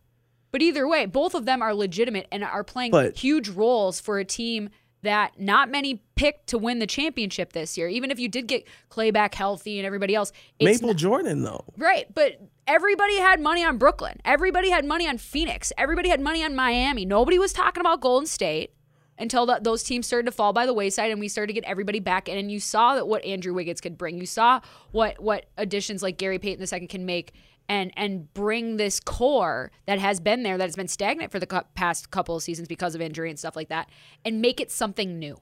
But 0.55 0.63
either 0.63 0.87
way, 0.87 1.05
both 1.07 1.35
of 1.35 1.47
them 1.47 1.63
are 1.63 1.75
legitimate 1.75 2.29
and 2.31 2.45
are 2.45 2.63
playing 2.63 2.93
But- 2.93 3.19
huge 3.19 3.49
roles 3.49 3.99
for 3.99 4.21
a 4.21 4.25
team 4.25 4.71
that 5.03 5.41
not 5.41 5.69
many 5.69 6.01
picked 6.15 6.47
to 6.51 6.59
win 6.59 6.79
the 6.79 6.87
championship 6.87 7.53
this 7.53 7.77
year. 7.77 7.89
Even 7.89 8.13
if 8.13 8.21
you 8.21 8.29
did 8.29 8.47
get 8.47 8.65
Clay 8.89 9.11
back 9.11 9.35
healthy 9.35 9.81
and 9.81 9.85
everybody 9.85 10.15
else, 10.15 10.31
it's 10.61 10.81
Maple 10.81 10.95
Jordan 10.95 11.43
though. 11.43 11.65
Right, 11.77 12.07
but 12.15 12.41
everybody 12.69 13.19
had 13.19 13.41
money 13.41 13.65
on 13.65 13.79
Brooklyn. 13.79 14.21
Everybody 14.25 14.71
had 14.71 14.85
money 14.85 15.09
on 15.09 15.19
Phoenix. 15.19 15.73
Everybody 15.77 16.09
had 16.09 16.21
money 16.21 16.45
on 16.45 16.55
Miami. 16.55 17.05
Nobody 17.05 17.37
was 17.41 17.53
talking 17.53 17.81
about 17.81 18.01
Golden 18.01 18.29
State 18.29 18.75
until 19.19 19.47
that 19.47 19.65
those 19.65 19.83
teams 19.83 20.07
started 20.07 20.27
to 20.27 20.33
fall 20.33 20.53
by 20.53 20.67
the 20.67 20.73
wayside 20.73 21.11
and 21.11 21.19
we 21.19 21.27
started 21.27 21.49
to 21.49 21.53
get 21.53 21.65
everybody 21.65 21.99
back 21.99 22.29
in 22.29 22.39
and 22.39 22.51
you 22.51 22.61
saw 22.61 22.95
that 22.95 23.09
what 23.09 23.25
Andrew 23.25 23.55
Wiggins 23.55 23.81
could 23.81 23.99
bring. 23.99 24.19
You 24.19 24.27
saw 24.27 24.61
what 24.93 25.21
what 25.21 25.47
additions 25.57 26.01
like 26.01 26.17
Gary 26.17 26.39
Payton 26.39 26.65
II 26.81 26.87
can 26.87 27.05
make 27.05 27.33
and 27.69 27.93
and 27.97 28.33
bring 28.35 28.77
this 28.77 29.01
core 29.01 29.71
that 29.87 29.99
has 29.99 30.21
been 30.21 30.43
there 30.43 30.59
that 30.59 30.65
has 30.65 30.77
been 30.77 30.89
stagnant 30.89 31.33
for 31.33 31.39
the 31.39 31.47
cou- 31.47 31.63
past 31.75 32.11
couple 32.11 32.37
of 32.37 32.43
seasons 32.43 32.69
because 32.69 32.95
of 32.95 33.01
injury 33.01 33.31
and 33.31 33.39
stuff 33.39 33.57
like 33.57 33.69
that 33.69 33.89
and 34.25 34.41
make 34.43 34.61
it 34.61 34.71
something 34.71 35.19
new. 35.19 35.39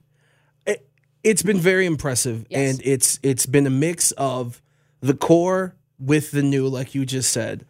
It, 0.66 0.88
it's 1.24 1.42
been 1.42 1.58
very 1.58 1.86
impressive, 1.86 2.46
Yes. 2.48 2.70
and 2.78 2.86
it's 2.86 3.18
it's 3.22 3.46
been 3.46 3.66
a 3.66 3.70
mix 3.70 4.12
of 4.12 4.62
the 5.00 5.14
core 5.14 5.74
with 5.98 6.30
the 6.32 6.42
new, 6.42 6.68
like 6.68 6.94
you 6.94 7.04
just 7.06 7.32
said. 7.32 7.64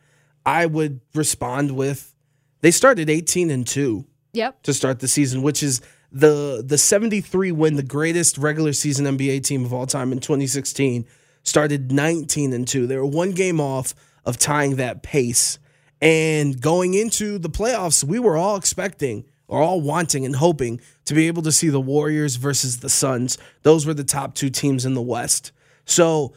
I 0.45 0.67
would 0.67 1.01
respond 1.15 1.73
with 1.77 2.15
they 2.61 2.71
started 2.71 3.09
18 3.11 3.51
and 3.51 3.67
two. 3.67 4.07
Yep. 4.35 4.63
to 4.63 4.73
start 4.73 5.01
the 5.01 5.09
season, 5.09 5.43
which 5.43 5.63
is 5.63 5.83
the 6.11 6.63
the 6.67 6.79
73 6.79 7.53
win, 7.53 7.77
the 7.77 7.83
greatest 7.83 8.39
regular 8.39 8.73
season 8.73 9.05
NBA 9.05 9.45
team 9.45 9.65
of 9.67 9.75
all 9.75 9.85
time 9.87 10.11
in 10.11 10.21
2016, 10.21 11.05
started 11.43 11.93
19 11.93 12.55
and 12.55 12.67
2. 12.67 12.87
They 12.87 12.97
were 12.97 13.05
one 13.05 13.33
game 13.33 13.61
off 13.61 13.95
of 14.25 14.39
tying 14.39 14.77
that 14.77 15.03
pace. 15.03 15.59
And 16.01 16.61
going 16.61 16.95
into 16.95 17.39
the 17.39 17.51
playoffs, 17.51 18.03
we 18.03 18.19
were 18.19 18.37
all 18.37 18.57
expecting 18.57 19.25
or 19.47 19.63
all 19.63 19.81
wanting 19.81 20.25
and 20.25 20.37
hoping 20.37 20.81
to 21.05 21.15
be 21.15 21.27
able 21.27 21.43
to 21.43 21.53
see 21.53 21.69
the 21.69 21.81
Warriors 21.81 22.37
versus 22.37 22.79
the 22.79 22.89
Suns. 22.89 23.39
Those 23.63 23.87
were 23.87 23.95
the 23.95 24.05
top 24.05 24.35
two 24.35 24.51
teams 24.51 24.85
in 24.85 24.95
the 24.95 25.03
West. 25.03 25.53
So, 25.85 26.35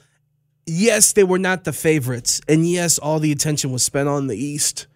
yes, 0.65 1.13
they 1.13 1.23
were 1.23 1.39
not 1.39 1.63
the 1.63 1.73
favorites. 1.73 2.41
And 2.47 2.69
yes, 2.69 2.97
all 2.97 3.19
the 3.19 3.31
attention 3.31 3.71
was 3.71 3.83
spent 3.83 4.09
on 4.09 4.27
the 4.27 4.38
East. 4.38 4.88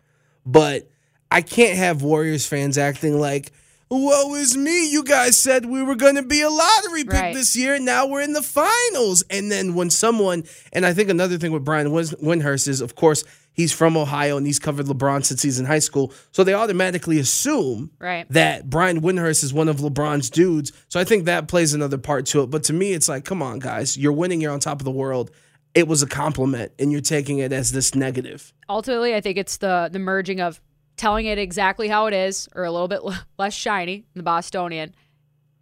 But 0.45 0.89
I 1.31 1.41
can't 1.41 1.77
have 1.77 2.01
Warriors 2.01 2.45
fans 2.45 2.77
acting 2.77 3.19
like, 3.19 3.51
woe 3.97 4.35
is 4.35 4.55
me. 4.55 4.89
You 4.91 5.03
guys 5.03 5.37
said 5.37 5.65
we 5.65 5.81
were 5.81 5.95
going 5.95 6.15
to 6.15 6.23
be 6.23 6.41
a 6.41 6.49
lottery 6.49 7.03
pick 7.03 7.13
Right. 7.13 7.33
this 7.33 7.55
year. 7.55 7.79
Now 7.79 8.05
we're 8.07 8.21
in 8.21 8.33
the 8.33 8.43
finals. 8.43 9.23
And 9.29 9.51
then 9.51 9.73
when 9.73 9.89
someone, 9.89 10.43
and 10.73 10.85
I 10.85 10.93
think 10.93 11.09
another 11.09 11.37
thing 11.37 11.51
with 11.51 11.63
Brian 11.65 11.87
Windhorst 11.87 12.67
is, 12.67 12.81
of 12.81 12.95
course, 12.95 13.23
he's 13.51 13.73
from 13.73 13.97
Ohio 13.97 14.37
and 14.37 14.45
he's 14.45 14.59
covered 14.59 14.85
LeBron 14.85 15.25
since 15.25 15.41
he's 15.41 15.59
in 15.59 15.65
high 15.65 15.79
school. 15.79 16.13
So 16.31 16.43
they 16.43 16.53
automatically 16.53 17.19
assume 17.19 17.91
Right. 17.99 18.25
that 18.31 18.69
Brian 18.69 19.01
Windhorst 19.01 19.43
is 19.43 19.53
one 19.53 19.67
of 19.69 19.77
LeBron's 19.77 20.29
dudes. 20.29 20.71
So 20.87 20.99
I 20.99 21.03
think 21.03 21.25
that 21.25 21.47
plays 21.47 21.73
another 21.73 21.97
part 21.97 22.25
to 22.27 22.43
it. 22.43 22.47
But 22.51 22.63
to 22.65 22.73
me, 22.73 22.93
it's 22.93 23.09
like, 23.09 23.25
come 23.25 23.41
on, 23.41 23.59
guys. 23.59 23.97
You're 23.97 24.11
winning. 24.13 24.39
You're 24.41 24.53
on 24.53 24.59
top 24.59 24.79
of 24.81 24.85
the 24.85 24.91
world. 24.91 25.31
It 25.75 25.87
was 25.87 26.01
a 26.01 26.07
compliment, 26.07 26.71
and 26.79 26.91
you're 26.91 26.99
taking 26.99 27.37
it 27.39 27.53
as 27.53 27.71
this 27.71 27.93
negative. 27.93 28.53
ultimately, 28.67 29.13
I 29.13 29.21
think 29.21 29.37
it's 29.37 29.57
the 29.57 29.87
the 29.91 29.99
merging 29.99 30.41
of 30.41 30.59
telling 30.99 31.25
it 31.25 31.37
exactly 31.37 31.87
how 31.87 32.05
it 32.05 32.13
is, 32.13 32.47
or 32.53 32.65
a 32.65 32.71
little 32.71 32.87
bit 32.87 33.01
less 33.39 33.53
shiny, 33.53 33.95
in 33.95 34.03
the 34.15 34.23
Bostonian, 34.23 34.93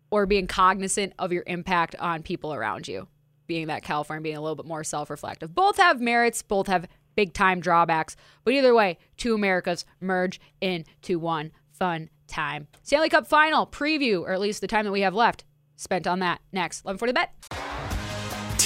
or 0.09 0.25
being 0.25 0.47
cognizant 0.47 1.13
of 1.19 1.31
your 1.31 1.43
impact 1.47 1.95
on 1.99 2.23
people 2.23 2.53
around 2.53 2.87
you. 2.87 3.07
Being 3.45 3.67
that 3.67 3.83
California, 3.83 4.21
being 4.21 4.35
a 4.35 4.41
little 4.41 4.55
bit 4.55 4.65
more 4.65 4.83
self 4.83 5.09
reflective. 5.09 5.55
Both 5.55 5.77
have 5.77 6.01
merits, 6.01 6.41
both 6.41 6.67
have 6.67 6.87
big 7.15 7.33
time 7.33 7.61
drawbacks, 7.61 8.17
but 8.43 8.53
either 8.53 8.73
way, 8.73 8.97
two 9.15 9.35
Americas 9.35 9.85
merge 10.01 10.41
into 10.59 11.17
one 11.19 11.51
fun 11.71 12.09
time. 12.27 12.67
Stanley 12.83 13.09
Cup 13.09 13.27
final 13.27 13.65
preview, 13.65 14.21
or 14.21 14.33
at 14.33 14.41
least 14.41 14.59
the 14.59 14.67
time 14.67 14.85
that 14.85 14.91
we 14.91 15.01
have 15.01 15.13
left, 15.13 15.45
spent 15.75 16.07
on 16.07 16.19
that 16.19 16.41
next. 16.51 16.83
1140 16.83 17.13
bet. 17.13 17.86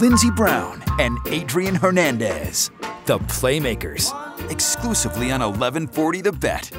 Lindsey 0.00 0.30
Brown 0.30 0.80
and 1.00 1.18
Adrian 1.26 1.74
Hernandez, 1.74 2.70
the 3.06 3.18
Playmakers, 3.18 4.12
exclusively 4.48 5.32
on 5.32 5.40
1140 5.40 6.20
The 6.20 6.30
Bet. 6.30 6.70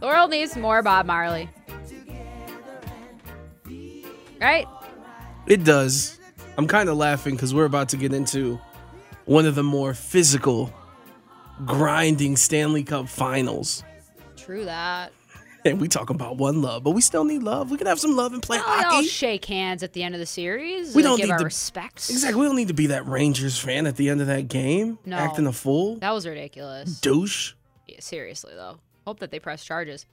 The 0.00 0.06
world 0.06 0.30
needs 0.30 0.56
more 0.56 0.82
Bob 0.82 1.04
Marley. 1.04 1.50
Right? 4.40 4.66
It 5.46 5.62
does. 5.62 6.18
I'm 6.56 6.66
kind 6.66 6.88
of 6.88 6.96
laughing 6.96 7.34
because 7.34 7.52
we're 7.52 7.66
about 7.66 7.90
to 7.90 7.98
get 7.98 8.14
into 8.14 8.58
one 9.26 9.44
of 9.44 9.56
the 9.56 9.62
more 9.62 9.92
physical, 9.92 10.72
grinding 11.66 12.36
Stanley 12.36 12.82
Cup 12.82 13.10
finals. 13.10 13.84
True 14.36 14.64
that. 14.64 15.12
And 15.70 15.80
we 15.80 15.88
talk 15.88 16.10
about 16.10 16.36
one 16.36 16.60
love, 16.60 16.82
but 16.84 16.90
we 16.90 17.00
still 17.00 17.24
need 17.24 17.42
love. 17.42 17.70
We 17.70 17.78
can 17.78 17.86
have 17.86 17.98
some 17.98 18.14
love 18.16 18.34
and 18.34 18.42
play 18.42 18.58
hockey. 18.58 18.86
We 18.86 18.94
all 18.96 19.02
shake 19.02 19.46
hands 19.46 19.82
at 19.82 19.94
the 19.94 20.02
end 20.02 20.14
of 20.14 20.18
the 20.18 20.26
series. 20.26 20.94
We 20.94 21.00
and 21.02 21.08
don't 21.10 21.16
give 21.16 21.26
need 21.28 21.32
our 21.32 21.38
to- 21.38 21.44
respects. 21.46 22.10
Exactly. 22.10 22.38
We 22.38 22.46
don't 22.46 22.56
need 22.56 22.68
to 22.68 22.74
be 22.74 22.88
that 22.88 23.06
Rangers 23.08 23.58
fan 23.58 23.86
at 23.86 23.96
the 23.96 24.10
end 24.10 24.20
of 24.20 24.26
that 24.26 24.48
game, 24.48 24.98
No. 25.06 25.16
acting 25.16 25.46
a 25.46 25.52
fool, 25.52 25.96
That 26.00 26.12
was 26.12 26.26
ridiculous. 26.26 27.00
douche. 27.00 27.54
Yeah, 27.88 27.96
seriously 28.00 28.52
though. 28.54 28.78
Hope 29.06 29.20
that 29.20 29.30
they 29.30 29.38
press 29.38 29.64
charges. 29.64 30.04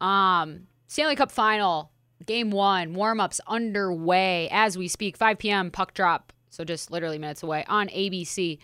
Um, 0.00 0.66
Stanley 0.88 1.14
Cup 1.14 1.30
final, 1.30 1.92
game 2.26 2.50
one, 2.50 2.94
warm 2.94 3.20
ups 3.20 3.40
underway 3.46 4.48
as 4.50 4.76
we 4.76 4.88
speak. 4.88 5.16
5 5.16 5.38
p.m. 5.38 5.70
puck 5.70 5.94
drop, 5.94 6.32
so 6.50 6.64
just 6.64 6.90
literally 6.90 7.18
minutes 7.18 7.42
away 7.44 7.64
on 7.68 7.86
ABC. 7.88 8.58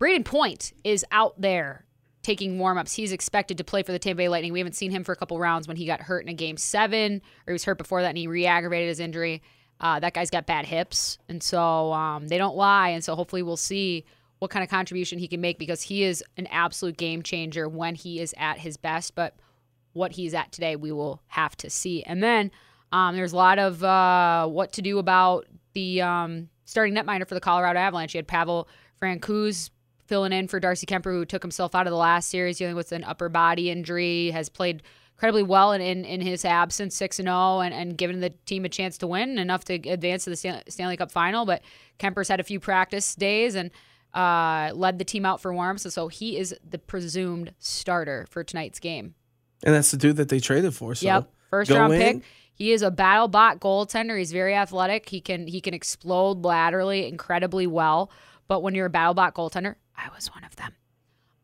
Brayden 0.00 0.24
Point 0.24 0.72
is 0.82 1.04
out 1.10 1.38
there 1.40 1.84
taking 2.24 2.58
warm 2.58 2.78
ups. 2.78 2.94
He's 2.94 3.12
expected 3.12 3.58
to 3.58 3.64
play 3.64 3.82
for 3.82 3.92
the 3.92 3.98
Tampa 3.98 4.16
Bay 4.16 4.28
Lightning. 4.28 4.52
We 4.52 4.58
haven't 4.58 4.74
seen 4.74 4.90
him 4.90 5.04
for 5.04 5.12
a 5.12 5.16
couple 5.16 5.38
rounds 5.38 5.68
when 5.68 5.76
he 5.76 5.86
got 5.86 6.00
hurt 6.00 6.24
in 6.24 6.28
a 6.28 6.34
game 6.34 6.56
seven, 6.56 7.22
or 7.46 7.50
he 7.50 7.52
was 7.52 7.64
hurt 7.64 7.78
before 7.78 8.02
that 8.02 8.08
and 8.08 8.18
he 8.18 8.26
re 8.26 8.46
aggravated 8.46 8.88
his 8.88 8.98
injury. 8.98 9.42
Uh, 9.78 10.00
that 10.00 10.14
guy's 10.14 10.30
got 10.30 10.46
bad 10.46 10.64
hips, 10.64 11.18
and 11.28 11.42
so 11.42 11.92
um, 11.92 12.28
they 12.28 12.38
don't 12.38 12.56
lie. 12.56 12.88
And 12.90 13.04
so 13.04 13.14
hopefully 13.14 13.42
we'll 13.42 13.56
see 13.56 14.04
what 14.38 14.50
kind 14.50 14.62
of 14.62 14.70
contribution 14.70 15.18
he 15.18 15.28
can 15.28 15.40
make 15.40 15.58
because 15.58 15.82
he 15.82 16.02
is 16.02 16.24
an 16.36 16.46
absolute 16.48 16.96
game 16.96 17.22
changer 17.22 17.68
when 17.68 17.94
he 17.94 18.20
is 18.20 18.34
at 18.38 18.58
his 18.58 18.76
best. 18.76 19.14
But 19.14 19.36
what 19.92 20.12
he's 20.12 20.34
at 20.34 20.52
today, 20.52 20.76
we 20.76 20.92
will 20.92 21.22
have 21.28 21.56
to 21.58 21.70
see. 21.70 22.02
And 22.04 22.22
then 22.22 22.50
um, 22.92 23.16
there's 23.16 23.32
a 23.32 23.36
lot 23.36 23.58
of 23.58 23.82
uh, 23.82 24.46
what 24.46 24.72
to 24.74 24.82
do 24.82 24.98
about 24.98 25.46
the 25.72 26.02
um, 26.02 26.48
starting 26.64 26.94
netminder 26.94 27.28
for 27.28 27.34
the 27.34 27.40
Colorado 27.40 27.78
Avalanche. 27.78 28.14
You 28.14 28.18
had 28.18 28.26
Pavel 28.28 28.68
Francouz 29.00 29.70
filling 30.06 30.32
in 30.32 30.48
for 30.48 30.60
Darcy 30.60 30.86
Kuemper, 30.86 31.12
who 31.12 31.24
took 31.24 31.42
himself 31.42 31.74
out 31.74 31.86
of 31.86 31.90
the 31.90 31.96
last 31.96 32.28
series 32.28 32.58
dealing 32.58 32.76
with 32.76 32.92
an 32.92 33.04
upper 33.04 33.28
body 33.28 33.70
injury, 33.70 34.30
has 34.30 34.48
played 34.48 34.82
incredibly 35.14 35.42
well 35.42 35.72
in, 35.72 35.80
in, 35.80 36.04
in 36.04 36.20
his 36.20 36.44
absence, 36.44 36.96
6 36.96 37.20
and 37.20 37.26
0, 37.26 37.60
and, 37.60 37.72
and 37.72 37.96
given 37.96 38.20
the 38.20 38.30
team 38.30 38.64
a 38.64 38.68
chance 38.68 38.98
to 38.98 39.06
win, 39.06 39.38
enough 39.38 39.64
to 39.64 39.74
advance 39.74 40.24
to 40.24 40.30
the 40.30 40.62
Stanley 40.68 40.96
Cup 40.96 41.10
final. 41.10 41.46
But 41.46 41.62
Kuemper's 41.98 42.28
had 42.28 42.40
a 42.40 42.44
few 42.44 42.60
practice 42.60 43.14
days 43.14 43.54
and 43.54 43.70
uh, 44.12 44.72
led 44.74 44.98
the 44.98 45.04
team 45.04 45.24
out 45.24 45.40
for 45.40 45.52
warms. 45.52 45.92
So 45.92 46.08
he 46.08 46.36
is 46.36 46.54
the 46.68 46.78
presumed 46.78 47.52
starter 47.58 48.26
for 48.30 48.44
tonight's 48.44 48.80
game. 48.80 49.14
And 49.62 49.74
that's 49.74 49.90
the 49.90 49.96
dude 49.96 50.16
that 50.16 50.28
they 50.28 50.40
traded 50.40 50.74
for. 50.74 50.94
So 50.94 51.06
yep, 51.06 51.32
first 51.50 51.70
go 51.70 51.78
round 51.78 51.94
in. 51.94 52.00
pick. 52.00 52.28
He 52.54 52.72
is 52.72 52.82
a 52.82 52.90
battle 52.90 53.28
bot 53.28 53.60
goaltender. 53.60 54.16
He's 54.16 54.30
very 54.30 54.54
athletic. 54.54 55.08
He 55.08 55.20
can 55.20 55.46
he 55.46 55.60
can 55.60 55.74
explode 55.74 56.44
laterally 56.44 57.08
incredibly 57.08 57.66
well. 57.66 58.10
But 58.46 58.62
when 58.62 58.74
you're 58.74 58.86
a 58.86 58.90
battle 58.90 59.14
bot 59.14 59.34
goaltender, 59.34 59.76
I 59.96 60.08
was 60.14 60.28
one 60.34 60.44
of 60.44 60.56
them. 60.56 60.72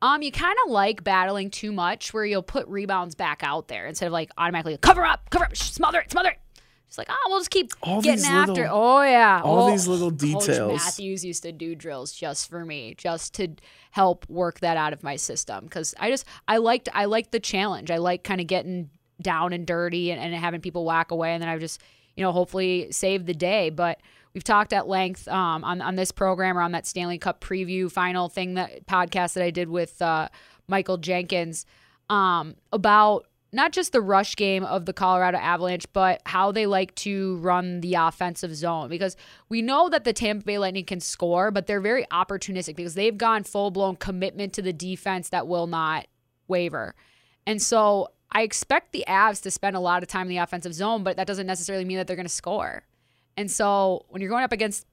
Um, 0.02 0.22
you 0.22 0.32
kind 0.32 0.56
of 0.64 0.70
like 0.72 1.04
battling 1.04 1.50
too 1.50 1.72
much, 1.72 2.14
where 2.14 2.24
you'll 2.24 2.42
put 2.42 2.66
rebounds 2.68 3.14
back 3.14 3.42
out 3.42 3.68
there 3.68 3.86
instead 3.86 4.06
of 4.06 4.12
like 4.12 4.30
automatically 4.38 4.76
cover 4.78 5.04
up, 5.04 5.28
cover 5.30 5.44
up, 5.44 5.56
smother 5.56 6.00
it, 6.00 6.10
smother 6.10 6.30
it. 6.30 6.38
Just 6.86 6.98
like, 6.98 7.08
oh, 7.10 7.26
we'll 7.28 7.38
just 7.38 7.50
keep 7.50 7.70
All 7.82 8.00
getting 8.02 8.24
after. 8.24 8.52
little- 8.52 8.64
it. 8.64 8.68
Oh 8.72 9.02
yeah, 9.02 9.42
all 9.44 9.68
Oh, 9.68 9.70
these 9.70 9.86
little 9.86 10.10
details. 10.10 10.46
Coach. 10.46 10.72
Matthews 10.80 11.24
used 11.24 11.42
to 11.44 11.52
do 11.52 11.74
drills 11.76 12.12
just 12.12 12.48
for 12.50 12.64
me, 12.64 12.94
just 12.96 13.34
to 13.34 13.48
help 13.92 14.28
work 14.28 14.58
that 14.60 14.76
out 14.76 14.92
of 14.92 15.02
my 15.04 15.14
system 15.16 15.64
because 15.64 15.94
I 16.00 16.10
just 16.10 16.24
I 16.48 16.56
liked 16.56 16.88
I 16.94 17.04
liked 17.04 17.30
the 17.30 17.38
challenge. 17.38 17.90
I 17.92 17.98
like 17.98 18.24
kind 18.24 18.40
of 18.40 18.46
getting 18.48 18.90
down 19.22 19.52
and 19.52 19.66
dirty 19.66 20.10
and, 20.10 20.20
and 20.20 20.34
having 20.34 20.60
people 20.62 20.84
whack 20.84 21.10
away, 21.12 21.32
and 21.34 21.40
then 21.42 21.48
I 21.48 21.58
just 21.58 21.80
you 22.16 22.24
know 22.24 22.32
hopefully 22.32 22.88
save 22.90 23.24
the 23.26 23.34
day. 23.34 23.70
But 23.70 24.00
we've 24.34 24.44
talked 24.44 24.72
at 24.72 24.88
length 24.88 25.28
um, 25.28 25.64
on 25.64 25.80
on 25.80 25.96
this 25.96 26.12
program 26.12 26.56
or 26.58 26.62
on 26.62 26.72
that 26.72 26.86
Stanley 26.86 27.18
Cup 27.18 27.40
preview 27.40 27.90
final 27.90 28.28
thing 28.28 28.54
that 28.54 28.86
podcast 28.86 29.34
that 29.34 29.44
I 29.44 29.50
did 29.50 29.68
with 29.68 30.00
uh, 30.00 30.28
Michael 30.68 30.98
Jenkins 30.98 31.66
um, 32.08 32.56
about 32.72 33.26
not 33.52 33.72
just 33.72 33.92
the 33.92 34.00
rush 34.00 34.36
game 34.36 34.64
of 34.64 34.86
the 34.86 34.92
Colorado 34.92 35.38
Avalanche, 35.38 35.86
but 35.92 36.22
how 36.24 36.52
they 36.52 36.66
like 36.66 36.94
to 36.94 37.36
run 37.38 37.80
the 37.80 37.94
offensive 37.94 38.54
zone. 38.54 38.88
Because 38.88 39.16
we 39.48 39.60
know 39.60 39.88
that 39.88 40.04
the 40.04 40.12
Tampa 40.12 40.44
Bay 40.44 40.58
Lightning 40.58 40.84
can 40.84 41.00
score, 41.00 41.50
but 41.50 41.66
they're 41.66 41.80
very 41.80 42.04
opportunistic 42.12 42.76
because 42.76 42.94
they've 42.94 43.18
gone 43.18 43.42
full 43.42 43.70
blown 43.70 43.96
commitment 43.96 44.52
to 44.54 44.62
the 44.62 44.72
defense 44.72 45.30
that 45.30 45.48
will 45.48 45.66
not 45.66 46.06
waver. 46.46 46.94
And 47.46 47.60
so 47.60 48.08
I 48.30 48.42
expect 48.42 48.92
the 48.92 49.04
Avs 49.08 49.42
to 49.42 49.50
spend 49.50 49.74
a 49.74 49.80
lot 49.80 50.02
of 50.02 50.08
time 50.08 50.22
in 50.22 50.28
the 50.28 50.38
offensive 50.38 50.74
zone, 50.74 51.02
but 51.02 51.16
that 51.16 51.26
doesn't 51.26 51.46
necessarily 51.46 51.84
mean 51.84 51.96
that 51.96 52.06
they're 52.06 52.16
going 52.16 52.26
to 52.26 52.32
score. 52.32 52.84
And 53.40 53.50
so 53.50 54.04
when 54.10 54.20
you're 54.20 54.28
going 54.28 54.44
up 54.44 54.52
against 54.52 54.86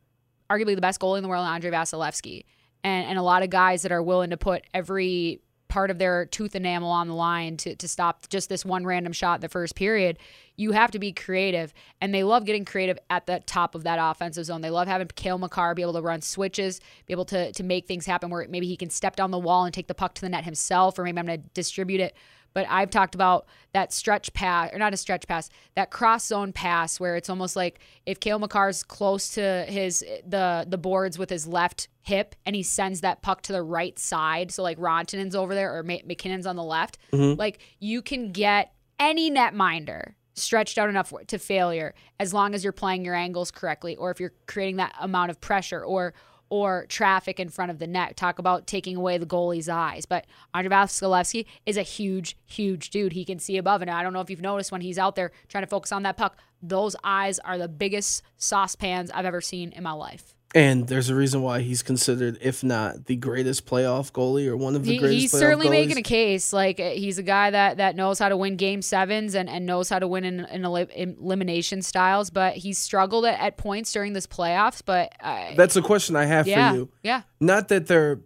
arguably 0.49 0.73
the 0.73 0.79
best 0.79 1.01
goalie 1.01 1.17
in 1.17 1.23
the 1.23 1.27
world, 1.27 1.45
Andrei 1.45 1.69
Vasilevskiy, 1.69 2.45
and, 2.81 3.05
and 3.05 3.19
a 3.19 3.21
lot 3.21 3.43
of 3.43 3.49
guys 3.49 3.81
that 3.81 3.91
are 3.91 4.01
willing 4.01 4.29
to 4.29 4.37
put 4.37 4.63
every 4.73 5.41
part 5.67 5.91
of 5.91 5.97
their 5.97 6.25
tooth 6.25 6.55
enamel 6.55 6.89
on 6.89 7.09
the 7.09 7.13
line 7.13 7.57
to, 7.57 7.75
to 7.75 7.89
stop 7.89 8.29
just 8.29 8.47
this 8.47 8.63
one 8.63 8.85
random 8.85 9.11
shot 9.11 9.35
in 9.35 9.41
the 9.41 9.49
first 9.49 9.75
period, 9.75 10.17
you 10.55 10.71
have 10.71 10.91
to 10.91 10.97
be 10.97 11.11
creative. 11.11 11.73
And 11.99 12.13
they 12.13 12.23
love 12.23 12.45
getting 12.45 12.63
creative 12.63 12.97
at 13.09 13.25
the 13.25 13.41
top 13.45 13.75
of 13.75 13.83
that 13.83 13.99
offensive 14.01 14.45
zone. 14.45 14.61
They 14.61 14.69
love 14.69 14.87
having 14.87 15.07
Cale 15.07 15.37
Makar 15.37 15.75
be 15.75 15.81
able 15.81 15.91
to 15.93 16.01
run 16.01 16.21
switches, 16.21 16.79
be 17.05 17.11
able 17.11 17.25
to, 17.25 17.51
to 17.51 17.63
make 17.63 17.85
things 17.85 18.05
happen 18.05 18.29
where 18.29 18.47
maybe 18.47 18.65
he 18.65 18.77
can 18.77 18.89
step 18.89 19.17
down 19.17 19.31
the 19.31 19.37
wall 19.37 19.65
and 19.65 19.73
take 19.73 19.87
the 19.87 19.93
puck 19.93 20.13
to 20.13 20.21
the 20.21 20.29
net 20.29 20.45
himself, 20.45 20.97
or 20.97 21.03
maybe 21.03 21.19
I'm 21.19 21.25
going 21.25 21.41
to 21.41 21.49
distribute 21.49 21.99
it. 21.99 22.15
But 22.58 22.66
I've 22.72 22.89
talked 22.89 23.14
about 23.14 23.45
that 23.74 23.93
stretch 23.93 24.34
pass, 24.34 24.74
or 24.74 24.80
not 24.80 24.91
a 24.91 24.97
stretch 24.97 25.28
pass, 25.28 25.47
that 25.76 25.91
cross 25.91 26.26
zone 26.26 26.51
pass 26.53 26.99
where 26.99 27.16
it's 27.16 27.30
almost 27.30 27.55
like 27.55 27.78
if 28.08 28.20
Cale 28.20 28.39
Makar's 28.39 28.82
close 28.82 29.36
to 29.36 29.64
his 29.70 30.03
the 30.26 30.66
the 30.68 30.80
boards 30.80 31.20
with 31.20 31.30
his 31.30 31.45
left 31.45 31.88
hip 32.01 32.34
and 32.47 32.55
he 32.55 32.64
sends 32.64 33.01
that 33.01 33.22
puck 33.22 33.43
to 33.43 33.53
the 33.53 33.62
right 33.62 33.99
side, 33.99 34.51
so 34.51 34.64
like 34.64 34.80
Rantanen's 34.80 35.36
over 35.36 35.53
there 35.53 35.78
or 35.78 35.84
MacKinnon's 35.84 36.47
on 36.47 36.55
the 36.55 36.64
left, 36.64 36.97
mm-hmm. 37.14 37.39
like 37.39 37.60
you 37.80 38.01
can 38.01 38.32
get 38.32 38.74
any 38.99 39.30
netminder 39.30 40.16
stretched 40.34 40.80
out 40.80 40.89
enough 40.89 41.14
to 41.28 41.38
failure 41.38 41.93
as 42.20 42.34
long 42.34 42.55
as 42.55 42.64
you're 42.64 42.74
playing 42.74 43.05
your 43.05 43.14
angles 43.14 43.51
correctly 43.51 43.95
or 43.97 44.10
if 44.10 44.20
you're 44.20 44.34
creating 44.47 44.78
that 44.78 44.95
amount 44.99 45.30
of 45.30 45.39
pressure 45.39 45.86
or 45.86 46.16
or 46.49 46.85
traffic 46.87 47.39
in 47.39 47.49
front 47.49 47.71
of 47.71 47.79
the 47.79 47.87
net. 47.87 48.15
Talk 48.15 48.39
about 48.39 48.67
taking 48.67 48.95
away 48.95 49.17
the 49.17 49.25
goalie's 49.25 49.69
eyes. 49.69 50.05
But 50.05 50.25
Andrei 50.53 50.75
Vasilevskiy 50.75 51.45
is 51.65 51.77
a 51.77 51.81
huge, 51.81 52.37
huge 52.45 52.89
dude. 52.89 53.13
He 53.13 53.25
can 53.25 53.39
see 53.39 53.57
above. 53.57 53.81
And 53.81 53.91
I 53.91 54.03
don't 54.03 54.13
know 54.13 54.21
if 54.21 54.29
you've 54.29 54.41
noticed 54.41 54.71
when 54.71 54.81
he's 54.81 54.97
out 54.97 55.15
there 55.15 55.31
trying 55.47 55.63
to 55.63 55.69
focus 55.69 55.91
on 55.91 56.03
that 56.03 56.17
puck, 56.17 56.37
those 56.61 56.95
eyes 57.03 57.39
are 57.39 57.57
the 57.57 57.67
biggest 57.67 58.23
saucepans 58.37 59.11
I've 59.11 59.25
ever 59.25 59.41
seen 59.41 59.71
in 59.71 59.83
my 59.83 59.91
life. 59.91 60.36
And 60.55 60.87
there's 60.87 61.09
a 61.09 61.15
reason 61.15 61.41
why 61.41 61.59
he's 61.59 61.83
considered, 61.83 62.37
if 62.41 62.63
not 62.63 63.05
the 63.05 63.17
greatest 63.17 63.65
playoff 63.65 64.13
goalie 64.13 64.47
or 64.47 64.55
one 64.55 64.75
of 64.77 64.85
the 64.85 64.93
He, 64.93 64.97
greatest. 64.97 65.21
he's 65.21 65.31
certainly 65.31 65.67
goalies. 65.67 65.71
making 65.71 65.97
a 65.97 66.01
case. 66.01 66.53
Like 66.53 66.79
uh, 66.79 66.91
he's 66.91 67.17
a 67.17 67.23
guy 67.23 67.51
that 67.51 67.77
that 67.77 67.95
knows 67.97 68.17
how 68.17 68.29
to 68.29 68.37
win 68.37 68.55
game 68.55 68.81
sevens 68.81 69.35
and, 69.35 69.49
and 69.49 69.65
knows 69.65 69.89
how 69.89 69.99
to 69.99 70.07
win 70.07 70.23
in, 70.23 70.45
in 70.45 70.63
elimination 70.63 71.81
styles. 71.81 72.29
But 72.29 72.55
he's 72.55 72.77
struggled 72.77 73.25
at, 73.25 73.39
at 73.39 73.57
points 73.57 73.91
during 73.91 74.13
this 74.13 74.25
playoffs. 74.25 74.81
But 74.85 75.11
uh, 75.19 75.53
That's 75.55 75.75
a 75.75 75.81
question 75.81 76.15
I 76.15 76.25
have 76.25 76.47
yeah, 76.47 76.71
for 76.71 76.77
you. 76.77 76.89
yeah. 77.03 77.23
Not 77.41 77.67
that 77.67 77.87
they're, 77.87 78.21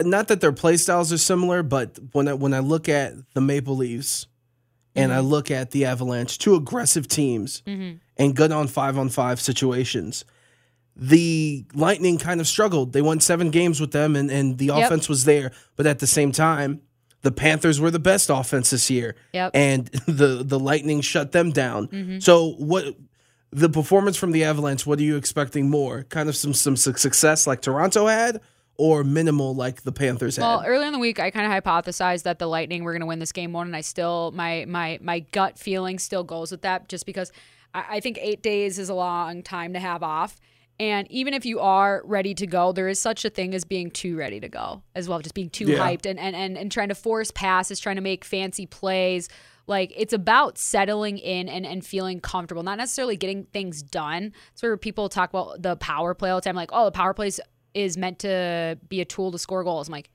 not 0.00 0.26
that 0.28 0.40
their 0.40 0.52
play 0.52 0.76
styles 0.76 1.12
are 1.12 1.18
similar, 1.18 1.62
but 1.62 1.98
when 2.12 2.26
I, 2.26 2.34
when 2.34 2.52
I 2.52 2.58
look 2.58 2.88
at 2.88 3.12
the 3.34 3.40
Maple 3.40 3.76
Leafs, 3.76 4.26
and 4.96 5.10
Mm-hmm. 5.10 5.18
I 5.18 5.20
look 5.22 5.50
at 5.50 5.72
the 5.72 5.86
Avalanche, 5.86 6.38
two 6.38 6.54
aggressive 6.54 7.08
teams, 7.08 7.62
and 7.66 8.36
good 8.36 8.52
on 8.52 8.68
five 8.68 8.96
on 8.96 9.08
five 9.08 9.40
situations. 9.40 10.24
The 10.96 11.64
Lightning 11.74 12.18
kind 12.18 12.40
of 12.40 12.46
struggled. 12.46 12.92
They 12.92 13.02
won 13.02 13.18
seven 13.20 13.50
games 13.50 13.80
with 13.80 13.90
them, 13.90 14.14
and, 14.14 14.30
and 14.30 14.58
the 14.58 14.66
Yep. 14.66 14.86
offense 14.86 15.08
was 15.08 15.24
there. 15.24 15.50
But 15.76 15.86
at 15.86 15.98
the 15.98 16.06
same 16.06 16.30
time, 16.30 16.82
the 17.22 17.32
Panthers 17.32 17.80
were 17.80 17.90
the 17.90 17.98
best 17.98 18.30
offense 18.30 18.70
this 18.70 18.90
year, 18.90 19.16
Yep. 19.32 19.50
and 19.54 19.86
the 20.06 20.42
the 20.44 20.58
Lightning 20.58 21.00
shut 21.00 21.32
them 21.32 21.50
down. 21.50 21.88
Mm-hmm. 21.88 22.18
So 22.20 22.52
what? 22.52 22.84
The 23.50 23.68
performance 23.68 24.16
from 24.16 24.32
the 24.32 24.44
Avalanche. 24.44 24.84
What 24.86 24.98
are 24.98 25.02
you 25.02 25.16
expecting 25.16 25.70
more? 25.70 26.02
Kind 26.04 26.28
of 26.28 26.36
some 26.36 26.54
some 26.54 26.76
success 26.76 27.46
like 27.46 27.60
Toronto 27.62 28.06
had, 28.06 28.40
or 28.76 29.02
minimal 29.04 29.54
like 29.54 29.82
the 29.82 29.92
Panthers 29.92 30.38
Well, 30.38 30.58
had. 30.60 30.64
Well, 30.66 30.74
earlier 30.74 30.86
in 30.88 30.92
the 30.92 30.98
week, 30.98 31.18
I 31.20 31.30
kind 31.30 31.46
of 31.52 31.64
hypothesized 31.64 32.24
that 32.24 32.38
the 32.40 32.46
Lightning 32.46 32.82
were 32.84 32.92
going 32.92 33.00
to 33.00 33.06
win 33.06 33.18
this 33.20 33.32
game 33.32 33.52
one, 33.52 33.66
and 33.68 33.74
I 33.76 33.80
still 33.80 34.30
my 34.32 34.64
my 34.68 34.98
my 35.02 35.20
gut 35.20 35.58
feeling 35.58 35.98
still 35.98 36.22
goes 36.24 36.50
with 36.52 36.62
that, 36.62 36.88
just 36.88 37.06
because 37.06 37.32
I, 37.72 37.84
I 37.96 38.00
think 38.00 38.18
eight 38.20 38.42
days 38.42 38.78
is 38.78 38.88
a 38.88 38.94
long 38.94 39.42
time 39.42 39.72
to 39.72 39.80
have 39.80 40.02
off. 40.04 40.40
And 40.80 41.08
even 41.10 41.34
if 41.34 41.46
you 41.46 41.60
are 41.60 42.02
ready 42.04 42.34
to 42.34 42.46
go, 42.46 42.72
there 42.72 42.88
is 42.88 42.98
such 42.98 43.24
a 43.24 43.30
thing 43.30 43.54
as 43.54 43.64
being 43.64 43.90
too 43.92 44.16
ready 44.16 44.40
to 44.40 44.48
go 44.48 44.82
as 44.96 45.08
well, 45.08 45.20
just 45.20 45.34
being 45.34 45.48
too 45.50 45.66
Yeah. 45.70 45.78
hyped 45.78 46.04
and, 46.04 46.18
and, 46.18 46.34
and, 46.34 46.58
and 46.58 46.72
trying 46.72 46.88
to 46.88 46.94
force 46.96 47.30
passes, 47.30 47.78
trying 47.78 47.96
to 47.96 48.02
make 48.02 48.24
fancy 48.24 48.66
plays. 48.66 49.28
Like 49.68 49.92
it's 49.96 50.12
about 50.12 50.58
settling 50.58 51.18
in 51.18 51.48
and, 51.48 51.64
and 51.64 51.86
feeling 51.86 52.20
comfortable, 52.20 52.64
not 52.64 52.78
necessarily 52.78 53.16
getting 53.16 53.44
things 53.44 53.82
done. 53.82 54.32
That's 54.50 54.62
where 54.62 54.76
people 54.76 55.08
talk 55.08 55.30
about 55.30 55.62
the 55.62 55.76
power 55.76 56.12
play 56.12 56.30
all 56.30 56.38
the 56.38 56.42
time, 56.44 56.56
like, 56.56 56.70
oh, 56.72 56.86
the 56.86 56.90
power 56.92 57.14
play 57.14 57.28
is- 57.28 57.40
is 57.72 57.96
meant 57.96 58.18
to 58.20 58.78
be 58.88 59.00
a 59.00 59.04
tool 59.04 59.30
to 59.32 59.38
score 59.38 59.62
goals. 59.64 59.88
I'm 59.88 59.92
like, 59.92 60.10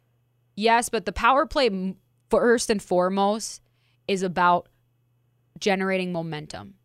yes, 0.56 0.90
but 0.90 1.06
the 1.06 1.12
power 1.14 1.46
play 1.46 1.96
first 2.30 2.70
and 2.70 2.82
foremost 2.84 3.62
is 4.08 4.24
about 4.24 4.68
generating 5.60 6.12
momentum. 6.12 6.76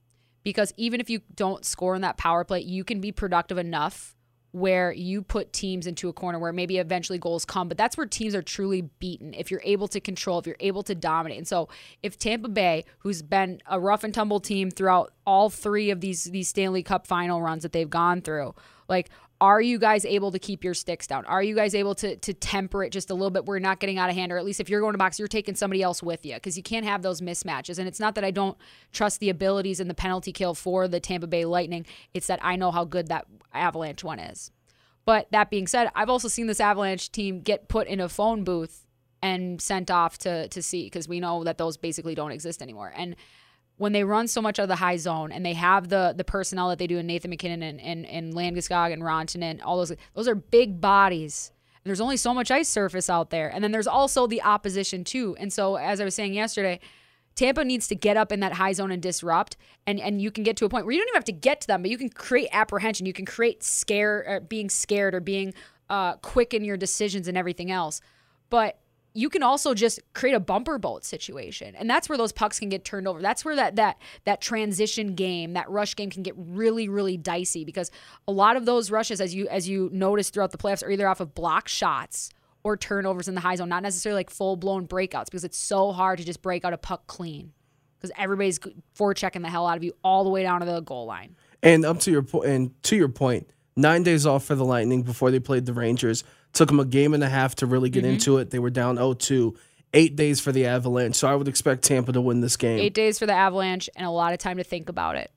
Because 0.44 0.72
even 0.76 1.00
if 1.00 1.10
you 1.10 1.20
don't 1.34 1.64
score 1.64 1.94
in 1.94 2.02
that 2.02 2.16
power 2.16 2.44
play, 2.44 2.60
you 2.60 2.84
can 2.84 3.00
be 3.00 3.10
productive 3.10 3.58
enough 3.58 4.14
where 4.54 4.92
you 4.92 5.20
put 5.20 5.52
teams 5.52 5.84
into 5.84 6.08
a 6.08 6.12
corner 6.12 6.38
where 6.38 6.52
maybe 6.52 6.78
eventually 6.78 7.18
goals 7.18 7.44
come, 7.44 7.66
but 7.66 7.76
that's 7.76 7.96
where 7.96 8.06
teams 8.06 8.36
are 8.36 8.42
truly 8.42 8.82
beaten 9.00 9.34
if 9.34 9.50
you're 9.50 9.60
able 9.64 9.88
to 9.88 9.98
control, 9.98 10.38
if 10.38 10.46
you're 10.46 10.54
able 10.60 10.84
to 10.84 10.94
dominate. 10.94 11.38
And 11.38 11.48
so, 11.48 11.68
if 12.04 12.16
Tampa 12.16 12.48
Bay, 12.48 12.84
who's 12.98 13.20
been 13.20 13.60
a 13.66 13.80
rough 13.80 14.04
and 14.04 14.14
tumble 14.14 14.38
team 14.38 14.70
throughout 14.70 15.12
all 15.26 15.50
three 15.50 15.90
of 15.90 16.00
these 16.00 16.24
these 16.24 16.46
Stanley 16.46 16.84
Cup 16.84 17.04
final 17.04 17.42
runs 17.42 17.64
that 17.64 17.72
they've 17.72 17.90
gone 17.90 18.20
through, 18.20 18.54
like 18.88 19.10
are 19.40 19.60
you 19.60 19.78
guys 19.78 20.04
able 20.04 20.30
to 20.32 20.38
keep 20.38 20.64
your 20.64 20.74
sticks 20.74 21.06
down? 21.06 21.24
Are 21.26 21.42
you 21.42 21.54
guys 21.54 21.74
able 21.74 21.94
to 21.96 22.16
to 22.16 22.32
temper 22.32 22.84
it 22.84 22.90
just 22.90 23.10
a 23.10 23.14
little 23.14 23.30
bit? 23.30 23.46
We're 23.46 23.58
not 23.58 23.80
getting 23.80 23.98
out 23.98 24.08
of 24.08 24.16
hand, 24.16 24.32
or 24.32 24.38
at 24.38 24.44
least 24.44 24.60
if 24.60 24.68
you're 24.68 24.80
going 24.80 24.92
to 24.92 24.98
box, 24.98 25.18
you're 25.18 25.28
taking 25.28 25.54
somebody 25.54 25.82
else 25.82 26.02
with 26.02 26.24
you 26.24 26.34
because 26.34 26.56
you 26.56 26.62
can't 26.62 26.86
have 26.86 27.02
those 27.02 27.20
mismatches. 27.20 27.78
And 27.78 27.88
it's 27.88 28.00
not 28.00 28.14
that 28.14 28.24
I 28.24 28.30
don't 28.30 28.56
trust 28.92 29.20
the 29.20 29.30
abilities 29.30 29.80
and 29.80 29.90
the 29.90 29.94
penalty 29.94 30.32
kill 30.32 30.54
for 30.54 30.88
the 30.88 31.00
Tampa 31.00 31.26
Bay 31.26 31.44
Lightning. 31.44 31.84
It's 32.14 32.26
that 32.28 32.40
I 32.42 32.56
know 32.56 32.70
how 32.70 32.84
good 32.84 33.08
that 33.08 33.26
Avalanche 33.52 34.04
one 34.04 34.18
is. 34.18 34.50
But 35.04 35.30
that 35.32 35.50
being 35.50 35.66
said, 35.66 35.90
I've 35.94 36.08
also 36.08 36.28
seen 36.28 36.46
this 36.46 36.60
Avalanche 36.60 37.12
team 37.12 37.40
get 37.40 37.68
put 37.68 37.86
in 37.88 38.00
a 38.00 38.08
phone 38.08 38.44
booth 38.44 38.86
and 39.20 39.60
sent 39.60 39.90
off 39.90 40.18
to 40.18 40.48
to 40.48 40.62
see 40.62 40.84
because 40.84 41.08
we 41.08 41.18
know 41.18 41.44
that 41.44 41.58
those 41.58 41.76
basically 41.76 42.14
don't 42.14 42.30
exist 42.30 42.62
anymore. 42.62 42.92
And 42.94 43.16
when 43.76 43.92
they 43.92 44.04
run 44.04 44.28
so 44.28 44.40
much 44.40 44.58
out 44.58 44.64
of 44.64 44.68
the 44.68 44.76
high 44.76 44.96
zone 44.96 45.32
and 45.32 45.44
they 45.44 45.54
have 45.54 45.88
the 45.88 46.14
the 46.16 46.24
personnel 46.24 46.68
that 46.68 46.78
they 46.78 46.86
do 46.86 46.98
in 46.98 47.06
Nathan 47.06 47.30
MacKinnon 47.30 47.62
and 47.62 47.80
and, 47.80 48.06
and 48.06 48.34
Landeskog 48.34 48.92
and 48.92 49.02
Rantanen, 49.02 49.60
all 49.64 49.78
those 49.78 49.92
those 50.14 50.28
are 50.28 50.34
big 50.34 50.80
bodies. 50.80 51.50
And 51.84 51.90
there's 51.90 52.00
only 52.00 52.16
so 52.16 52.32
much 52.32 52.50
ice 52.50 52.68
surface 52.68 53.10
out 53.10 53.28
there. 53.28 53.50
And 53.50 53.62
then 53.62 53.70
there's 53.70 53.86
also 53.86 54.26
the 54.26 54.42
opposition 54.42 55.04
too. 55.04 55.36
And 55.38 55.52
so 55.52 55.76
as 55.76 56.00
I 56.00 56.04
was 56.04 56.14
saying 56.14 56.32
yesterday, 56.32 56.80
Tampa 57.34 57.62
needs 57.64 57.88
to 57.88 57.94
get 57.94 58.16
up 58.16 58.32
in 58.32 58.40
that 58.40 58.54
high 58.54 58.72
zone 58.72 58.90
and 58.90 59.02
disrupt, 59.02 59.56
and 59.86 60.00
and 60.00 60.22
you 60.22 60.30
can 60.30 60.44
get 60.44 60.56
to 60.58 60.64
a 60.64 60.68
point 60.68 60.86
where 60.86 60.92
you 60.92 61.00
don't 61.00 61.08
even 61.08 61.16
have 61.16 61.24
to 61.24 61.32
get 61.32 61.60
to 61.62 61.66
them, 61.66 61.82
but 61.82 61.90
you 61.90 61.98
can 61.98 62.08
create 62.08 62.48
apprehension. 62.52 63.06
You 63.06 63.12
can 63.12 63.26
create 63.26 63.62
scare, 63.62 64.28
uh, 64.28 64.40
being 64.40 64.70
scared 64.70 65.14
or 65.14 65.20
being 65.20 65.52
uh, 65.90 66.14
quick 66.16 66.54
in 66.54 66.64
your 66.64 66.76
decisions 66.76 67.26
and 67.26 67.36
everything 67.36 67.70
else. 67.70 68.00
But 68.50 68.78
you 69.14 69.30
can 69.30 69.44
also 69.44 69.74
just 69.74 70.00
create 70.12 70.34
a 70.34 70.40
bumper 70.40 70.76
boat 70.76 71.04
situation, 71.04 71.74
and 71.76 71.88
that's 71.88 72.08
where 72.08 72.18
those 72.18 72.32
pucks 72.32 72.58
can 72.58 72.68
get 72.68 72.84
turned 72.84 73.06
over. 73.06 73.22
That's 73.22 73.44
where 73.44 73.56
that 73.56 73.76
that 73.76 73.98
that 74.24 74.40
transition 74.40 75.14
game, 75.14 75.52
that 75.52 75.70
rush 75.70 75.94
game, 75.94 76.10
can 76.10 76.22
get 76.22 76.34
really 76.36 76.88
really 76.88 77.16
dicey 77.16 77.64
because 77.64 77.90
a 78.26 78.32
lot 78.32 78.56
of 78.56 78.66
those 78.66 78.90
rushes, 78.90 79.20
as 79.20 79.34
you 79.34 79.48
as 79.48 79.68
you 79.68 79.88
notice 79.92 80.30
throughout 80.30 80.50
the 80.50 80.58
playoffs, 80.58 80.84
are 80.84 80.90
either 80.90 81.08
off 81.08 81.20
of 81.20 81.34
block 81.34 81.68
shots 81.68 82.30
or 82.64 82.76
turnovers 82.76 83.28
in 83.28 83.34
the 83.34 83.40
high 83.40 83.54
zone, 83.54 83.68
not 83.68 83.82
necessarily 83.82 84.18
like 84.18 84.30
full 84.30 84.56
blown 84.56 84.88
breakouts 84.88 85.26
because 85.26 85.44
it's 85.44 85.58
so 85.58 85.92
hard 85.92 86.18
to 86.18 86.24
just 86.24 86.42
break 86.42 86.64
out 86.64 86.72
a 86.72 86.78
puck 86.78 87.06
clean 87.06 87.52
because 87.96 88.10
everybody's 88.18 88.58
forechecking 88.98 89.42
the 89.42 89.48
hell 89.48 89.66
out 89.66 89.76
of 89.76 89.84
you 89.84 89.92
all 90.02 90.24
the 90.24 90.30
way 90.30 90.42
down 90.42 90.60
to 90.60 90.66
the 90.66 90.80
goal 90.80 91.06
line. 91.06 91.36
And 91.62 91.84
up 91.84 92.00
to 92.00 92.10
your 92.10 92.22
point, 92.22 92.46
and 92.46 92.82
to 92.84 92.96
your 92.96 93.08
point, 93.08 93.48
nine 93.76 94.02
days 94.02 94.26
off 94.26 94.44
for 94.44 94.54
the 94.54 94.64
Lightning 94.64 95.02
before 95.02 95.30
they 95.30 95.40
played 95.40 95.66
the 95.66 95.72
Rangers. 95.72 96.24
Took 96.54 96.68
them 96.68 96.80
a 96.80 96.84
game 96.84 97.12
and 97.14 97.22
a 97.22 97.28
half 97.28 97.54
to 97.56 97.66
really 97.66 97.90
get 97.90 98.04
Mm-hmm. 98.04 98.12
into 98.14 98.38
it. 98.38 98.50
They 98.50 98.58
were 98.58 98.70
down 98.70 98.96
0-2. 98.96 99.56
Eight 99.92 100.16
days 100.16 100.40
for 100.40 100.50
the 100.50 100.66
Avalanche. 100.66 101.14
So 101.14 101.28
I 101.28 101.34
would 101.36 101.46
expect 101.46 101.84
Tampa 101.84 102.12
to 102.12 102.20
win 102.20 102.40
this 102.40 102.56
game. 102.56 102.78
Eight 102.80 102.94
days 102.94 103.18
for 103.18 103.26
the 103.26 103.32
Avalanche 103.32 103.88
and 103.94 104.04
a 104.06 104.10
lot 104.10 104.32
of 104.32 104.38
time 104.40 104.56
to 104.56 104.64
think 104.64 104.88
about 104.88 105.16
it. 105.16 105.30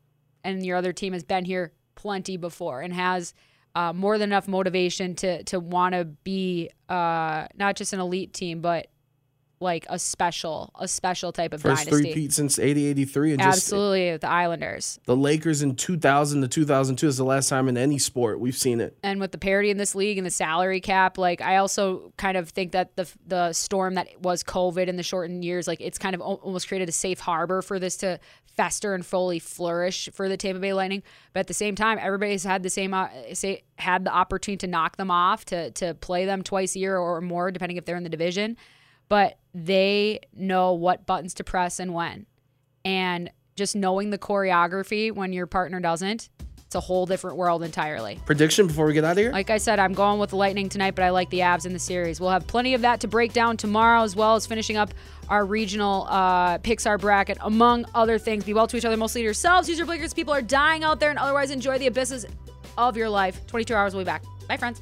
and 0.43 0.65
your 0.65 0.77
other 0.77 0.93
team 0.93 1.13
has 1.13 1.23
been 1.23 1.45
here 1.45 1.73
plenty 1.95 2.37
before 2.37 2.81
and 2.81 2.93
has 2.93 3.33
uh, 3.75 3.93
more 3.93 4.17
than 4.17 4.29
enough 4.29 4.47
motivation 4.47 5.13
to 5.15 5.43
to 5.43 5.59
want 5.59 5.93
to 5.93 6.05
be 6.05 6.69
uh, 6.89 7.45
not 7.55 7.75
just 7.75 7.93
an 7.93 7.99
elite 7.99 8.33
team, 8.33 8.61
but 8.61 8.87
like 9.59 9.85
a 9.89 9.97
special, 9.97 10.71
a 10.79 10.87
special 10.87 11.31
type 11.31 11.53
of 11.53 11.61
First 11.61 11.85
dynasty. 11.85 12.13
three 12.13 12.29
since 12.29 12.59
80 12.59 12.87
83. 12.87 13.31
And 13.33 13.41
just 13.41 13.57
Absolutely, 13.57 14.11
with 14.11 14.21
the 14.21 14.29
Islanders. 14.29 14.99
the 15.05 15.15
Lakers 15.15 15.61
in 15.61 15.75
2000 15.75 16.41
to 16.41 16.47
2002 16.47 17.07
is 17.07 17.17
the 17.17 17.23
last 17.23 17.49
time 17.49 17.67
in 17.67 17.77
any 17.77 17.97
sport 17.97 18.39
we've 18.39 18.57
seen 18.57 18.79
it. 18.81 18.97
and 19.03 19.19
with 19.19 19.31
the 19.31 19.37
parity 19.37 19.69
in 19.69 19.77
this 19.77 19.95
league 19.95 20.17
and 20.17 20.25
the 20.27 20.31
salary 20.31 20.79
cap, 20.79 21.17
like 21.17 21.41
I 21.41 21.57
also 21.57 22.13
kind 22.17 22.37
of 22.37 22.49
think 22.49 22.71
that 22.73 22.95
the 22.95 23.07
the 23.25 23.53
storm 23.53 23.95
that 23.95 24.07
was 24.21 24.43
COVID 24.43 24.87
and 24.89 24.97
the 24.99 25.03
shortened 25.03 25.43
years, 25.43 25.67
like 25.67 25.81
it's 25.81 25.97
kind 25.97 26.13
of 26.13 26.21
almost 26.21 26.67
created 26.67 26.89
a 26.89 26.91
safe 26.91 27.19
harbor 27.19 27.61
for 27.61 27.79
this 27.79 27.97
to 27.97 28.19
fester 28.55 28.95
and 28.95 29.05
fully 29.05 29.37
flourish 29.37 30.09
for 30.13 30.27
the 30.27 30.35
Tampa 30.35 30.59
Bay 30.59 30.73
Lightning. 30.73 31.03
But 31.33 31.41
at 31.41 31.47
the 31.47 31.53
same 31.53 31.75
time, 31.75 31.99
everybody's 32.01 32.43
had 32.43 32.63
the 32.63 32.71
same 32.71 32.93
uh, 32.93 33.07
say 33.33 33.63
had 33.77 34.03
the 34.03 34.11
opportunity 34.11 34.57
to 34.65 34.67
knock 34.67 34.97
them 34.97 35.11
off 35.11 35.45
to 35.45 35.71
to 35.71 35.93
play 35.95 36.25
them 36.25 36.41
twice 36.43 36.75
a 36.75 36.79
year 36.79 36.97
or 36.97 37.21
more, 37.21 37.51
depending 37.51 37.77
if 37.77 37.85
they're 37.85 37.97
in 37.97 38.03
the 38.03 38.09
division. 38.09 38.57
But 39.09 39.37
they 39.53 40.19
know 40.33 40.73
what 40.73 41.05
buttons 41.05 41.33
to 41.35 41.43
press 41.43 41.79
and 41.79 41.93
when, 41.93 42.25
and 42.85 43.31
just 43.55 43.75
knowing 43.75 44.11
the 44.11 44.17
choreography 44.17 45.11
when 45.11 45.33
your 45.33 45.47
partner 45.47 45.79
doesn't. 45.79 46.29
It's 46.67 46.75
a 46.75 46.81
whole 46.81 47.05
different 47.05 47.37
world 47.37 47.63
entirely. 47.63 48.19
Prediction 48.25 48.67
before 48.67 48.85
we 48.87 48.93
get 48.93 49.05
out 49.05 49.11
of 49.11 49.17
here? 49.17 49.31
Like 49.31 49.49
I 49.49 49.57
said, 49.57 49.79
I'm 49.79 49.93
going 49.93 50.19
with 50.19 50.31
the 50.31 50.35
Lightning 50.35 50.67
tonight, 50.67 50.95
but 50.95 51.05
I 51.05 51.11
like 51.11 51.29
the 51.29 51.39
Avs 51.39 51.65
in 51.65 51.71
the 51.71 51.79
series. 51.79 52.19
We'll 52.19 52.29
have 52.29 52.45
plenty 52.45 52.73
of 52.73 52.81
that 52.81 52.99
to 53.01 53.07
break 53.07 53.31
down 53.31 53.55
tomorrow, 53.55 54.03
as 54.03 54.17
well 54.17 54.35
as 54.35 54.45
finishing 54.45 54.75
up 54.75 54.93
our 55.29 55.45
regional 55.45 56.05
uh, 56.09 56.57
Pixar 56.57 56.99
bracket, 56.99 57.37
among 57.39 57.85
other 57.95 58.19
things. 58.19 58.43
Be 58.43 58.53
well 58.53 58.67
to 58.67 58.75
each 58.75 58.83
other, 58.83 58.97
mostly 58.97 59.21
to 59.21 59.23
yourselves. 59.23 59.69
Use 59.69 59.77
your 59.77 59.87
blinkers. 59.87 60.13
People 60.13 60.33
are 60.33 60.41
dying 60.41 60.83
out 60.83 60.99
there, 60.99 61.09
and 61.09 61.17
otherwise 61.17 61.51
enjoy 61.51 61.77
the 61.77 61.87
abysses 61.87 62.25
of 62.77 62.97
your 62.97 63.09
life. 63.09 63.47
22 63.47 63.73
hours. 63.73 63.95
We'll 63.95 64.03
be 64.03 64.07
back. 64.07 64.23
Bye, 64.49 64.57
friends. 64.57 64.81